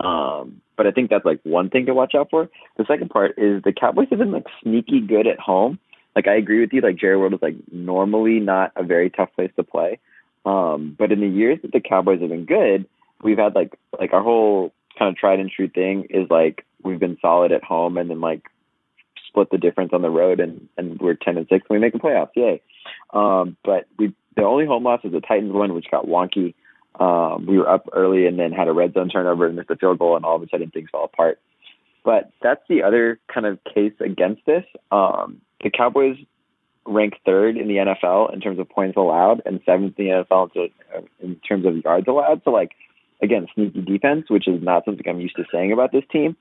Um, 0.00 0.62
but 0.76 0.86
I 0.86 0.92
think 0.92 1.10
that's 1.10 1.24
like 1.24 1.40
one 1.42 1.68
thing 1.68 1.86
to 1.86 1.94
watch 1.94 2.14
out 2.14 2.28
for. 2.30 2.48
The 2.78 2.86
second 2.86 3.10
part 3.10 3.32
is 3.36 3.62
the 3.62 3.72
Cowboys 3.72 4.08
have 4.10 4.18
been 4.18 4.32
like 4.32 4.46
sneaky 4.62 5.00
good 5.00 5.26
at 5.26 5.38
home. 5.38 5.78
Like 6.16 6.26
I 6.26 6.36
agree 6.36 6.60
with 6.60 6.72
you, 6.72 6.80
like 6.80 6.96
Jerry 6.96 7.16
World 7.16 7.34
is 7.34 7.42
like 7.42 7.56
normally 7.70 8.40
not 8.40 8.72
a 8.76 8.82
very 8.82 9.10
tough 9.10 9.28
place 9.34 9.50
to 9.56 9.62
play. 9.62 9.98
Um, 10.44 10.96
but 10.98 11.12
in 11.12 11.20
the 11.20 11.28
years 11.28 11.58
that 11.62 11.72
the 11.72 11.80
Cowboys 11.80 12.20
have 12.20 12.30
been 12.30 12.46
good, 12.46 12.86
we've 13.22 13.38
had 13.38 13.54
like 13.54 13.78
like 13.98 14.12
our 14.12 14.22
whole 14.22 14.72
kind 14.98 15.10
of 15.10 15.16
tried 15.16 15.38
and 15.38 15.50
true 15.50 15.68
thing 15.68 16.06
is 16.10 16.30
like 16.30 16.64
we've 16.82 16.98
been 16.98 17.18
solid 17.20 17.52
at 17.52 17.62
home 17.62 17.96
and 17.96 18.10
then 18.10 18.20
like 18.20 18.42
split 19.30 19.50
the 19.50 19.58
difference 19.58 19.92
on 19.92 20.02
the 20.02 20.10
road 20.10 20.40
and 20.40 20.68
and 20.76 21.00
we're 21.00 21.14
ten 21.14 21.38
and 21.38 21.46
six 21.48 21.64
and 21.68 21.76
we 21.76 21.78
make 21.78 21.92
the 21.92 21.98
playoffs. 21.98 22.30
Yay! 22.36 22.60
Um, 23.12 23.56
but 23.64 23.86
we 23.98 24.14
the 24.36 24.42
only 24.42 24.66
home 24.66 24.84
loss 24.84 25.02
was 25.02 25.12
the 25.12 25.20
Titans 25.20 25.52
one, 25.52 25.74
which 25.74 25.90
got 25.90 26.06
wonky. 26.06 26.54
Um, 26.98 27.46
we 27.46 27.58
were 27.58 27.68
up 27.68 27.88
early 27.92 28.26
and 28.26 28.38
then 28.38 28.52
had 28.52 28.68
a 28.68 28.72
red 28.72 28.94
zone 28.94 29.08
turnover 29.08 29.46
and 29.46 29.56
missed 29.56 29.70
a 29.70 29.76
field 29.76 29.98
goal, 29.98 30.16
and 30.16 30.24
all 30.24 30.36
of 30.36 30.42
a 30.42 30.48
sudden 30.48 30.70
things 30.70 30.90
fell 30.90 31.04
apart. 31.04 31.40
But 32.04 32.30
that's 32.42 32.62
the 32.68 32.82
other 32.82 33.18
kind 33.32 33.46
of 33.46 33.58
case 33.64 33.92
against 34.00 34.44
this. 34.46 34.64
Um, 34.90 35.40
the 35.62 35.70
Cowboys 35.70 36.16
rank 36.86 37.14
third 37.24 37.56
in 37.56 37.68
the 37.68 37.76
NFL 37.76 38.32
in 38.32 38.40
terms 38.40 38.58
of 38.58 38.68
points 38.68 38.96
allowed 38.96 39.42
and 39.44 39.60
seventh 39.66 39.98
in 39.98 40.06
the 40.06 40.24
NFL 40.24 40.70
in 41.20 41.36
terms 41.36 41.66
of 41.66 41.76
yards 41.84 42.08
allowed. 42.08 42.42
So, 42.44 42.50
like, 42.50 42.72
again, 43.22 43.46
sneaky 43.54 43.82
defense, 43.82 44.24
which 44.28 44.48
is 44.48 44.62
not 44.62 44.84
something 44.84 45.06
I'm 45.08 45.20
used 45.20 45.36
to 45.36 45.44
saying 45.52 45.72
about 45.72 45.92
this 45.92 46.04
team. 46.10 46.36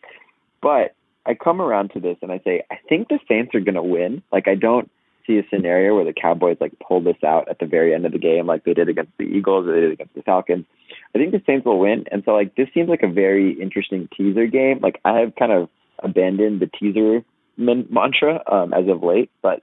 But 0.61 0.95
I 1.25 1.33
come 1.35 1.61
around 1.61 1.91
to 1.91 1.99
this 1.99 2.17
and 2.21 2.31
I 2.31 2.39
say, 2.43 2.63
I 2.71 2.77
think 2.87 3.07
the 3.09 3.19
Saints 3.27 3.53
are 3.53 3.59
going 3.59 3.75
to 3.75 3.83
win. 3.83 4.23
Like, 4.31 4.47
I 4.47 4.55
don't 4.55 4.89
see 5.27 5.37
a 5.37 5.43
scenario 5.49 5.95
where 5.95 6.05
the 6.05 6.13
Cowboys 6.13 6.57
like 6.59 6.73
pull 6.79 7.01
this 7.01 7.23
out 7.23 7.47
at 7.49 7.59
the 7.59 7.65
very 7.65 7.93
end 7.93 8.05
of 8.05 8.11
the 8.11 8.17
game, 8.17 8.47
like 8.47 8.63
they 8.63 8.73
did 8.73 8.89
against 8.89 9.11
the 9.17 9.25
Eagles 9.25 9.67
or 9.67 9.73
they 9.73 9.81
did 9.81 9.91
against 9.91 10.15
the 10.15 10.23
Falcons. 10.23 10.65
I 11.13 11.19
think 11.19 11.31
the 11.31 11.41
Saints 11.45 11.65
will 11.65 11.79
win. 11.79 12.05
And 12.11 12.23
so, 12.25 12.31
like, 12.31 12.55
this 12.55 12.67
seems 12.73 12.89
like 12.89 13.03
a 13.03 13.07
very 13.07 13.59
interesting 13.61 14.07
teaser 14.15 14.47
game. 14.47 14.79
Like, 14.81 14.99
I 15.05 15.19
have 15.19 15.35
kind 15.35 15.51
of 15.51 15.69
abandoned 16.01 16.61
the 16.61 16.67
teaser 16.67 17.23
man- 17.57 17.87
mantra 17.89 18.41
um, 18.51 18.73
as 18.73 18.87
of 18.87 19.03
late, 19.03 19.29
but 19.41 19.61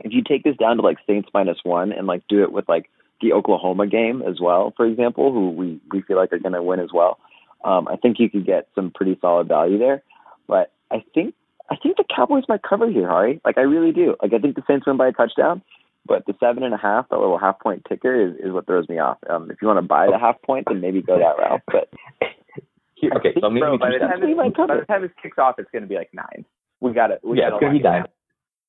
if 0.00 0.12
you 0.12 0.22
take 0.22 0.44
this 0.44 0.56
down 0.56 0.76
to 0.76 0.82
like 0.82 0.98
Saints 1.06 1.28
minus 1.32 1.58
one 1.62 1.92
and 1.92 2.06
like 2.06 2.22
do 2.28 2.42
it 2.42 2.52
with 2.52 2.68
like 2.68 2.90
the 3.20 3.32
Oklahoma 3.32 3.86
game 3.86 4.22
as 4.22 4.40
well, 4.40 4.72
for 4.76 4.86
example, 4.86 5.32
who 5.32 5.50
we 5.50 5.80
we 5.90 6.02
feel 6.02 6.16
like 6.16 6.32
are 6.32 6.38
going 6.38 6.52
to 6.52 6.62
win 6.62 6.80
as 6.80 6.92
well. 6.92 7.18
Um, 7.64 7.88
I 7.88 7.96
think 7.96 8.18
you 8.18 8.28
could 8.28 8.46
get 8.46 8.68
some 8.74 8.90
pretty 8.90 9.18
solid 9.20 9.48
value 9.48 9.78
there. 9.78 10.02
But 10.46 10.70
I 10.90 11.04
think 11.14 11.34
I 11.70 11.76
think 11.82 11.96
the 11.96 12.04
Cowboys 12.14 12.44
might 12.48 12.62
cover 12.62 12.88
here, 12.88 13.08
Hari. 13.08 13.40
Like 13.44 13.58
I 13.58 13.62
really 13.62 13.92
do. 13.92 14.14
Like 14.22 14.32
I 14.32 14.38
think 14.38 14.56
the 14.56 14.62
Saints 14.66 14.86
win 14.86 14.96
by 14.96 15.08
a 15.08 15.12
touchdown, 15.12 15.62
but 16.06 16.24
the 16.26 16.34
seven 16.38 16.62
and 16.62 16.74
a 16.74 16.78
half, 16.78 17.08
that 17.08 17.18
little 17.18 17.38
half 17.38 17.58
point 17.60 17.82
ticker, 17.88 18.14
is, 18.14 18.36
is 18.36 18.52
what 18.52 18.66
throws 18.66 18.88
me 18.88 18.98
off. 18.98 19.18
Um, 19.28 19.50
if 19.50 19.58
you 19.60 19.68
want 19.68 19.78
to 19.78 19.86
buy 19.86 20.06
the 20.06 20.18
half 20.18 20.40
point, 20.42 20.66
then 20.68 20.80
maybe 20.80 21.02
go 21.02 21.18
that 21.18 21.38
route. 21.38 21.62
But 21.66 21.90
here, 22.94 23.10
okay, 23.16 23.34
so 23.40 23.50
maybe 23.50 23.60
Bro, 23.60 23.78
by, 23.78 23.90
the 23.90 23.98
time 23.98 24.20
this, 24.20 24.56
by 24.68 24.76
the 24.76 24.84
time 24.86 25.02
this 25.02 25.10
kicks 25.22 25.38
off, 25.38 25.56
it's 25.58 25.70
going 25.70 25.82
to 25.82 25.88
be 25.88 25.96
like 25.96 26.10
nine. 26.14 26.44
We 26.80 26.92
got 26.92 27.10
it. 27.10 27.20
We 27.24 27.38
yeah, 27.38 27.48
it's 27.48 27.60
going 27.60 27.74
to 27.74 27.78
be 27.78 27.82
nine. 27.82 28.04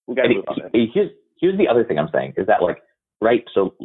We 0.08 0.16
got 0.16 0.24
to 0.24 0.34
move 0.34 0.46
on. 0.48 0.58
It, 0.74 0.90
here's 0.94 1.12
here's 1.40 1.58
the 1.58 1.68
other 1.68 1.84
thing 1.84 2.00
I'm 2.00 2.10
saying 2.12 2.34
is 2.38 2.48
that 2.48 2.62
like 2.62 2.78
right, 3.22 3.44
so 3.54 3.76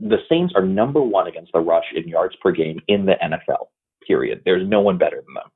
the 0.00 0.18
Saints 0.28 0.54
are 0.56 0.64
number 0.64 1.02
one 1.02 1.26
against 1.26 1.52
the 1.52 1.60
rush 1.60 1.84
in 1.94 2.08
yards 2.08 2.34
per 2.42 2.52
game 2.52 2.80
in 2.88 3.04
the 3.06 3.14
NFL. 3.22 3.66
Period. 4.06 4.42
There's 4.44 4.68
no 4.68 4.80
one 4.80 4.98
better 4.98 5.16
than 5.16 5.34
them. 5.34 5.50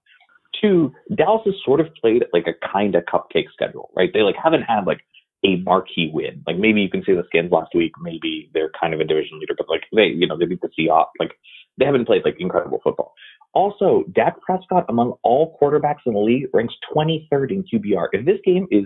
Two, 0.60 0.92
Dallas 1.14 1.42
has 1.44 1.54
sort 1.64 1.80
of 1.80 1.88
played 2.00 2.24
like 2.32 2.46
a 2.46 2.66
kind 2.66 2.94
of 2.94 3.04
cupcake 3.04 3.50
schedule, 3.52 3.90
right? 3.96 4.10
They 4.12 4.22
like 4.22 4.36
haven't 4.42 4.62
had 4.62 4.86
like 4.86 5.00
a 5.44 5.56
marquee 5.56 6.10
win. 6.12 6.42
Like 6.46 6.58
maybe 6.58 6.80
you 6.80 6.90
can 6.90 7.04
see 7.04 7.12
the 7.12 7.24
Skins 7.26 7.52
last 7.52 7.74
week. 7.74 7.92
Maybe 8.00 8.50
they're 8.54 8.72
kind 8.78 8.94
of 8.94 9.00
a 9.00 9.04
division 9.04 9.38
leader, 9.38 9.54
but 9.56 9.68
like 9.68 9.82
they, 9.94 10.06
you 10.06 10.26
know, 10.26 10.36
they 10.36 10.46
beat 10.46 10.60
the 10.60 10.70
Seahawks. 10.78 11.12
Like 11.20 11.32
they 11.78 11.84
haven't 11.84 12.06
played 12.06 12.24
like 12.24 12.36
incredible 12.38 12.80
football. 12.82 13.14
Also, 13.54 14.04
Dak 14.12 14.40
Prescott 14.40 14.84
among 14.88 15.14
all 15.22 15.58
quarterbacks 15.60 16.06
in 16.06 16.14
the 16.14 16.20
league 16.20 16.48
ranks 16.52 16.74
23rd 16.94 17.50
in 17.50 17.64
QBR. 17.64 18.08
If 18.12 18.26
this 18.26 18.38
game 18.44 18.66
is 18.70 18.84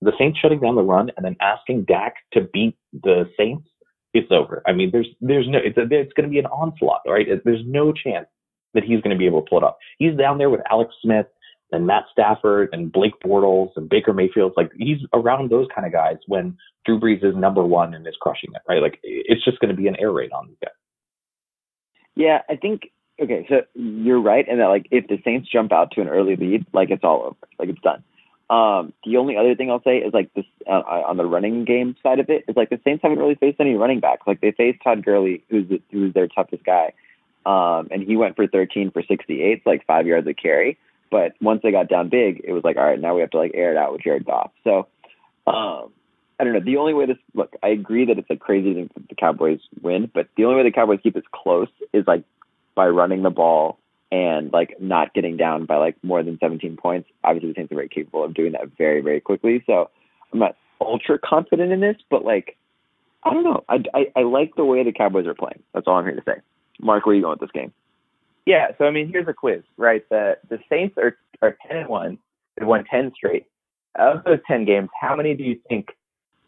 the 0.00 0.12
Saints 0.18 0.38
shutting 0.38 0.60
down 0.60 0.76
the 0.76 0.82
run 0.82 1.10
and 1.16 1.24
then 1.24 1.36
asking 1.40 1.84
Dak 1.84 2.14
to 2.32 2.42
beat 2.52 2.76
the 2.92 3.28
Saints, 3.38 3.66
it's 4.12 4.30
over. 4.30 4.62
I 4.66 4.72
mean, 4.72 4.90
there's 4.92 5.08
there's 5.20 5.48
no 5.48 5.58
it's 5.58 5.76
it's 5.76 6.12
going 6.12 6.28
to 6.28 6.30
be 6.30 6.38
an 6.38 6.46
onslaught, 6.46 7.02
right? 7.06 7.26
There's 7.44 7.62
no 7.66 7.92
chance 7.92 8.26
that 8.74 8.84
he's 8.84 9.00
going 9.00 9.14
to 9.14 9.18
be 9.18 9.26
able 9.26 9.42
to 9.42 9.48
pull 9.48 9.58
it 9.58 9.64
off. 9.64 9.76
He's 9.98 10.16
down 10.16 10.38
there 10.38 10.50
with 10.50 10.60
Alex 10.70 10.94
Smith 11.02 11.26
and 11.72 11.86
Matt 11.86 12.04
Stafford 12.12 12.68
and 12.72 12.92
Blake 12.92 13.14
Bortles 13.24 13.70
and 13.76 13.88
Baker 13.88 14.12
Mayfield. 14.12 14.52
Like 14.56 14.70
he's 14.76 14.98
around 15.12 15.50
those 15.50 15.66
kind 15.74 15.86
of 15.86 15.92
guys 15.92 16.16
when 16.26 16.56
Drew 16.84 16.98
Brees 16.98 17.24
is 17.24 17.36
number 17.36 17.64
one 17.64 17.94
and 17.94 18.06
is 18.06 18.16
crushing 18.20 18.50
it, 18.54 18.62
right? 18.68 18.82
Like 18.82 18.98
it's 19.02 19.44
just 19.44 19.60
going 19.60 19.70
to 19.70 19.80
be 19.80 19.88
an 19.88 19.96
air 20.00 20.12
raid 20.12 20.32
on 20.32 20.48
these 20.48 20.56
guys. 20.62 20.74
Yeah, 22.16 22.42
I 22.48 22.56
think 22.56 22.90
okay, 23.22 23.46
so 23.48 23.62
you're 23.74 24.20
right, 24.20 24.46
and 24.48 24.60
that 24.60 24.66
like 24.66 24.86
if 24.90 25.06
the 25.06 25.18
Saints 25.24 25.48
jump 25.50 25.72
out 25.72 25.92
to 25.92 26.00
an 26.00 26.08
early 26.08 26.36
lead, 26.36 26.66
like 26.72 26.90
it's 26.90 27.04
all 27.04 27.22
over, 27.22 27.36
like 27.58 27.68
it's 27.68 27.80
done. 27.80 28.02
Um, 28.50 28.92
the 29.04 29.16
only 29.16 29.36
other 29.36 29.54
thing 29.54 29.70
I'll 29.70 29.82
say 29.82 29.98
is 29.98 30.12
like 30.12 30.34
this 30.34 30.44
uh, 30.66 30.82
on 31.06 31.16
the 31.16 31.24
running 31.24 31.64
game 31.64 31.94
side 32.02 32.18
of 32.18 32.28
it 32.28 32.44
is 32.48 32.56
like 32.56 32.68
the 32.68 32.80
Saints 32.84 33.02
haven't 33.02 33.18
really 33.18 33.36
faced 33.36 33.60
any 33.60 33.74
running 33.74 34.00
backs. 34.00 34.26
Like 34.26 34.40
they 34.40 34.50
faced 34.50 34.82
Todd 34.82 35.04
Gurley, 35.04 35.44
who's 35.48 35.68
the, 35.68 35.80
who's 35.92 36.12
their 36.14 36.26
toughest 36.26 36.64
guy, 36.64 36.92
um, 37.46 37.88
and 37.90 38.02
he 38.02 38.16
went 38.16 38.36
for 38.36 38.46
13 38.46 38.90
for 38.90 39.02
68, 39.02 39.62
like 39.66 39.86
five 39.86 40.06
yards 40.06 40.26
a 40.26 40.34
carry. 40.34 40.78
But 41.10 41.32
once 41.40 41.60
they 41.62 41.72
got 41.72 41.88
down 41.88 42.08
big, 42.08 42.40
it 42.44 42.52
was 42.52 42.62
like, 42.62 42.76
all 42.76 42.84
right, 42.84 43.00
now 43.00 43.14
we 43.14 43.20
have 43.20 43.30
to 43.30 43.38
like 43.38 43.52
air 43.54 43.72
it 43.72 43.76
out 43.76 43.92
with 43.92 44.02
Jared 44.02 44.24
Goff. 44.24 44.52
So, 44.62 44.86
um, 45.46 45.90
I 46.38 46.44
don't 46.44 46.52
know. 46.52 46.60
The 46.60 46.76
only 46.76 46.94
way 46.94 47.06
this 47.06 47.18
look, 47.34 47.54
I 47.62 47.68
agree 47.68 48.06
that 48.06 48.18
it's 48.18 48.30
like 48.30 48.40
crazy 48.40 48.72
that 48.74 49.08
the 49.08 49.14
Cowboys 49.14 49.60
win, 49.82 50.10
but 50.12 50.28
the 50.36 50.44
only 50.44 50.56
way 50.56 50.62
the 50.62 50.72
Cowboys 50.72 51.00
keep 51.02 51.14
this 51.14 51.24
close 51.32 51.68
is 51.92 52.06
like 52.06 52.24
by 52.74 52.88
running 52.88 53.22
the 53.22 53.30
ball 53.30 53.78
and 54.12 54.52
like 54.52 54.80
not 54.80 55.12
getting 55.14 55.36
down 55.36 55.66
by 55.66 55.76
like 55.76 55.96
more 56.02 56.22
than 56.22 56.38
17 56.40 56.76
points. 56.76 57.08
Obviously, 57.24 57.50
the 57.50 57.54
Saints 57.56 57.72
are 57.72 57.76
very 57.76 57.88
capable 57.88 58.24
of 58.24 58.34
doing 58.34 58.52
that 58.52 58.70
very, 58.78 59.00
very 59.00 59.20
quickly. 59.20 59.62
So 59.66 59.90
I'm 60.32 60.38
not 60.38 60.56
ultra 60.80 61.18
confident 61.18 61.72
in 61.72 61.80
this, 61.80 61.96
but 62.08 62.24
like, 62.24 62.56
I 63.22 63.34
don't 63.34 63.44
know. 63.44 63.64
I, 63.68 63.82
I, 63.92 64.06
I 64.16 64.22
like 64.22 64.54
the 64.56 64.64
way 64.64 64.82
the 64.82 64.92
Cowboys 64.92 65.26
are 65.26 65.34
playing. 65.34 65.62
That's 65.74 65.86
all 65.86 65.96
I'm 65.96 66.04
here 66.04 66.16
to 66.16 66.22
say. 66.24 66.40
Mark, 66.82 67.06
where 67.06 67.12
are 67.12 67.16
you 67.16 67.22
going 67.22 67.38
with 67.38 67.40
this 67.40 67.50
game? 67.52 67.72
Yeah, 68.46 68.68
so 68.78 68.84
I 68.84 68.90
mean, 68.90 69.10
here's 69.10 69.28
a 69.28 69.34
quiz, 69.34 69.62
right? 69.76 70.02
The 70.08 70.38
the 70.48 70.58
Saints 70.68 70.96
are 70.98 71.16
are 71.42 71.56
ten 71.66 71.78
and 71.78 71.88
one. 71.88 72.18
They've 72.56 72.66
won 72.66 72.84
ten 72.84 73.12
straight. 73.14 73.46
Of 73.96 74.24
those 74.24 74.38
ten 74.46 74.64
games, 74.64 74.88
how 74.98 75.16
many 75.16 75.34
do 75.34 75.44
you 75.44 75.58
think 75.68 75.88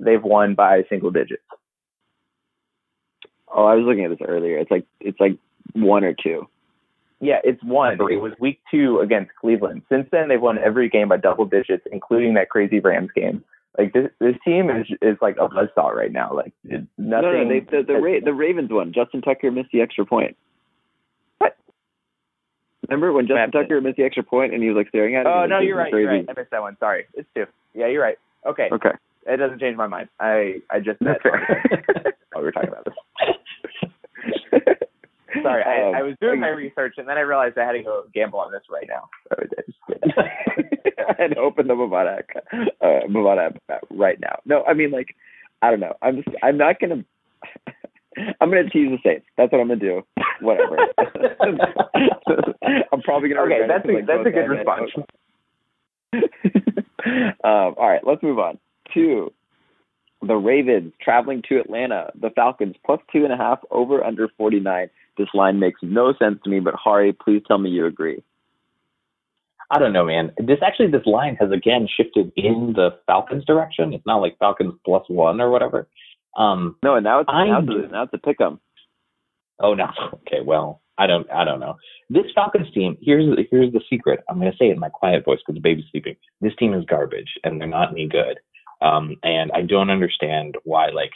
they've 0.01 0.23
won 0.23 0.55
by 0.55 0.85
single 0.89 1.11
digits? 1.11 1.43
Oh, 3.55 3.65
I 3.65 3.75
was 3.75 3.85
looking 3.85 4.05
at 4.05 4.11
this 4.11 4.27
earlier. 4.27 4.59
It's 4.59 4.71
like 4.71 4.87
it's 5.01 5.21
like 5.21 5.37
one 5.75 6.05
or 6.05 6.15
two. 6.15 6.49
Yeah, 7.21 7.39
it's 7.45 7.63
one. 7.63 7.95
It 7.95 8.21
was 8.21 8.33
week 8.41 8.61
two 8.69 8.99
against 8.99 9.31
Cleveland. 9.41 9.83
Since 9.89 10.09
then, 10.11 10.29
they've 10.29 10.41
won 10.41 10.59
every 10.59 10.89
game 10.89 11.09
by 11.09 11.19
double 11.19 11.45
digits, 11.45 11.87
including 11.93 12.35
that 12.35 12.51
crazy 12.51 12.81
Rams 12.81 13.11
game. 13.15 13.45
Like 13.79 13.93
this, 13.95 14.11
this 14.21 14.35
team 14.45 14.69
is 14.69 14.87
is 15.01 15.17
like 15.23 15.37
a 15.41 15.49
buzzsaw 15.49 15.95
right 15.95 16.13
now. 16.13 16.35
Like 16.35 16.53
nothing. 16.63 16.89
No, 16.99 17.21
no, 17.21 17.49
they, 17.49 17.61
the 17.61 17.83
the, 17.87 17.95
Ra- 17.95 18.21
the 18.23 18.35
Ravens 18.35 18.71
won. 18.71 18.93
Justin 18.93 19.23
Tucker 19.23 19.51
missed 19.51 19.71
the 19.73 19.81
extra 19.81 20.05
point. 20.05 20.37
What? 21.39 21.57
Remember 22.89 23.13
when 23.13 23.27
Justin 23.27 23.51
Tucker 23.51 23.81
missed 23.81 23.97
the 23.97 24.05
extra 24.05 24.23
point 24.23 24.53
and 24.53 24.63
he 24.63 24.69
was 24.69 24.77
like 24.77 24.89
staring 24.89 25.17
at 25.17 25.27
oh, 25.27 25.31
it? 25.31 25.45
Oh 25.45 25.47
no, 25.47 25.61
you're 25.61 25.77
right. 25.77 25.91
You're 25.91 26.07
right. 26.07 26.27
I 26.29 26.39
missed 26.39 26.51
that 26.51 26.61
one. 26.61 26.77
Sorry, 26.81 27.07
it's 27.15 27.29
two. 27.35 27.47
Yeah, 27.75 27.87
you're 27.87 28.03
right. 28.03 28.19
Okay. 28.47 28.69
Okay. 28.71 28.91
It 29.27 29.37
doesn't 29.39 29.61
change 29.61 29.77
my 29.77 29.87
mind. 29.87 30.09
I 30.21 30.57
I 30.71 30.81
just 30.81 30.99
That's 31.01 31.23
fair. 31.23 31.65
oh, 32.35 32.41
we 32.41 32.45
were 32.45 32.53
talking 32.53 32.69
about 32.69 32.85
this. 32.85 32.95
Sorry, 35.43 35.63
I, 35.63 35.99
I 35.99 36.03
was 36.03 36.15
doing 36.21 36.41
my 36.41 36.49
research 36.49 36.95
and 36.99 37.09
then 37.09 37.17
I 37.17 37.21
realized 37.21 37.59
I 37.59 37.65
had 37.65 37.73
to 37.73 37.83
go 37.83 38.05
gamble 38.15 38.39
on 38.41 38.53
this 38.53 38.63
right 38.71 38.89
now. 38.89 39.09
So 39.29 39.37
I 39.39 39.45
just 39.45 40.17
I 41.09 41.23
had 41.23 41.31
to 41.35 41.39
open 41.39 41.67
the 41.67 41.75
Bovada 41.75 42.23
uh, 42.81 43.07
Bovada 43.09 43.53
app 43.71 43.83
right 43.91 44.19
now. 44.21 44.39
No, 44.45 44.65
I 44.65 44.75
mean 44.75 44.91
like 44.91 45.15
I 45.63 45.71
don't 45.71 45.81
know. 45.81 45.95
I'm 46.03 46.17
just 46.17 46.29
I'm 46.43 46.59
not 46.59 46.81
gonna. 46.81 47.05
I'm 48.41 48.51
gonna 48.51 48.69
tease 48.69 48.91
the 48.91 48.99
Saints. 49.03 49.27
That's 49.39 49.51
what 49.53 49.61
I'm 49.61 49.69
gonna 49.69 49.81
do. 49.81 50.03
Whatever. 50.41 50.77
I'm 52.93 53.01
probably 53.03 53.31
gonna. 53.31 53.43
Okay, 53.43 53.61
that's 53.67 53.89
a, 53.89 53.93
like, 53.93 54.07
that's 54.07 54.27
a 54.27 54.31
good 54.31 54.49
response. 54.49 54.91
um, 57.45 57.75
all 57.79 57.89
right, 57.89 58.07
let's 58.07 58.23
move 58.23 58.39
on 58.39 58.59
to 58.93 59.33
the 60.21 60.35
Ravens 60.35 60.93
traveling 61.01 61.43
to 61.49 61.59
Atlanta. 61.59 62.11
The 62.21 62.31
Falcons 62.31 62.77
plus 62.85 63.01
two 63.13 63.25
and 63.25 63.33
a 63.33 63.37
half 63.37 63.61
over 63.71 64.05
under 64.05 64.29
49. 64.37 64.91
This 65.19 65.29
line 65.35 65.59
makes 65.59 65.81
no 65.83 66.15
sense 66.19 66.39
to 66.45 66.51
me, 66.51 66.61
but 66.61 66.75
Hari, 66.75 67.13
please 67.13 67.43
tell 67.47 67.59
me 67.59 67.71
you 67.71 67.87
agree. 67.87 68.23
I 69.71 69.79
don't 69.79 69.93
know, 69.93 70.05
man. 70.05 70.33
This 70.39 70.59
actually, 70.63 70.91
this 70.91 71.07
line 71.07 71.37
has 71.41 71.51
again 71.51 71.89
shifted 71.97 72.31
in 72.37 72.75
the 72.77 72.91
Falcons 73.07 73.45
direction. 73.47 73.95
It's 73.95 74.07
not 74.07 74.21
like 74.21 74.39
Falcons 74.39 74.75
plus 74.85 75.05
one 75.09 75.41
or 75.41 75.51
whatever. 75.51 75.89
Um, 76.37 76.77
no, 76.83 76.95
and 76.95 77.05
now 77.05 77.21
it's 77.21 77.29
I, 77.33 77.47
now 77.47 77.61
it's, 77.61 77.93
now 77.93 78.03
it's 78.03 78.13
a 78.15 78.19
pick 78.19 78.41
'em. 78.41 78.61
Oh 79.61 79.75
no. 79.75 79.89
Okay, 80.27 80.41
well, 80.43 80.81
I 80.99 81.07
don't 81.07 81.31
I 81.31 81.45
don't 81.45 81.61
know. 81.61 81.77
This 82.09 82.25
Falcons 82.35 82.73
team, 82.73 82.97
here's 83.01 83.27
here's 83.51 83.73
the 83.73 83.81
secret. 83.89 84.21
I'm 84.29 84.39
gonna 84.39 84.53
say 84.59 84.69
it 84.69 84.73
in 84.73 84.79
my 84.79 84.89
quiet 84.89 85.25
voice 85.25 85.39
because 85.39 85.57
the 85.57 85.61
baby's 85.61 85.85
sleeping. 85.91 86.17
This 86.41 86.55
team 86.59 86.75
is 86.75 86.85
garbage 86.85 87.33
and 87.45 87.61
they're 87.61 87.69
not 87.69 87.91
any 87.91 88.09
good. 88.09 88.39
Um, 88.81 89.17
and 89.23 89.51
I 89.53 89.63
don't 89.63 89.91
understand 89.91 90.57
why 90.65 90.89
like 90.89 91.13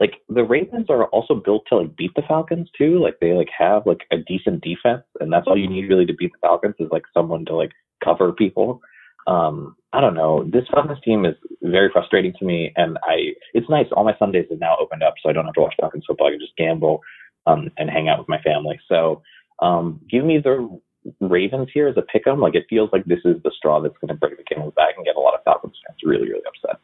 like 0.00 0.14
the 0.28 0.44
Ravens 0.44 0.86
are 0.90 1.06
also 1.06 1.34
built 1.34 1.64
to 1.68 1.76
like 1.76 1.96
beat 1.96 2.14
the 2.16 2.22
Falcons 2.26 2.68
too. 2.76 3.00
Like 3.00 3.18
they 3.20 3.32
like 3.32 3.48
have 3.56 3.86
like 3.86 4.00
a 4.10 4.16
decent 4.18 4.62
defense, 4.62 5.04
and 5.20 5.32
that's 5.32 5.46
all 5.46 5.56
you 5.56 5.68
need 5.68 5.88
really 5.88 6.06
to 6.06 6.14
beat 6.14 6.32
the 6.32 6.38
Falcons 6.46 6.74
is 6.78 6.88
like 6.90 7.04
someone 7.14 7.44
to 7.46 7.54
like 7.54 7.72
cover 8.02 8.32
people. 8.32 8.80
Um, 9.26 9.76
I 9.92 10.00
don't 10.00 10.14
know. 10.14 10.44
This 10.44 10.64
Falcons 10.70 10.98
team 11.04 11.24
is 11.24 11.36
very 11.62 11.90
frustrating 11.92 12.34
to 12.38 12.44
me, 12.44 12.72
and 12.76 12.98
I 13.04 13.34
it's 13.54 13.70
nice. 13.70 13.86
All 13.92 14.04
my 14.04 14.16
Sundays 14.18 14.46
have 14.50 14.60
now 14.60 14.76
opened 14.80 15.02
up, 15.02 15.14
so 15.22 15.30
I 15.30 15.32
don't 15.32 15.44
have 15.44 15.54
to 15.54 15.60
watch 15.60 15.74
Falcons 15.80 16.04
football. 16.06 16.26
I 16.26 16.32
can 16.32 16.40
just 16.40 16.56
gamble 16.56 17.00
um, 17.46 17.70
and 17.78 17.88
hang 17.88 18.08
out 18.08 18.18
with 18.18 18.28
my 18.28 18.40
family. 18.42 18.80
So 18.88 19.22
um, 19.60 20.00
give 20.10 20.24
me 20.24 20.38
the 20.42 20.80
Ravens 21.20 21.68
here 21.72 21.86
as 21.86 21.96
a 21.96 22.02
pick 22.02 22.26
'em. 22.26 22.40
Like 22.40 22.56
it 22.56 22.66
feels 22.68 22.90
like 22.92 23.04
this 23.04 23.20
is 23.24 23.40
the 23.44 23.52
straw 23.56 23.80
that's 23.80 23.96
going 24.00 24.08
to 24.08 24.14
break 24.14 24.36
the 24.36 24.42
camel's 24.42 24.74
back 24.74 24.94
and 24.96 25.06
get 25.06 25.16
a 25.16 25.20
lot 25.20 25.34
of 25.34 25.44
Falcons 25.44 25.78
fans 25.86 26.00
really 26.02 26.28
really 26.28 26.42
upset. 26.46 26.80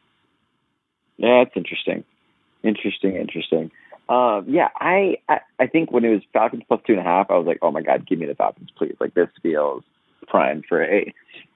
Yeah, 1.17 1.43
that's 1.43 1.57
interesting. 1.57 2.05
Interesting, 2.63 3.15
interesting. 3.15 3.71
Um, 4.09 4.45
yeah, 4.47 4.69
I, 4.75 5.17
I 5.29 5.39
I 5.59 5.67
think 5.67 5.91
when 5.91 6.03
it 6.03 6.09
was 6.09 6.21
Falcons 6.33 6.63
plus 6.67 6.81
two 6.85 6.93
and 6.93 6.99
a 6.99 7.03
half, 7.03 7.27
I 7.29 7.37
was 7.37 7.47
like, 7.47 7.59
oh 7.61 7.71
my 7.71 7.81
god, 7.81 8.07
give 8.07 8.19
me 8.19 8.25
the 8.25 8.35
Falcons, 8.35 8.69
please. 8.77 8.95
Like 8.99 9.13
this 9.13 9.29
feels 9.41 9.83
prime 10.27 10.63
for 10.67 10.83
a 10.83 11.13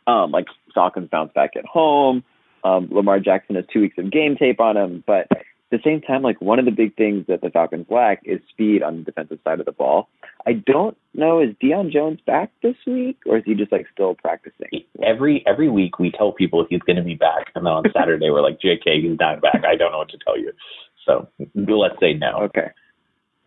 um, 0.08 0.32
like 0.32 0.46
Falcons 0.74 1.10
bounce 1.10 1.34
back 1.34 1.52
at 1.56 1.66
home. 1.66 2.24
Um, 2.64 2.88
Lamar 2.92 3.20
Jackson 3.20 3.56
has 3.56 3.66
two 3.72 3.82
weeks 3.82 3.98
of 3.98 4.12
game 4.12 4.36
tape 4.38 4.60
on 4.60 4.78
him, 4.78 5.04
but 5.06 5.28
at 5.32 5.44
the 5.70 5.80
same 5.84 6.02
time, 6.02 6.22
like 6.22 6.42
one 6.42 6.58
of 6.60 6.66
the 6.66 6.72
big 6.72 6.96
things 6.96 7.26
that 7.28 7.42
the 7.42 7.50
Falcons 7.50 7.88
lack 7.90 8.22
is 8.24 8.40
speed 8.50 8.82
on 8.82 8.98
the 8.98 9.04
defensive 9.04 9.40
side 9.44 9.60
of 9.60 9.66
the 9.66 9.72
ball. 9.72 10.08
I 10.48 10.54
don't 10.54 10.98
know 11.14 11.42
is 11.42 11.56
Deion 11.62 11.92
Jones 11.92 12.20
back 12.26 12.52
this 12.62 12.76
week 12.86 13.18
or 13.26 13.38
is 13.38 13.44
he 13.46 13.56
just 13.56 13.72
like 13.72 13.88
still 13.92 14.16
practicing? 14.16 14.84
Every 15.04 15.44
every 15.46 15.70
week 15.70 16.00
we 16.00 16.12
tell 16.12 16.32
people 16.32 16.66
he's 16.70 16.82
going 16.82 16.98
to 16.98 17.04
be 17.04 17.16
back, 17.16 17.52
and 17.56 17.66
then 17.66 17.74
on 17.74 17.84
Saturday 17.94 18.30
we're 18.30 18.42
like, 18.42 18.62
J.K. 18.62 19.02
he's 19.02 19.20
not 19.20 19.42
back. 19.42 19.64
I 19.68 19.76
don't 19.76 19.92
know 19.92 20.00
what 20.00 20.10
to 20.10 20.18
tell 20.24 20.40
you. 20.40 20.54
So 21.06 21.28
let's 21.56 22.00
say 22.00 22.14
no. 22.14 22.44
Okay. 22.44 22.70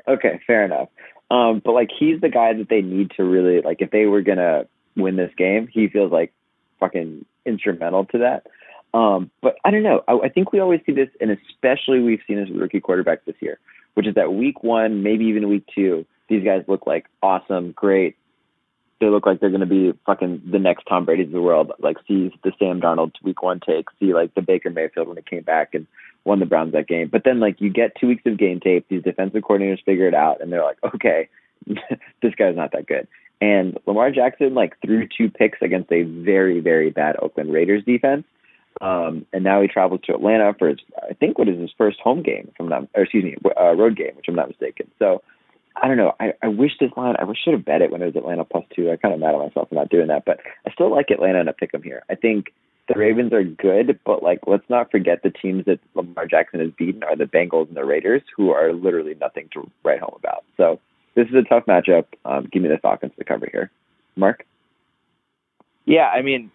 Okay, 0.07 0.41
fair 0.47 0.65
enough. 0.65 0.89
Um, 1.31 1.61
but 1.63 1.73
like 1.73 1.91
he's 1.97 2.21
the 2.21 2.31
guy 2.31 2.55
that 2.55 2.69
they 2.69 2.81
need 2.81 3.11
to 3.17 3.25
really 3.25 3.61
like 3.61 3.83
if 3.83 3.91
they 3.91 4.07
were 4.07 4.23
gonna 4.23 4.67
win 4.97 5.17
this 5.17 5.33
game, 5.37 5.69
he 5.71 5.89
feels 5.89 6.11
like 6.11 6.33
fucking 6.81 7.25
instrumental 7.45 8.05
to 8.07 8.19
that. 8.19 8.47
Um, 8.95 9.31
but 9.43 9.57
I 9.65 9.71
don't 9.71 9.83
know. 9.83 10.03
I, 10.09 10.19
I 10.25 10.29
think 10.29 10.53
we 10.53 10.61
always 10.61 10.81
see 10.87 10.93
this, 10.93 11.09
and 11.21 11.31
especially 11.31 12.01
we've 12.01 12.21
seen 12.27 12.37
this 12.37 12.49
with 12.49 12.61
rookie 12.61 12.81
quarterbacks 12.81 13.25
this 13.27 13.37
year, 13.41 13.59
which 13.95 14.07
is 14.07 14.15
that 14.15 14.33
week 14.33 14.63
one, 14.63 15.03
maybe 15.03 15.27
even 15.27 15.49
week 15.49 15.65
two, 15.75 16.07
these 16.29 16.45
guys 16.45 16.65
look 16.69 16.87
like 16.87 17.07
awesome, 17.23 17.73
great. 17.73 18.17
They 19.01 19.07
look 19.07 19.27
like 19.27 19.41
they're 19.41 19.51
going 19.51 19.61
to 19.61 19.67
be 19.67 19.93
fucking 20.07 20.43
the 20.51 20.59
next 20.59 20.85
Tom 20.85 21.05
Brady's 21.05 21.27
of 21.27 21.33
the 21.33 21.41
world. 21.41 21.73
Like, 21.79 21.99
see 22.09 22.33
the 22.43 22.53
Sam 22.59 22.81
Darnold 22.81 23.13
week 23.23 23.43
one 23.43 23.61
take, 23.61 23.87
see 24.01 24.13
like 24.13 24.35
the 24.35 24.43
Baker 24.43 24.71
Mayfield 24.71 25.07
when 25.07 25.19
it 25.19 25.27
came 25.27 25.43
back 25.43 25.75
and 25.75 25.87
won 26.25 26.41
the 26.41 26.47
Browns 26.47 26.73
that 26.73 26.89
game. 26.89 27.09
But 27.11 27.23
then, 27.25 27.41
like, 27.41 27.61
you 27.61 27.71
get 27.71 27.93
two 27.99 28.07
weeks 28.07 28.23
of 28.27 28.39
game 28.39 28.61
tape, 28.61 28.87
these 28.89 29.03
defensive 29.03 29.43
coordinators 29.43 29.85
figure 29.85 30.09
it 30.09 30.15
out, 30.15 30.41
and 30.41 30.53
they're 30.53 30.63
like, 30.63 30.79
okay, 30.95 31.29
this 31.67 32.35
guy's 32.37 32.57
not 32.57 32.73
that 32.73 32.87
good. 32.87 33.09
And 33.41 33.79
Lamar 33.87 34.11
Jackson 34.11 34.55
like 34.55 34.75
threw 34.85 35.07
two 35.07 35.31
picks 35.31 35.59
against 35.63 35.93
a 35.93 36.03
very 36.03 36.61
very 36.61 36.91
bad 36.91 37.17
Oakland 37.23 37.53
Raiders 37.53 37.85
defense. 37.85 38.25
Um, 38.81 39.27
and 39.33 39.43
now 39.43 39.61
he 39.61 39.69
travels 39.69 40.01
to 40.05 40.15
Atlanta 40.15 40.55
for 40.57 40.69
his, 40.69 40.79
I 41.09 41.15
think, 41.15 41.37
what 41.37 41.49
is 41.49 41.59
his 41.59 41.71
first 41.77 41.99
home 41.99 42.23
game, 42.23 42.53
from 42.57 42.69
not, 42.69 42.89
or 42.95 43.03
excuse 43.03 43.25
me, 43.25 43.37
uh, 43.61 43.75
road 43.75 43.97
game, 43.97 44.13
which 44.15 44.27
I'm 44.29 44.37
not 44.37 44.49
mistaken. 44.49 44.89
So, 45.01 45.23
I 45.75 45.89
don't 45.89 45.97
know. 45.97 46.15
I, 46.21 46.33
I 46.43 46.49
wish 46.49 46.73
this 46.79 46.93
line, 46.97 47.17
I 47.19 47.25
wish 47.25 47.39
I 47.41 47.45
should 47.45 47.55
have 47.55 47.65
bet 47.65 47.83
it 47.83 47.91
when 47.91 48.03
it 48.03 48.07
was 48.07 48.17
Atlanta 48.17 48.45
plus 48.45 48.65
two. 48.75 48.91
I 48.91 48.97
kind 48.97 49.15
of 49.15 49.21
mad 49.21 49.35
at 49.35 49.41
myself 49.41 49.69
for 49.69 49.75
not 49.75 49.91
doing 49.91 50.09
that, 50.09 50.25
but 50.25 50.39
I 50.65 50.71
still 50.73 50.91
like 50.91 51.11
Atlanta 51.11 51.41
and 51.41 51.49
a 51.49 51.53
pick 51.53 51.75
'em 51.75 51.83
here. 51.83 52.03
I 52.09 52.15
think 52.15 52.53
the 52.89 52.99
Ravens 52.99 53.33
are 53.33 53.45
good, 53.45 53.99
but 54.05 54.23
like, 54.23 54.41
let's 54.47 54.69
not 54.69 54.91
forget 54.91 55.23
the 55.23 55.31
teams 55.31 55.65
that 55.67 55.79
Lamar 55.95 56.27
Jackson 56.27 56.61
has 56.61 56.71
beaten 56.77 57.03
are 57.03 57.17
the 57.17 57.25
Bengals 57.25 57.69
and 57.69 57.77
the 57.77 57.85
Raiders, 57.85 58.23
who 58.37 58.51
are 58.51 58.73
literally 58.73 59.15
nothing 59.21 59.49
to 59.53 59.71
write 59.85 60.01
home 60.01 60.15
about. 60.17 60.45
So, 60.57 60.81
this 61.15 61.27
is 61.29 61.35
a 61.35 61.43
tough 61.43 61.67
matchup. 61.67 62.07
Um, 62.25 62.49
give 62.53 62.63
me 62.63 62.69
the 62.69 62.79
Falcons 62.79 63.13
to 63.19 63.25
cover 63.25 63.49
here. 63.51 63.71
Mark? 64.17 64.45
Yeah, 65.85 66.09
I 66.09 66.23
mean, 66.23 66.51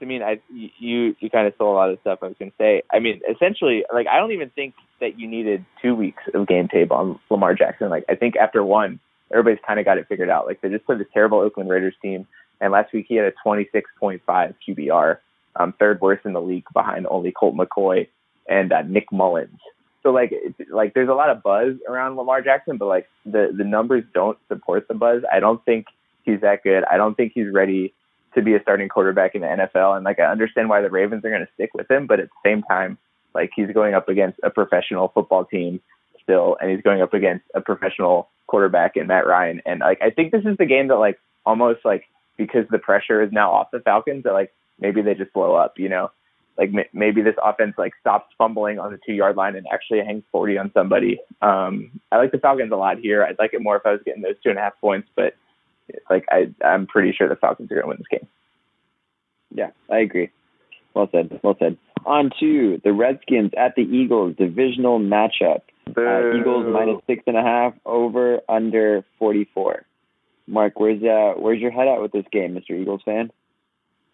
I 0.00 0.04
mean, 0.04 0.22
I 0.22 0.40
you 0.50 1.14
you 1.18 1.30
kind 1.30 1.46
of 1.46 1.54
stole 1.54 1.72
a 1.72 1.76
lot 1.76 1.90
of 1.90 1.98
stuff 2.00 2.20
I 2.22 2.26
was 2.26 2.36
going 2.38 2.50
to 2.50 2.56
say. 2.56 2.82
I 2.92 3.00
mean, 3.00 3.20
essentially, 3.30 3.84
like 3.92 4.06
I 4.06 4.18
don't 4.18 4.32
even 4.32 4.50
think 4.50 4.74
that 5.00 5.18
you 5.18 5.28
needed 5.28 5.64
two 5.82 5.94
weeks 5.94 6.22
of 6.34 6.46
game 6.46 6.68
tape 6.68 6.90
on 6.90 7.18
Lamar 7.30 7.54
Jackson. 7.54 7.88
Like 7.88 8.04
I 8.08 8.14
think 8.14 8.36
after 8.36 8.64
one, 8.64 9.00
everybody's 9.32 9.62
kind 9.66 9.78
of 9.78 9.84
got 9.84 9.98
it 9.98 10.06
figured 10.08 10.30
out. 10.30 10.46
Like 10.46 10.60
they 10.60 10.68
just 10.68 10.86
played 10.86 11.00
this 11.00 11.08
terrible 11.12 11.38
Oakland 11.38 11.70
Raiders 11.70 11.94
team, 12.00 12.26
and 12.60 12.72
last 12.72 12.92
week 12.92 13.06
he 13.08 13.16
had 13.16 13.26
a 13.26 13.32
26.5 13.46 14.20
QBR, 14.26 15.18
um, 15.58 15.74
third 15.78 16.00
worst 16.00 16.24
in 16.24 16.32
the 16.32 16.40
league 16.40 16.64
behind 16.72 17.06
only 17.10 17.32
Colt 17.32 17.56
McCoy 17.56 18.08
and 18.48 18.72
uh, 18.72 18.82
Nick 18.82 19.12
Mullens. 19.12 19.58
So 20.02 20.10
like 20.10 20.32
like 20.70 20.94
there's 20.94 21.08
a 21.08 21.14
lot 21.14 21.28
of 21.28 21.42
buzz 21.42 21.74
around 21.88 22.16
Lamar 22.16 22.40
Jackson, 22.40 22.78
but 22.78 22.86
like 22.86 23.08
the 23.26 23.52
the 23.56 23.64
numbers 23.64 24.04
don't 24.14 24.38
support 24.48 24.86
the 24.88 24.94
buzz. 24.94 25.22
I 25.30 25.40
don't 25.40 25.62
think 25.64 25.86
he's 26.22 26.40
that 26.40 26.62
good. 26.62 26.84
I 26.90 26.96
don't 26.96 27.16
think 27.16 27.32
he's 27.34 27.52
ready 27.52 27.92
to 28.34 28.42
be 28.42 28.54
a 28.54 28.62
starting 28.62 28.88
quarterback 28.88 29.34
in 29.34 29.40
the 29.40 29.48
NFL. 29.48 29.96
And 29.96 30.04
like 30.04 30.20
I 30.20 30.24
understand 30.24 30.68
why 30.68 30.80
the 30.80 30.90
Ravens 30.90 31.24
are 31.24 31.30
going 31.30 31.44
to 31.44 31.52
stick 31.54 31.70
with 31.74 31.90
him, 31.90 32.06
but 32.06 32.20
at 32.20 32.28
the 32.28 32.48
same 32.48 32.62
time, 32.62 32.96
like 33.34 33.50
he's 33.54 33.70
going 33.72 33.94
up 33.94 34.08
against 34.08 34.38
a 34.42 34.50
professional 34.50 35.08
football 35.08 35.44
team 35.44 35.80
still, 36.22 36.56
and 36.60 36.70
he's 36.70 36.82
going 36.82 37.02
up 37.02 37.14
against 37.14 37.44
a 37.54 37.60
professional 37.60 38.28
quarterback 38.46 38.96
in 38.96 39.06
Matt 39.06 39.26
Ryan. 39.26 39.60
And 39.66 39.80
like 39.80 40.00
I 40.00 40.10
think 40.10 40.32
this 40.32 40.44
is 40.44 40.56
the 40.58 40.66
game 40.66 40.88
that 40.88 40.96
like 40.96 41.18
almost 41.44 41.80
like 41.84 42.04
because 42.36 42.64
the 42.70 42.78
pressure 42.78 43.22
is 43.22 43.32
now 43.32 43.52
off 43.52 43.70
the 43.72 43.80
Falcons, 43.80 44.24
that 44.24 44.32
like 44.32 44.52
maybe 44.80 45.02
they 45.02 45.14
just 45.14 45.32
blow 45.32 45.54
up. 45.54 45.78
You 45.78 45.88
know, 45.88 46.10
like 46.58 46.70
m- 46.74 46.84
maybe 46.92 47.22
this 47.22 47.36
offense 47.42 47.74
like 47.78 47.92
stops 48.00 48.34
fumbling 48.36 48.78
on 48.78 48.90
the 48.90 48.98
two 49.04 49.12
yard 49.12 49.36
line 49.36 49.56
and 49.56 49.66
actually 49.72 50.00
hangs 50.00 50.24
40 50.32 50.58
on 50.58 50.70
somebody. 50.74 51.20
Um, 51.40 52.00
I 52.10 52.16
like 52.16 52.32
the 52.32 52.38
Falcons 52.38 52.72
a 52.72 52.76
lot 52.76 52.98
here. 52.98 53.24
I'd 53.24 53.38
like 53.38 53.54
it 53.54 53.62
more 53.62 53.76
if 53.76 53.86
I 53.86 53.92
was 53.92 54.00
getting 54.04 54.22
those 54.22 54.36
two 54.42 54.50
and 54.50 54.58
a 54.58 54.62
half 54.62 54.78
points, 54.80 55.08
but 55.14 55.34
like 56.10 56.26
I, 56.30 56.52
I'm 56.64 56.86
pretty 56.86 57.12
sure 57.12 57.28
the 57.28 57.36
Falcons 57.36 57.70
are 57.70 57.76
going 57.76 57.84
to 57.84 57.88
win 57.88 57.98
this 57.98 58.20
game. 58.20 58.28
Yeah, 59.54 59.70
I 59.90 59.98
agree. 59.98 60.30
Well 60.94 61.08
said. 61.12 61.40
Well 61.42 61.56
said. 61.58 61.78
On 62.04 62.30
to 62.40 62.80
the 62.84 62.92
Redskins 62.92 63.52
at 63.56 63.74
the 63.76 63.82
Eagles 63.82 64.34
divisional 64.36 64.98
matchup. 64.98 65.62
Uh, 65.96 66.36
Eagles 66.38 66.66
minus 66.70 67.00
six 67.06 67.22
and 67.26 67.36
a 67.36 67.42
half 67.42 67.72
over 67.86 68.40
under 68.48 69.04
44. 69.18 69.84
Mark, 70.46 70.78
where's 70.80 71.02
uh 71.02 71.38
where's 71.38 71.60
your 71.60 71.70
head 71.70 71.88
at 71.88 72.00
with 72.00 72.12
this 72.12 72.24
game, 72.32 72.54
Mr. 72.54 72.78
Eagles 72.78 73.02
fan? 73.04 73.30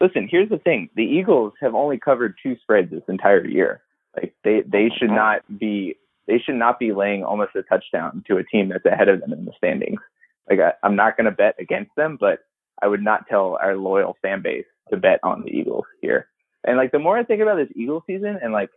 Listen, 0.05 0.29
here's 0.31 0.49
the 0.49 0.59
thing: 0.59 0.89
the 0.95 1.03
Eagles 1.03 1.53
have 1.61 1.75
only 1.75 1.99
covered 1.99 2.35
two 2.43 2.57
spreads 2.63 2.91
this 2.91 3.03
entire 3.09 3.47
year. 3.47 3.83
Like 4.17 4.35
they 4.45 4.63
they 4.67 4.91
should 4.97 5.11
not 5.11 5.43
be 5.59 5.97
they 6.27 6.39
should 6.39 6.55
not 6.55 6.79
be 6.79 6.93
laying 6.93 7.25
almost 7.25 7.57
a 7.57 7.63
touchdown 7.63 8.23
to 8.29 8.37
a 8.37 8.45
team 8.45 8.69
that's 8.69 8.85
ahead 8.87 9.09
of 9.09 9.21
them 9.21 9.33
in 9.33 9.45
the 9.45 9.53
standings. 9.57 10.01
Like 10.49 10.61
I, 10.61 10.73
I'm 10.83 10.97
not 10.97 11.17
going 11.17 11.27
to 11.27 11.31
bet 11.31 11.55
against 11.59 11.91
them, 11.97 12.17
but 12.21 12.41
I 12.83 12.87
would 12.87 13.03
not 13.03 13.27
tell 13.29 13.59
our 13.61 13.77
loyal 13.77 14.17
fan 14.23 14.43
base 14.43 14.67
to 14.91 14.97
bet 14.97 15.21
on 15.23 15.43
the 15.43 15.51
Eagles 15.51 15.85
here. 16.01 16.29
And 16.65 16.77
like 16.77 16.93
the 16.93 16.99
more 16.99 17.19
I 17.19 17.25
think 17.25 17.43
about 17.43 17.57
this 17.57 17.69
Eagles 17.75 18.05
season, 18.07 18.39
and 18.43 18.53
like 18.53 18.71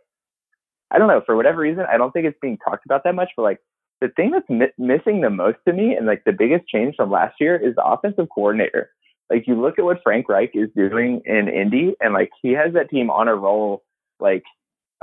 I 0.90 0.98
don't 0.98 1.08
know 1.08 1.22
for 1.24 1.36
whatever 1.36 1.60
reason, 1.60 1.84
I 1.90 1.98
don't 1.98 2.12
think 2.12 2.26
it's 2.26 2.38
being 2.40 2.58
talked 2.58 2.86
about 2.86 3.04
that 3.04 3.14
much. 3.14 3.30
But 3.36 3.42
like 3.42 3.60
the 4.00 4.08
thing 4.08 4.30
that's 4.30 4.48
mi- 4.48 4.72
missing 4.78 5.20
the 5.20 5.30
most 5.30 5.58
to 5.66 5.72
me, 5.72 5.94
and 5.94 6.06
like 6.06 6.24
the 6.24 6.32
biggest 6.32 6.68
change 6.68 6.96
from 6.96 7.10
last 7.10 7.36
year, 7.40 7.56
is 7.56 7.74
the 7.74 7.84
offensive 7.84 8.28
coordinator. 8.34 8.90
Like 9.30 9.46
you 9.46 9.60
look 9.60 9.78
at 9.78 9.84
what 9.84 10.02
Frank 10.02 10.28
Reich 10.28 10.52
is 10.54 10.70
doing 10.74 11.22
in 11.24 11.48
Indy, 11.48 11.94
and 12.00 12.14
like 12.14 12.30
he 12.42 12.52
has 12.52 12.72
that 12.74 12.90
team 12.90 13.10
on 13.10 13.28
a 13.28 13.34
roll. 13.34 13.82
Like 14.20 14.44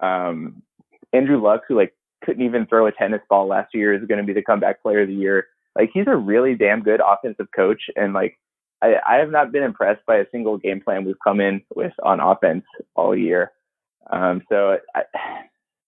um, 0.02 0.62
Andrew 1.14 1.42
Luck, 1.42 1.62
who 1.68 1.76
like 1.78 1.94
couldn't 2.24 2.46
even 2.46 2.66
throw 2.66 2.88
a 2.88 2.92
tennis 2.92 3.22
ball 3.30 3.48
last 3.48 3.74
year, 3.74 3.94
is 3.94 4.08
going 4.08 4.20
to 4.20 4.26
be 4.26 4.34
the 4.34 4.42
comeback 4.42 4.82
player 4.82 5.02
of 5.02 5.08
the 5.08 5.14
year. 5.14 5.48
Like 5.76 5.92
he's 5.94 6.08
a 6.08 6.16
really 6.16 6.56
damn 6.56 6.82
good 6.82 7.02
offensive 7.06 7.48
coach, 7.56 7.84
and 7.96 8.14
like 8.14 8.38
I, 8.82 8.96
I 9.08 9.16
have 9.18 9.32
not 9.32 9.52
been 9.52 9.64
impressed 9.64 10.06
by 10.06 10.18
a 10.18 10.26
single 10.32 10.58
game 10.58 10.82
plan 10.82 11.06
we've 11.06 11.16
come 11.24 11.40
in 11.40 11.62
with 11.76 11.94
on 12.04 12.20
offense 12.20 12.66
all 12.96 13.16
year. 13.16 13.52
Um, 14.10 14.42
so 14.50 14.78
I, 14.96 15.04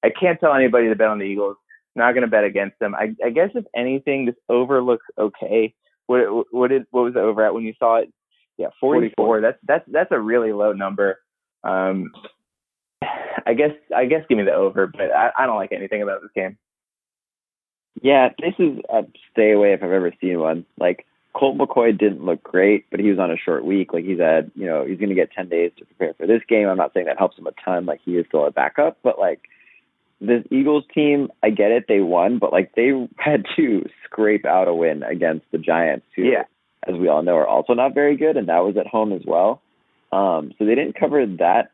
I 0.03 0.09
can't 0.09 0.39
tell 0.39 0.53
anybody 0.53 0.89
to 0.89 0.95
bet 0.95 1.09
on 1.09 1.19
the 1.19 1.25
Eagles. 1.25 1.57
Not 1.95 2.13
going 2.13 2.21
to 2.23 2.29
bet 2.29 2.43
against 2.43 2.77
them. 2.79 2.93
I, 2.93 3.15
I 3.23 3.31
guess 3.31 3.49
if 3.55 3.65
anything, 3.75 4.25
this 4.25 4.35
over 4.49 4.81
looks 4.81 5.05
okay. 5.17 5.73
What 6.05 6.45
what 6.53 6.69
did 6.69 6.85
what 6.91 7.03
was 7.03 7.13
the 7.15 7.21
over 7.21 7.45
at 7.45 7.53
when 7.53 7.63
you 7.63 7.73
saw 7.79 7.97
it? 7.97 8.13
Yeah, 8.57 8.67
44. 8.79 9.13
44. 9.17 9.41
That's 9.41 9.57
that's 9.67 9.85
that's 9.91 10.11
a 10.11 10.19
really 10.19 10.51
low 10.51 10.73
number. 10.73 11.19
Um, 11.63 12.11
I 13.45 13.53
guess 13.53 13.71
I 13.95 14.05
guess 14.05 14.23
give 14.27 14.37
me 14.37 14.43
the 14.43 14.53
over, 14.53 14.87
but 14.87 15.11
I, 15.11 15.31
I 15.37 15.45
don't 15.45 15.57
like 15.57 15.71
anything 15.71 16.01
about 16.01 16.21
this 16.21 16.31
game. 16.35 16.57
Yeah, 18.01 18.29
this 18.39 18.53
is 18.59 18.79
a 18.89 19.03
stay 19.31 19.51
away 19.51 19.73
if 19.73 19.83
I've 19.83 19.91
ever 19.91 20.11
seen 20.21 20.39
one. 20.39 20.65
Like 20.79 21.05
Colt 21.33 21.57
McCoy 21.57 21.97
didn't 21.97 22.25
look 22.25 22.43
great, 22.43 22.85
but 22.89 22.99
he 22.99 23.09
was 23.09 23.19
on 23.19 23.31
a 23.31 23.37
short 23.37 23.63
week. 23.65 23.93
Like 23.93 24.05
he's 24.05 24.19
had, 24.19 24.51
you 24.55 24.65
know, 24.65 24.85
he's 24.85 24.97
going 24.97 25.09
to 25.09 25.15
get 25.15 25.31
10 25.31 25.49
days 25.49 25.71
to 25.77 25.85
prepare 25.85 26.13
for 26.13 26.27
this 26.27 26.41
game. 26.47 26.67
I'm 26.67 26.77
not 26.77 26.93
saying 26.93 27.05
that 27.05 27.17
helps 27.17 27.37
him 27.37 27.47
a 27.47 27.51
ton. 27.63 27.85
Like 27.85 28.01
he 28.03 28.17
is 28.17 28.25
still 28.27 28.45
a 28.45 28.51
backup, 28.51 28.97
but 29.03 29.19
like 29.19 29.41
this 30.19 30.43
Eagles 30.51 30.83
team, 30.93 31.29
I 31.43 31.49
get 31.49 31.71
it. 31.71 31.85
They 31.87 31.99
won, 31.99 32.39
but 32.39 32.51
like 32.51 32.73
they 32.75 32.91
had 33.17 33.45
to 33.55 33.85
scrape 34.03 34.45
out 34.45 34.67
a 34.67 34.73
win 34.73 35.03
against 35.03 35.45
the 35.51 35.57
Giants, 35.57 36.05
who, 36.15 36.23
yeah. 36.23 36.43
As 36.87 36.95
we 36.95 37.07
all 37.07 37.21
know, 37.23 37.35
are 37.35 37.47
also 37.47 37.73
not 37.73 37.93
very 37.93 38.15
good. 38.15 38.37
And 38.37 38.47
that 38.49 38.63
was 38.63 38.77
at 38.77 38.87
home 38.87 39.13
as 39.13 39.21
well. 39.25 39.61
Um, 40.11 40.53
so 40.57 40.65
they 40.65 40.75
didn't 40.75 40.99
cover 40.99 41.25
that, 41.25 41.71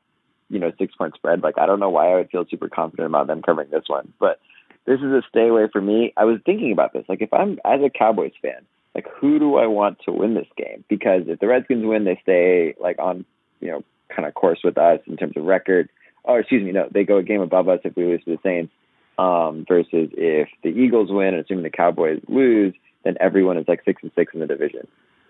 you 0.50 0.60
know, 0.60 0.72
six 0.78 0.96
point 0.96 1.16
spread. 1.16 1.44
Like 1.44 1.58
I 1.58 1.66
don't 1.66 1.80
know 1.80 1.90
why 1.90 2.12
I 2.12 2.16
would 2.16 2.30
feel 2.30 2.46
super 2.50 2.70
confident 2.70 3.08
about 3.08 3.28
them 3.28 3.42
covering 3.42 3.70
this 3.70 3.86
one, 3.88 4.14
but 4.20 4.40
this 4.86 5.00
is 5.00 5.06
a 5.06 5.22
stay 5.30 5.48
away 5.48 5.68
for 5.72 5.82
me. 5.82 6.14
I 6.18 6.26
was 6.26 6.40
thinking 6.46 6.72
about 6.72 6.94
this. 6.94 7.06
Like 7.08 7.22
if 7.22 7.34
I'm 7.34 7.60
as 7.66 7.80
a 7.82 7.90
Cowboys 7.90 8.34
fan, 8.42 8.66
like 8.96 9.08
who 9.20 9.40
do 9.40 9.58
I 9.58 9.68
want 9.68 10.00
to 10.06 10.12
win 10.12 10.34
this 10.34 10.48
game? 10.58 10.84
Because 10.90 11.24
if 11.28 11.40
the 11.40 11.48
Redskins 11.48 11.86
win, 11.86 12.06
they 12.06 12.20
stay 12.22 12.76
like 12.80 13.00
on 13.00 13.26
you 13.60 13.70
know 13.70 13.84
kind 14.14 14.28
of 14.28 14.34
course 14.34 14.60
with 14.64 14.78
us 14.78 15.00
in 15.08 15.18
terms 15.18 15.38
of 15.38 15.44
record. 15.44 15.90
Oh, 16.26 16.36
excuse 16.36 16.64
me, 16.64 16.72
no, 16.72 16.88
they 16.92 17.04
go 17.04 17.18
a 17.18 17.24
game 17.24 17.42
above 17.42 17.68
us 17.68 17.80
if 17.84 17.96
we 17.96 18.06
lose 18.06 18.24
to 18.26 18.32
the 18.32 18.40
Saints. 18.44 18.74
Um, 19.20 19.64
versus 19.68 20.10
if 20.14 20.50
the 20.64 20.70
Eagles 20.70 21.12
win, 21.12 21.36
and 21.36 21.46
assuming 21.46 21.64
the 21.64 21.70
Cowboys 21.70 22.20
lose, 22.28 22.74
then 23.04 23.16
everyone 23.20 23.58
is 23.58 23.68
like 23.68 23.84
six 23.86 24.02
and 24.04 24.12
six 24.16 24.34
in 24.34 24.40
the 24.40 24.48
division. 24.48 24.88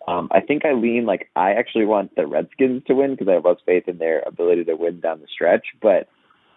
Um, 0.07 0.27
I 0.31 0.41
think 0.41 0.65
I 0.65 0.73
lean 0.73 1.05
like 1.05 1.29
I 1.35 1.53
actually 1.53 1.85
want 1.85 2.15
the 2.15 2.27
Redskins 2.27 2.83
to 2.87 2.93
win 2.93 3.11
because 3.11 3.27
I 3.29 3.33
have 3.33 3.45
less 3.45 3.57
faith 3.65 3.87
in 3.87 3.97
their 3.97 4.21
ability 4.25 4.65
to 4.65 4.75
win 4.75 4.99
down 4.99 5.21
the 5.21 5.27
stretch. 5.33 5.65
But 5.81 6.09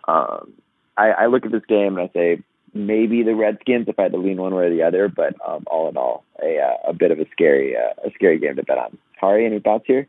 um, 0.09 0.55
I, 0.97 1.11
I 1.11 1.27
look 1.27 1.47
at 1.47 1.53
this 1.53 1.64
game 1.69 1.97
and 1.97 2.09
I 2.09 2.12
say 2.12 2.43
maybe 2.75 3.23
the 3.23 3.35
Redskins 3.35 3.87
if 3.89 3.99
I 3.99 4.05
had 4.05 4.12
to 4.12 4.19
lean 4.19 4.39
one 4.39 4.55
way 4.55 4.64
or 4.67 4.71
the 4.71 4.83
other. 4.83 5.09
But 5.09 5.35
um, 5.47 5.64
all 5.69 5.89
in 5.89 5.97
all, 5.97 6.25
a 6.43 6.59
uh, 6.59 6.91
a 6.91 6.93
bit 6.93 7.12
of 7.12 7.21
a 7.21 7.27
scary 7.31 7.77
uh, 7.77 7.95
a 8.07 8.11
scary 8.14 8.39
game 8.39 8.57
to 8.57 8.64
bet 8.64 8.79
on. 8.79 8.99
Hari, 9.21 9.47
any 9.47 9.61
thoughts 9.61 9.85
here? 9.87 10.09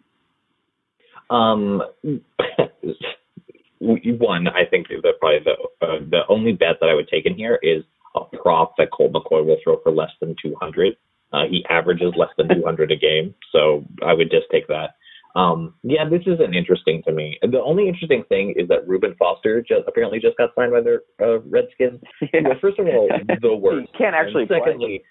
Um, 1.30 1.84
one, 3.80 4.48
I 4.48 4.66
think 4.70 4.88
that 4.88 5.14
probably 5.20 5.40
the 5.46 5.86
uh, 5.86 6.00
the 6.10 6.22
only 6.30 6.54
bet 6.54 6.80
that 6.82 6.90
I 6.90 6.96
would 6.96 7.08
take 7.08 7.26
in 7.26 7.36
here 7.36 7.60
is 7.62 7.84
a 8.18 8.38
prop 8.38 8.74
that 8.78 8.92
Colt 8.92 9.14
McCoy 9.14 9.46
will 9.46 9.58
throw 9.64 9.80
for 9.82 9.92
less 9.92 10.12
than 10.20 10.36
200. 10.42 10.96
Uh, 11.34 11.44
he 11.50 11.66
averages 11.70 12.14
less 12.16 12.30
than 12.38 12.48
200 12.48 12.92
a 12.92 12.96
game, 12.96 13.36
so 13.52 13.84
I 14.06 14.14
would 14.14 14.32
just 14.32 14.46
take 14.52 14.68
that. 14.68 14.96
Um, 15.36 15.76
yeah, 15.84 16.08
this 16.10 16.22
isn't 16.26 16.56
interesting 16.56 17.04
to 17.06 17.12
me. 17.12 17.38
The 17.44 17.62
only 17.62 17.88
interesting 17.88 18.24
thing 18.28 18.56
is 18.58 18.68
that 18.70 18.88
Reuben 18.88 19.14
Foster 19.20 19.62
just 19.62 19.84
apparently 19.88 20.20
just 20.20 20.36
got 20.38 20.50
signed 20.56 20.72
by 20.72 20.82
the 20.82 21.00
uh, 21.22 21.40
Redskins. 21.42 22.02
Yeah. 22.34 22.42
Well, 22.44 22.58
first 22.60 22.80
of 22.80 22.88
all, 22.88 23.08
the 23.42 23.56
worst. 23.56 23.90
He 23.92 23.98
can't 23.98 24.16
actually. 24.16 24.44
And 24.44 24.52
secondly, 24.52 25.04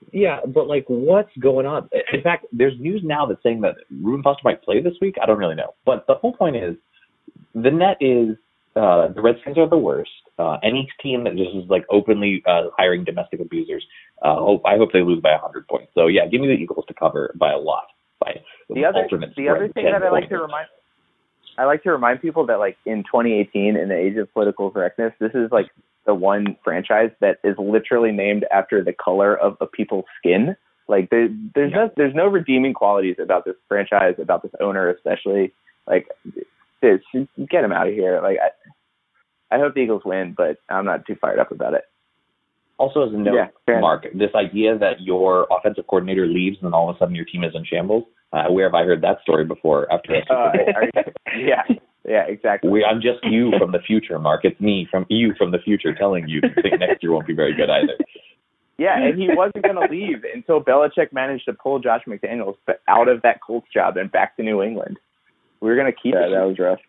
play. 0.00 0.20
yeah, 0.20 0.38
but 0.46 0.68
like, 0.68 0.84
what's 0.86 1.34
going 1.40 1.66
on? 1.66 1.88
In 2.12 2.22
fact, 2.22 2.46
there's 2.52 2.78
news 2.78 3.00
now 3.02 3.26
that's 3.26 3.42
saying 3.42 3.60
that 3.62 3.74
Reuben 3.90 4.22
Foster 4.22 4.42
might 4.44 4.62
play 4.62 4.80
this 4.80 4.94
week. 5.00 5.16
I 5.20 5.26
don't 5.26 5.38
really 5.38 5.56
know, 5.56 5.74
but 5.84 6.06
the 6.06 6.14
whole 6.14 6.34
point 6.36 6.56
is, 6.56 6.76
the 7.54 7.70
net 7.70 7.96
is 8.00 8.36
uh, 8.76 9.08
the 9.12 9.22
Redskins 9.22 9.58
are 9.58 9.68
the 9.68 9.78
worst. 9.78 10.10
Uh, 10.38 10.58
any 10.62 10.88
team 11.02 11.24
that 11.24 11.36
just 11.36 11.50
is 11.56 11.68
like 11.68 11.84
openly 11.90 12.42
uh, 12.46 12.64
hiring 12.76 13.04
domestic 13.04 13.40
abusers, 13.40 13.84
uh, 14.22 14.36
hope, 14.36 14.62
I 14.66 14.76
hope 14.76 14.90
they 14.92 15.02
lose 15.02 15.22
by 15.22 15.30
a 15.30 15.40
100 15.40 15.66
points. 15.66 15.92
So 15.94 16.06
yeah, 16.08 16.26
give 16.26 16.40
me 16.40 16.48
the 16.48 16.54
Eagles 16.54 16.84
to 16.88 16.94
cover 16.94 17.34
by 17.38 17.52
a 17.52 17.58
lot. 17.58 17.86
By 18.20 18.40
the 18.70 18.84
other 18.84 19.06
the 19.36 19.48
other 19.48 19.68
thing 19.68 19.84
that 19.84 20.02
I 20.02 20.10
like 20.10 20.28
to 20.30 20.38
remind 20.38 20.68
I 21.58 21.64
like 21.64 21.82
to 21.84 21.90
remind 21.90 22.20
people 22.20 22.46
that 22.46 22.58
like 22.58 22.76
in 22.84 23.02
2018 23.04 23.76
in 23.76 23.88
the 23.88 23.94
age 23.94 24.16
of 24.16 24.32
political 24.32 24.70
correctness, 24.70 25.12
this 25.20 25.32
is 25.34 25.50
like 25.50 25.66
the 26.06 26.14
one 26.14 26.56
franchise 26.64 27.10
that 27.20 27.38
is 27.44 27.56
literally 27.58 28.12
named 28.12 28.44
after 28.52 28.82
the 28.82 28.92
color 28.92 29.36
of 29.36 29.56
a 29.60 29.66
people's 29.66 30.04
skin. 30.18 30.56
Like 30.88 31.10
there, 31.10 31.28
there's 31.54 31.72
yeah. 31.72 31.76
no 31.76 31.90
there's 31.96 32.14
no 32.14 32.26
redeeming 32.26 32.74
qualities 32.74 33.16
about 33.22 33.44
this 33.44 33.56
franchise, 33.68 34.14
about 34.18 34.42
this 34.42 34.52
owner 34.60 34.88
especially. 34.88 35.52
Like, 35.86 36.08
dude, 36.82 37.02
get 37.50 37.64
him 37.64 37.72
out 37.72 37.88
of 37.88 37.94
here. 37.94 38.20
Like 38.22 38.38
I, 38.40 39.56
I 39.56 39.58
hope 39.58 39.74
the 39.74 39.80
Eagles 39.80 40.02
win, 40.04 40.34
but 40.36 40.58
I'm 40.68 40.84
not 40.84 41.06
too 41.06 41.16
fired 41.20 41.38
up 41.38 41.50
about 41.50 41.74
it. 41.74 41.84
Also, 42.78 43.06
as 43.06 43.14
a 43.14 43.16
note, 43.16 43.34
yeah, 43.66 43.80
Mark, 43.80 44.06
this 44.12 44.34
idea 44.34 44.76
that 44.78 45.00
your 45.00 45.46
offensive 45.50 45.86
coordinator 45.86 46.26
leaves 46.26 46.58
and 46.60 46.66
then 46.66 46.74
all 46.74 46.90
of 46.90 46.96
a 46.96 46.98
sudden 46.98 47.14
your 47.14 47.24
team 47.24 47.42
is 47.42 47.52
in 47.54 47.64
shambles. 47.64 48.04
Uh, 48.32 48.48
where 48.50 48.66
have 48.66 48.74
I 48.74 48.84
heard 48.84 49.00
that 49.00 49.22
story 49.22 49.46
before? 49.46 49.90
After 49.90 50.14
a? 50.14 50.18
Uh, 50.30 50.52
yeah, 51.38 51.62
yeah, 52.06 52.24
exactly. 52.28 52.68
We, 52.68 52.84
I'm 52.84 53.00
just 53.00 53.24
you 53.24 53.52
from 53.58 53.72
the 53.72 53.78
future, 53.78 54.18
Mark. 54.18 54.42
It's 54.44 54.60
me 54.60 54.86
from 54.90 55.06
you 55.08 55.32
from 55.38 55.52
the 55.52 55.58
future 55.58 55.94
telling 55.94 56.28
you 56.28 56.40
think 56.40 56.78
next 56.78 57.02
year 57.02 57.12
won't 57.12 57.26
be 57.26 57.34
very 57.34 57.54
good 57.54 57.70
either. 57.70 57.94
Yeah, 58.78 58.98
and 58.98 59.18
he 59.18 59.28
wasn't 59.30 59.64
going 59.64 59.76
to 59.76 59.90
leave 59.90 60.22
until 60.34 60.62
Belichick 60.62 61.10
managed 61.12 61.46
to 61.46 61.54
pull 61.54 61.78
Josh 61.78 62.02
McDaniels 62.06 62.56
out 62.88 63.08
of 63.08 63.22
that 63.22 63.40
Colts 63.40 63.68
job 63.72 63.96
and 63.96 64.12
back 64.12 64.36
to 64.36 64.42
New 64.42 64.62
England. 64.62 64.98
We 65.60 65.68
were 65.68 65.76
going 65.76 65.92
to 65.92 65.98
keep 65.98 66.14
yeah, 66.14 66.26
it. 66.26 66.30
That 66.30 66.46
was 66.46 66.58
rough. 66.58 66.80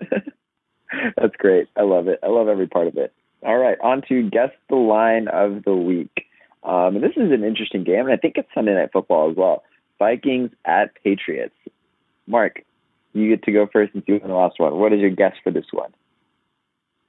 That's 1.16 1.36
great. 1.36 1.68
I 1.76 1.82
love 1.82 2.08
it. 2.08 2.18
I 2.22 2.28
love 2.28 2.48
every 2.48 2.66
part 2.66 2.86
of 2.86 2.96
it. 2.96 3.12
All 3.42 3.58
right, 3.58 3.78
on 3.80 4.02
to 4.08 4.28
guess 4.28 4.50
the 4.68 4.76
line 4.76 5.28
of 5.28 5.62
the 5.64 5.74
week. 5.74 6.26
Um, 6.64 6.96
and 6.96 7.04
this 7.04 7.12
is 7.16 7.30
an 7.30 7.44
interesting 7.44 7.84
game, 7.84 8.06
and 8.06 8.12
I 8.12 8.16
think 8.16 8.36
it's 8.36 8.48
Sunday 8.52 8.74
Night 8.74 8.90
Football 8.92 9.30
as 9.30 9.36
well. 9.36 9.62
Vikings 9.98 10.50
at 10.64 10.92
Patriots. 11.04 11.54
Mark, 12.26 12.64
you 13.12 13.28
get 13.28 13.44
to 13.44 13.52
go 13.52 13.68
first 13.72 13.94
and 13.94 14.02
you 14.06 14.18
won 14.20 14.28
the 14.28 14.34
last 14.34 14.58
one. 14.58 14.76
What 14.76 14.92
is 14.92 15.00
your 15.00 15.10
guess 15.10 15.34
for 15.42 15.50
this 15.50 15.66
one? 15.70 15.92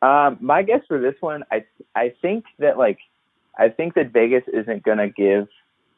Um, 0.01 0.37
my 0.39 0.61
guess 0.61 0.81
for 0.87 0.99
this 0.99 1.15
one, 1.19 1.43
I 1.51 1.65
I 1.95 2.13
think 2.21 2.45
that 2.59 2.77
like 2.77 2.99
I 3.57 3.69
think 3.69 3.95
that 3.95 4.13
Vegas 4.13 4.43
isn't 4.47 4.83
gonna 4.83 5.09
give 5.09 5.47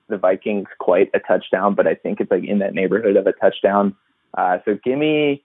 the 0.08 0.18
Vikings 0.18 0.68
quite 0.80 1.10
a 1.14 1.20
touchdown, 1.20 1.76
but 1.76 1.88
I 1.88 1.96
think 1.96 2.20
it's 2.20 2.32
like 2.32 2.44
in 2.44 2.60
that 2.60 2.74
neighborhood 2.74 3.16
of 3.16 3.28
a 3.28 3.34
touchdown. 3.34 3.96
Uh, 4.38 4.58
so 4.66 4.78
give 4.84 4.98
me 4.98 5.44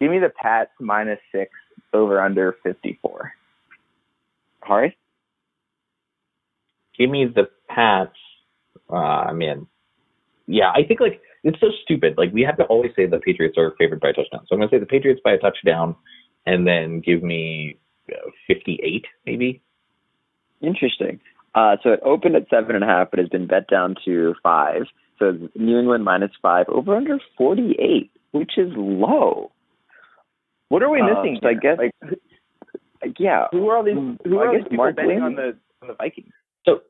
give 0.00 0.10
me 0.10 0.18
the 0.18 0.30
Pats 0.30 0.70
minus 0.80 1.20
six 1.32 1.50
over 1.92 2.20
under 2.20 2.56
fifty 2.62 2.98
four. 3.00 3.32
Hari? 4.62 4.96
Give 6.98 7.10
me 7.10 7.26
the 7.26 7.48
Pats. 7.68 8.16
Uh, 8.90 8.96
I 8.96 9.32
mean, 9.32 9.66
yeah, 10.46 10.70
I 10.70 10.82
think 10.86 11.00
like 11.00 11.20
it's 11.42 11.60
so 11.60 11.68
stupid. 11.82 12.14
Like 12.16 12.32
we 12.32 12.42
have 12.42 12.56
to 12.58 12.64
always 12.64 12.92
say 12.96 13.06
the 13.06 13.18
Patriots 13.18 13.56
are 13.58 13.74
favored 13.78 14.00
by 14.00 14.10
a 14.10 14.12
touchdown. 14.12 14.44
So 14.46 14.54
I'm 14.54 14.58
going 14.58 14.70
to 14.70 14.76
say 14.76 14.80
the 14.80 14.86
Patriots 14.86 15.20
by 15.24 15.32
a 15.32 15.38
touchdown, 15.38 15.96
and 16.46 16.66
then 16.66 17.00
give 17.00 17.22
me 17.22 17.78
uh, 18.10 18.30
58 18.46 19.04
maybe. 19.26 19.62
Interesting. 20.60 21.20
Uh, 21.54 21.76
so 21.82 21.90
it 21.90 22.00
opened 22.04 22.36
at 22.36 22.48
seven 22.50 22.74
and 22.74 22.82
a 22.82 22.86
half, 22.86 23.10
but 23.10 23.20
has 23.20 23.28
been 23.28 23.46
bet 23.46 23.68
down 23.68 23.94
to 24.04 24.34
five. 24.42 24.82
So 25.18 25.32
New 25.54 25.78
England 25.78 26.04
minus 26.04 26.32
five 26.42 26.66
over 26.68 26.96
under 26.96 27.18
48, 27.38 28.10
which 28.32 28.52
is 28.56 28.72
low. 28.76 29.52
What 30.68 30.82
are 30.82 30.90
we 30.90 31.00
uh, 31.00 31.06
missing? 31.06 31.38
so 31.42 31.48
I 31.48 31.54
guess 31.54 31.78
like 31.78 31.92
yeah. 33.18 33.46
Who 33.52 33.68
are 33.68 33.76
all 33.76 33.84
these? 33.84 33.94
Mm, 33.94 34.18
who 34.24 34.38
are 34.38 34.48
all 34.48 34.54
these 34.54 34.64
people 34.64 34.76
Mark 34.76 34.96
betting 34.96 35.20
on 35.20 35.34
the 35.34 35.56
on 35.82 35.88
the 35.88 35.94
Vikings? 35.94 36.32
So, 36.64 36.80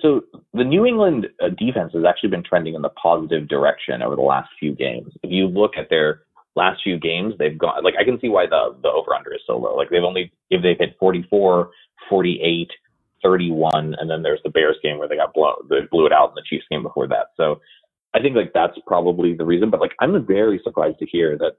so 0.00 0.22
the 0.52 0.64
New 0.64 0.84
England 0.84 1.28
uh, 1.42 1.48
defense 1.48 1.92
has 1.94 2.04
actually 2.08 2.30
been 2.30 2.42
trending 2.42 2.74
in 2.74 2.82
the 2.82 2.90
positive 2.90 3.48
direction 3.48 4.02
over 4.02 4.16
the 4.16 4.22
last 4.22 4.50
few 4.58 4.74
games. 4.74 5.12
If 5.22 5.30
you 5.30 5.46
look 5.46 5.72
at 5.78 5.88
their 5.90 6.22
last 6.56 6.80
few 6.82 6.98
games, 6.98 7.34
they've 7.38 7.56
gone 7.56 7.84
like 7.84 7.94
I 7.98 8.04
can 8.04 8.18
see 8.20 8.28
why 8.28 8.46
the 8.46 8.76
the 8.82 8.88
over 8.88 9.14
under 9.14 9.32
is 9.32 9.40
so 9.46 9.56
low. 9.56 9.76
Like 9.76 9.90
they've 9.90 10.02
only 10.02 10.32
if 10.50 10.62
they've 10.62 10.78
hit 10.78 10.96
44, 10.98 11.70
48, 12.08 12.70
31, 13.22 13.96
and 13.98 14.10
then 14.10 14.22
there's 14.22 14.40
the 14.44 14.50
Bears 14.50 14.76
game 14.82 14.98
where 14.98 15.08
they 15.08 15.16
got 15.16 15.34
blown, 15.34 15.54
they 15.68 15.80
blew 15.90 16.06
it 16.06 16.12
out, 16.12 16.30
in 16.30 16.34
the 16.34 16.42
Chiefs 16.48 16.66
game 16.70 16.82
before 16.82 17.08
that. 17.08 17.28
So 17.36 17.60
I 18.14 18.20
think 18.20 18.36
like 18.36 18.52
that's 18.52 18.76
probably 18.86 19.34
the 19.34 19.44
reason. 19.44 19.70
But 19.70 19.80
like 19.80 19.92
I'm 20.00 20.26
very 20.26 20.60
surprised 20.62 20.98
to 20.98 21.06
hear 21.06 21.38
that 21.38 21.56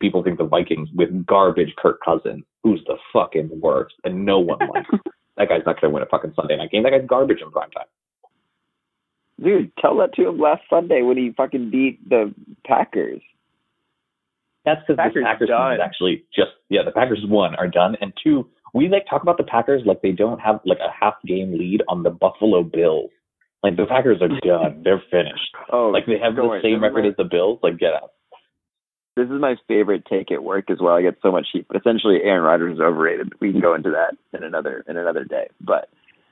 people 0.00 0.22
think 0.22 0.38
the 0.38 0.44
Vikings 0.44 0.88
with 0.94 1.26
garbage 1.26 1.74
Kirk 1.76 2.00
Cousins, 2.04 2.44
who's 2.62 2.82
the 2.86 2.96
fucking 3.12 3.50
worst, 3.60 3.94
and 4.04 4.24
no 4.24 4.38
one 4.38 4.58
likes 4.72 4.88
that 5.36 5.48
guy's 5.48 5.62
not 5.66 5.80
going 5.80 5.90
to 5.90 5.94
win 5.94 6.02
a 6.02 6.06
fucking 6.06 6.32
Sunday 6.36 6.56
night 6.56 6.70
game. 6.70 6.82
That 6.84 6.90
guy's 6.90 7.06
garbage 7.08 7.38
in 7.42 7.50
prime 7.50 7.70
time. 7.70 7.86
Dude, 9.42 9.72
tell 9.80 9.96
that 9.98 10.12
to 10.14 10.28
him 10.28 10.38
last 10.38 10.62
Sunday 10.68 11.02
when 11.02 11.16
he 11.16 11.32
fucking 11.36 11.70
beat 11.70 12.06
the 12.08 12.34
Packers. 12.66 13.22
That's 14.64 14.80
because 14.82 14.96
the 14.96 15.22
Packers 15.22 15.48
done. 15.48 15.74
is 15.74 15.80
actually 15.82 16.24
just 16.34 16.50
yeah, 16.68 16.82
the 16.84 16.92
Packers 16.92 17.24
one 17.26 17.54
are 17.56 17.66
done, 17.66 17.96
and 18.00 18.12
two, 18.22 18.48
we 18.74 18.88
like 18.88 19.06
talk 19.08 19.22
about 19.22 19.36
the 19.36 19.44
Packers 19.44 19.82
like 19.84 20.02
they 20.02 20.12
don't 20.12 20.40
have 20.40 20.60
like 20.64 20.78
a 20.78 20.90
half 20.92 21.14
game 21.26 21.52
lead 21.52 21.82
on 21.88 22.02
the 22.02 22.10
Buffalo 22.10 22.62
Bills. 22.62 23.10
Like 23.62 23.76
the 23.76 23.86
Packers 23.86 24.22
are 24.22 24.28
done, 24.28 24.82
they're 24.84 25.02
finished. 25.10 25.54
Oh, 25.72 25.88
like 25.88 26.06
they 26.06 26.18
have 26.18 26.36
the 26.36 26.60
same 26.62 26.82
record 26.82 27.06
as 27.06 27.14
the 27.16 27.24
Bills. 27.24 27.58
Like 27.62 27.78
get 27.78 27.94
out. 27.94 28.12
This 29.16 29.26
is 29.26 29.40
my 29.40 29.56
favorite 29.68 30.04
take 30.08 30.30
at 30.30 30.42
work 30.42 30.70
as 30.70 30.78
well. 30.80 30.94
I 30.94 31.02
get 31.02 31.18
so 31.20 31.32
much 31.32 31.48
heat, 31.52 31.66
but 31.68 31.76
essentially 31.76 32.22
Aaron 32.22 32.42
Rodgers 32.42 32.74
is 32.74 32.80
overrated. 32.80 33.32
We 33.40 33.50
can 33.52 33.60
go 33.60 33.74
into 33.74 33.90
that 33.90 34.16
in 34.36 34.44
another 34.44 34.84
in 34.88 34.96
another 34.96 35.24
day. 35.24 35.48
But 35.60 35.90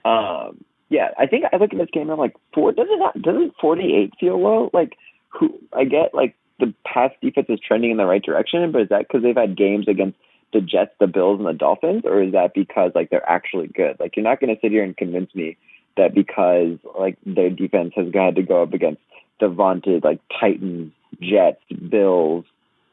um 0.08 0.64
yeah, 0.88 1.08
I 1.18 1.26
think 1.26 1.44
I 1.52 1.56
look 1.56 1.72
at 1.72 1.78
this 1.78 1.90
game 1.92 2.04
and 2.04 2.12
I'm 2.12 2.18
like, 2.18 2.36
four 2.54 2.72
does 2.72 2.86
it 2.88 2.98
not 2.98 3.20
doesn't 3.20 3.54
forty 3.60 3.94
eight 3.94 4.12
feel 4.18 4.40
low? 4.40 4.70
Like 4.72 4.96
who 5.28 5.58
I 5.72 5.84
get 5.84 6.14
like 6.14 6.34
the 6.60 6.72
pass 6.86 7.10
defense 7.20 7.46
is 7.48 7.60
trending 7.60 7.90
in 7.90 7.96
the 7.96 8.06
right 8.06 8.22
direction, 8.22 8.72
but 8.72 8.82
is 8.82 8.88
that 8.88 9.06
because 9.06 9.22
they've 9.22 9.36
had 9.36 9.56
games 9.56 9.86
against 9.88 10.16
the 10.52 10.60
Jets, 10.60 10.92
the 10.98 11.06
Bills, 11.06 11.38
and 11.38 11.48
the 11.48 11.52
Dolphins, 11.52 12.02
or 12.04 12.22
is 12.22 12.32
that 12.32 12.54
because 12.54 12.92
like 12.94 13.10
they're 13.10 13.28
actually 13.28 13.68
good? 13.68 13.98
Like 14.00 14.16
you're 14.16 14.24
not 14.24 14.40
going 14.40 14.54
to 14.54 14.60
sit 14.60 14.70
here 14.70 14.84
and 14.84 14.96
convince 14.96 15.34
me 15.34 15.56
that 15.96 16.14
because 16.14 16.78
like 16.98 17.18
their 17.26 17.50
defense 17.50 17.92
has 17.96 18.06
had 18.14 18.36
to 18.36 18.42
go 18.42 18.62
up 18.62 18.72
against 18.72 19.02
the 19.40 19.48
vaunted 19.48 20.04
like 20.04 20.20
Titans, 20.40 20.92
Jets, 21.20 21.62
Bills, 21.88 22.44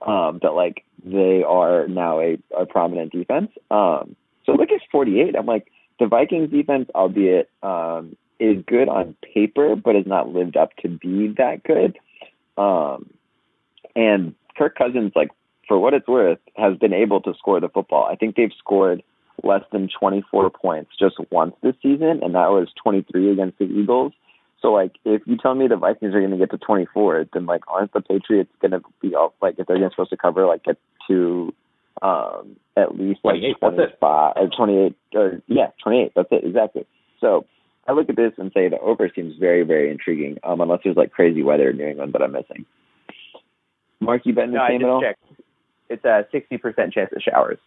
um, 0.06 0.40
that 0.42 0.52
like 0.52 0.84
they 1.04 1.44
are 1.44 1.88
now 1.88 2.20
a, 2.20 2.38
a 2.58 2.66
prominent 2.66 3.12
defense. 3.12 3.52
Um, 3.72 4.16
so 4.46 4.54
look 4.54 4.72
at 4.72 4.82
48. 4.92 5.36
I'm 5.36 5.46
like 5.46 5.72
the 6.00 6.08
Vikings 6.08 6.52
defense, 6.52 6.90
albeit 6.94 7.50
um, 7.64 8.18
is 8.40 8.64
good 8.68 8.90
on 8.90 9.16
paper, 9.34 9.76
but 9.76 9.96
has 9.96 10.06
not 10.06 10.30
lived 10.30 10.58
up 10.58 10.76
to 10.78 10.90
be 10.90 11.34
that 11.38 11.64
good. 11.64 11.98
Um, 12.58 13.12
and 13.96 14.36
Kirk 14.58 14.78
Cousins, 14.78 15.14
like 15.16 15.30
for 15.68 15.80
what 15.80 15.94
it's 15.94 16.08
worth, 16.08 16.40
has 16.56 16.78
been 16.78 16.94
able 16.94 17.22
to 17.22 17.34
score 17.38 17.60
the 17.60 17.70
football. 17.70 18.06
I 18.06 18.16
think 18.16 18.36
they've 18.36 18.52
scored 18.58 19.04
less 19.44 19.64
than 19.72 19.90
24 20.00 20.50
points 20.52 20.92
just 20.98 21.16
once 21.32 21.56
this 21.62 21.76
season, 21.82 22.22
and 22.24 22.36
that 22.36 22.50
was 22.50 22.70
23 22.84 23.32
against 23.32 23.58
the 23.58 23.66
Eagles. 23.66 24.14
So, 24.62 24.72
like, 24.72 24.94
if 25.04 25.22
you 25.26 25.38
tell 25.38 25.54
me 25.54 25.68
the 25.68 25.76
Vikings 25.76 26.16
are 26.16 26.20
going 26.20 26.32
to 26.32 26.38
get 26.38 26.52
to 26.52 26.58
24, 26.58 27.28
then 27.34 27.46
like, 27.46 27.62
aren't 27.68 27.94
the 27.94 28.02
Patriots 28.02 28.52
going 28.62 28.72
to 28.72 28.82
be 29.02 29.14
off? 29.14 29.34
Like, 29.42 29.56
if 29.58 29.68
they're 29.68 29.78
going 29.78 29.90
to 29.90 29.94
supposed 29.94 30.12
to 30.12 30.18
cover, 30.18 30.46
like, 30.46 30.64
get 30.64 30.78
to 31.08 31.54
um 32.02 32.58
at 32.76 33.00
least 33.00 33.22
like 33.24 33.40
25 33.58 34.34
or 34.36 34.50
28 34.50 34.96
or 35.14 35.42
yeah, 35.48 35.68
28. 35.82 36.12
That's 36.16 36.28
it 36.32 36.44
exactly. 36.46 36.86
So. 37.20 37.46
I 37.88 37.92
look 37.92 38.10
at 38.10 38.16
this 38.16 38.34
and 38.40 38.52
say 38.52 38.68
the 38.68 38.80
over 38.80 39.12
seems 39.14 39.38
very, 39.38 39.62
very 39.62 39.92
intriguing. 39.92 40.40
Um, 40.44 40.60
unless 40.60 40.80
there's 40.84 40.98
like 40.98 41.12
crazy 41.12 41.44
weather 41.44 41.70
in 41.70 41.78
New 41.78 41.86
England 41.86 42.14
that 42.14 42.24
I'm 42.24 42.32
missing. 42.32 42.66
Mark, 44.00 44.24
you 44.26 44.34
betting 44.34 44.54
the 44.54 44.58
no, 44.58 44.68
game 44.68 44.82
at 44.82 44.90
all? 44.90 45.02
Checked. 45.02 45.25
It's 45.90 46.04
a 46.06 46.26
60% 46.34 46.94
chance 46.94 47.12
of 47.16 47.22
showers. 47.22 47.60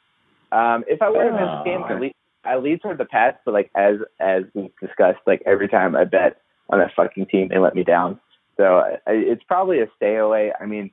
Um, 0.50 0.84
if 0.86 1.02
I 1.02 1.10
were 1.10 1.24
to 1.24 1.32
miss 1.32 1.64
game, 1.64 1.84
I 1.84 1.98
lead, 1.98 2.14
I 2.44 2.56
lead 2.56 2.80
toward 2.80 2.98
the 2.98 3.04
Pats, 3.04 3.38
but 3.44 3.52
like 3.52 3.70
as 3.74 3.96
as 4.18 4.44
we've 4.54 4.74
discussed, 4.80 5.20
like 5.26 5.42
every 5.44 5.68
time 5.68 5.94
I 5.94 6.04
bet 6.04 6.40
on 6.70 6.78
that 6.78 6.92
fucking 6.96 7.26
team, 7.26 7.48
they 7.48 7.58
let 7.58 7.74
me 7.74 7.84
down. 7.84 8.18
So 8.56 8.78
I, 8.78 8.98
it's 9.06 9.42
probably 9.44 9.80
a 9.80 9.86
stay 9.96 10.16
away. 10.16 10.52
I 10.58 10.66
mean, 10.66 10.90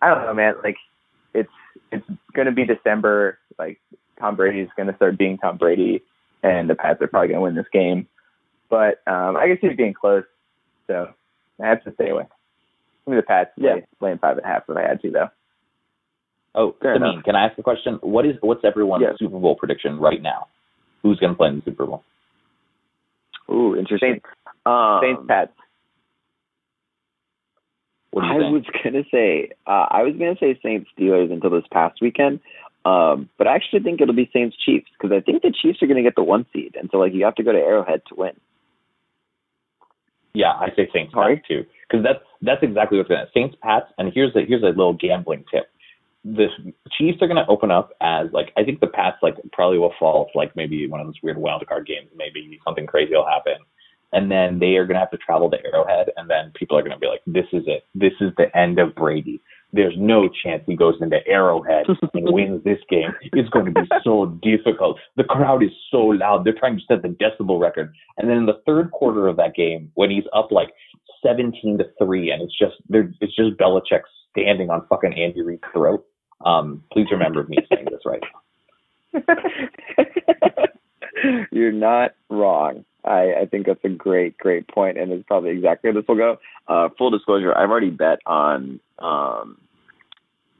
I 0.00 0.08
don't 0.08 0.24
know, 0.26 0.34
man. 0.34 0.54
Like 0.62 0.76
it's 1.34 1.50
it's 1.90 2.06
going 2.34 2.46
to 2.46 2.52
be 2.52 2.64
December. 2.64 3.38
Like 3.58 3.80
Tom 4.18 4.36
Brady's 4.36 4.68
going 4.76 4.88
to 4.88 4.96
start 4.96 5.18
being 5.18 5.38
Tom 5.38 5.56
Brady, 5.56 6.02
and 6.42 6.68
the 6.68 6.74
Pats 6.74 7.00
are 7.00 7.08
probably 7.08 7.28
going 7.28 7.38
to 7.38 7.42
win 7.42 7.54
this 7.54 7.66
game. 7.72 8.06
But 8.68 9.02
um, 9.06 9.36
I 9.36 9.48
guess 9.48 9.58
he's 9.60 9.76
being 9.76 9.94
close. 9.94 10.24
So 10.86 11.12
I 11.62 11.68
have 11.68 11.82
to 11.84 11.94
stay 11.94 12.10
away. 12.10 12.24
Give 13.04 13.12
me 13.12 13.16
the 13.16 13.22
Pats. 13.22 13.50
Yeah, 13.56 13.76
playing 13.98 14.18
five 14.18 14.36
and 14.36 14.44
a 14.44 14.48
half 14.48 14.64
if 14.68 14.76
I 14.76 14.82
had 14.82 15.00
to, 15.02 15.10
though. 15.10 15.28
Oh, 16.54 16.74
Fair 16.82 16.98
Samin, 16.98 17.24
can 17.24 17.34
I 17.34 17.46
ask 17.46 17.58
a 17.58 17.62
question? 17.62 17.98
What 18.02 18.26
is 18.26 18.36
what's 18.40 18.64
everyone's 18.64 19.02
yeah. 19.02 19.16
Super 19.18 19.38
Bowl 19.38 19.56
prediction 19.56 19.98
right 19.98 20.20
now? 20.20 20.48
Who's 21.02 21.18
going 21.18 21.32
to 21.32 21.36
play 21.36 21.48
in 21.48 21.56
the 21.56 21.62
Super 21.64 21.86
Bowl? 21.86 22.04
Ooh, 23.50 23.76
interesting. 23.76 24.14
Saints, 24.14 24.26
um, 24.66 25.00
Saints 25.02 25.22
Pats. 25.26 25.52
I 28.14 28.36
was 28.36 28.64
gonna 28.84 29.04
say 29.10 29.50
uh, 29.66 29.86
I 29.90 30.02
was 30.02 30.14
gonna 30.18 30.36
say 30.38 30.58
Saints 30.62 30.90
Steelers 30.96 31.32
until 31.32 31.48
this 31.48 31.64
past 31.72 31.98
weekend, 32.02 32.40
um, 32.84 33.30
but 33.38 33.46
I 33.46 33.54
actually 33.54 33.80
think 33.80 34.02
it'll 34.02 34.14
be 34.14 34.28
Saints 34.34 34.54
Chiefs 34.64 34.86
because 34.92 35.16
I 35.16 35.20
think 35.20 35.40
the 35.40 35.50
Chiefs 35.50 35.82
are 35.82 35.86
gonna 35.86 36.02
get 36.02 36.14
the 36.14 36.22
one 36.22 36.44
seed, 36.52 36.76
and 36.78 36.90
so 36.92 36.98
like 36.98 37.14
you 37.14 37.24
have 37.24 37.36
to 37.36 37.42
go 37.42 37.52
to 37.52 37.58
Arrowhead 37.58 38.02
to 38.08 38.14
win. 38.14 38.32
Yeah, 40.34 40.52
I 40.52 40.68
say 40.76 40.90
Saints 40.92 41.14
Pats 41.14 41.40
too 41.48 41.64
because 41.88 42.04
that's 42.04 42.24
that's 42.42 42.62
exactly 42.62 42.98
what's 42.98 43.08
going 43.08 43.24
to 43.24 43.32
Saints 43.32 43.56
Pats. 43.62 43.86
And 43.96 44.12
here's 44.12 44.36
a 44.36 44.40
here's 44.46 44.62
a 44.62 44.66
little 44.66 44.92
gambling 44.94 45.44
tip 45.50 45.71
the 46.24 46.46
Chiefs 46.96 47.18
are 47.20 47.26
going 47.26 47.42
to 47.42 47.50
open 47.50 47.70
up 47.70 47.92
as 48.00 48.28
like 48.32 48.52
I 48.56 48.64
think 48.64 48.80
the 48.80 48.86
Pats 48.86 49.18
like 49.22 49.36
probably 49.52 49.78
will 49.78 49.94
fall 49.98 50.28
to 50.32 50.38
like 50.38 50.54
maybe 50.54 50.86
one 50.86 51.00
of 51.00 51.06
those 51.06 51.18
weird 51.22 51.38
wild 51.38 51.66
card 51.66 51.86
games. 51.86 52.08
Maybe 52.14 52.60
something 52.64 52.86
crazy 52.86 53.14
will 53.14 53.26
happen, 53.26 53.56
and 54.12 54.30
then 54.30 54.58
they 54.58 54.76
are 54.76 54.86
going 54.86 54.94
to 54.94 55.00
have 55.00 55.10
to 55.10 55.18
travel 55.18 55.50
to 55.50 55.58
Arrowhead, 55.64 56.10
and 56.16 56.30
then 56.30 56.52
people 56.54 56.78
are 56.78 56.82
going 56.82 56.92
to 56.92 56.98
be 56.98 57.08
like, 57.08 57.22
"This 57.26 57.46
is 57.52 57.64
it. 57.66 57.86
This 57.94 58.12
is 58.20 58.30
the 58.36 58.56
end 58.56 58.78
of 58.78 58.94
Brady. 58.94 59.40
There's 59.72 59.94
no 59.96 60.28
chance 60.28 60.62
he 60.66 60.76
goes 60.76 60.96
into 61.00 61.26
Arrowhead 61.26 61.86
and 61.88 61.98
wins 62.32 62.62
this 62.62 62.78
game. 62.90 63.10
It's 63.32 63.48
going 63.48 63.64
to 63.64 63.72
be 63.72 63.88
so 64.04 64.26
difficult. 64.42 64.98
The 65.16 65.24
crowd 65.24 65.62
is 65.62 65.70
so 65.90 65.98
loud. 65.98 66.44
They're 66.44 66.52
trying 66.52 66.76
to 66.76 66.84
set 66.86 67.00
the 67.00 67.08
decibel 67.08 67.58
record. 67.58 67.92
And 68.18 68.28
then 68.28 68.36
in 68.36 68.46
the 68.46 68.60
third 68.66 68.90
quarter 68.90 69.28
of 69.28 69.38
that 69.38 69.54
game, 69.54 69.90
when 69.94 70.10
he's 70.10 70.24
up 70.34 70.52
like 70.52 70.68
17 71.26 71.78
to 71.78 71.84
three, 71.98 72.30
and 72.30 72.42
it's 72.42 72.56
just 72.56 72.74
there, 72.90 73.10
it's 73.22 73.34
just 73.34 73.56
Belichick 73.56 74.02
standing 74.30 74.68
on 74.68 74.86
fucking 74.90 75.14
Andy 75.14 75.40
Reid's 75.40 75.62
throat 75.72 76.04
um, 76.44 76.82
please 76.92 77.06
remember 77.10 77.44
me 77.44 77.58
saying 77.70 77.86
this 77.90 78.00
right 78.04 78.22
You're 81.52 81.72
not 81.72 82.14
wrong. 82.30 82.84
I, 83.04 83.34
I 83.42 83.46
think 83.50 83.66
that's 83.66 83.84
a 83.84 83.88
great, 83.88 84.38
great 84.38 84.68
point, 84.68 84.96
and 84.96 85.12
it's 85.12 85.24
probably 85.26 85.50
exactly 85.50 85.90
where 85.90 86.00
this 86.00 86.08
will 86.08 86.16
go. 86.16 86.38
Uh, 86.68 86.88
full 86.96 87.10
disclosure, 87.10 87.56
I've 87.56 87.70
already 87.70 87.90
bet 87.90 88.20
on 88.26 88.80
um, 88.98 89.58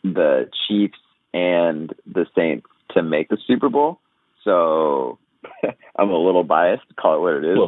the 0.02 0.50
Chiefs 0.66 0.98
and 1.32 1.94
the 2.06 2.26
Saints 2.36 2.66
to 2.94 3.02
make 3.02 3.28
the 3.28 3.38
Super 3.46 3.68
Bowl, 3.68 4.00
so 4.44 5.18
I'm 5.96 6.10
a 6.10 6.18
little 6.18 6.44
biased. 6.44 6.82
Call 6.96 7.16
it 7.16 7.20
what 7.20 7.34
it 7.34 7.44
is, 7.44 7.58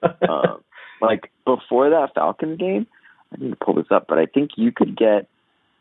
but 0.00 0.28
um, 0.28 0.64
like 1.00 1.30
before 1.44 1.90
that 1.90 2.14
Falcons 2.14 2.58
game, 2.58 2.86
I 3.32 3.42
need 3.42 3.50
to 3.50 3.56
pull 3.56 3.74
this 3.74 3.86
up, 3.90 4.06
but 4.08 4.18
I 4.18 4.26
think 4.26 4.52
you 4.56 4.72
could 4.72 4.96
get 4.96 5.28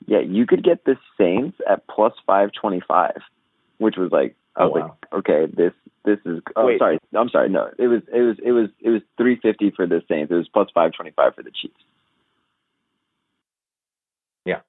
yeah, 0.08 0.20
you 0.20 0.46
could 0.46 0.64
get 0.64 0.86
the 0.86 0.96
Saints 1.18 1.58
at 1.70 1.88
plus 1.88 2.14
five 2.26 2.52
twenty 2.60 2.82
five, 2.88 3.18
which 3.78 3.96
was 3.98 4.12
like 4.12 4.36
I 4.56 4.66
was 4.66 4.72
oh, 4.76 4.80
wow. 4.80 4.98
like, 5.02 5.14
okay, 5.20 5.54
this 5.56 5.74
this 6.06 6.20
is. 6.26 6.42
Oh, 6.56 6.68
Wait. 6.68 6.80
sorry, 6.80 7.00
I'm 7.16 7.30
sorry. 7.30 7.50
No, 7.50 7.70
it 7.78 7.88
was 7.88 8.02
it 8.14 8.22
was 8.22 8.38
it 8.44 8.52
was 8.52 8.70
it 8.82 8.90
was 8.90 9.02
three 9.18 9.40
fifty 9.42 9.72
for 9.72 9.88
the 9.88 10.02
Saints. 10.08 10.32
It 10.32 10.36
was 10.36 10.48
plus 10.48 10.70
five 10.74 10.94
twenty 10.94 11.12
five 11.12 11.36
for 11.36 11.44
the 11.44 11.52
Chiefs. 11.52 11.74
Yeah. 14.46 14.60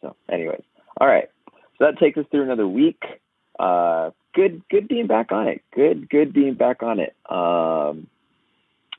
So, 0.00 0.16
anyways, 0.30 0.62
all 1.00 1.06
right. 1.06 1.28
So 1.78 1.84
that 1.84 1.98
takes 1.98 2.16
us 2.16 2.24
through 2.30 2.44
another 2.44 2.68
week. 2.68 3.02
Uh, 3.58 4.10
good, 4.34 4.62
good 4.70 4.88
being 4.88 5.06
back 5.06 5.32
on 5.32 5.48
it. 5.48 5.62
Good, 5.74 6.08
good 6.08 6.32
being 6.32 6.54
back 6.54 6.82
on 6.82 7.00
it. 7.00 7.14
Um, 7.28 8.06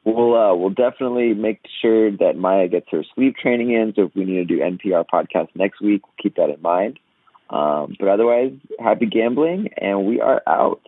we'll 0.05 0.35
uh, 0.35 0.55
we'll 0.55 0.69
definitely 0.69 1.33
make 1.33 1.59
sure 1.81 2.11
that 2.11 2.37
Maya 2.37 2.67
gets 2.67 2.87
her 2.91 3.03
sleep 3.15 3.35
training 3.35 3.71
in. 3.71 3.93
So 3.95 4.03
if 4.03 4.15
we 4.15 4.23
need 4.23 4.35
to 4.35 4.45
do 4.45 4.59
NPR 4.59 5.05
podcast 5.11 5.49
next 5.55 5.81
week, 5.81 6.03
we'll 6.05 6.13
keep 6.21 6.35
that 6.35 6.49
in 6.49 6.61
mind. 6.61 6.99
Um, 7.49 7.95
but 7.99 8.07
otherwise, 8.07 8.53
happy 8.79 9.05
gambling, 9.05 9.69
and 9.77 10.05
we 10.05 10.21
are 10.21 10.41
out. 10.47 10.81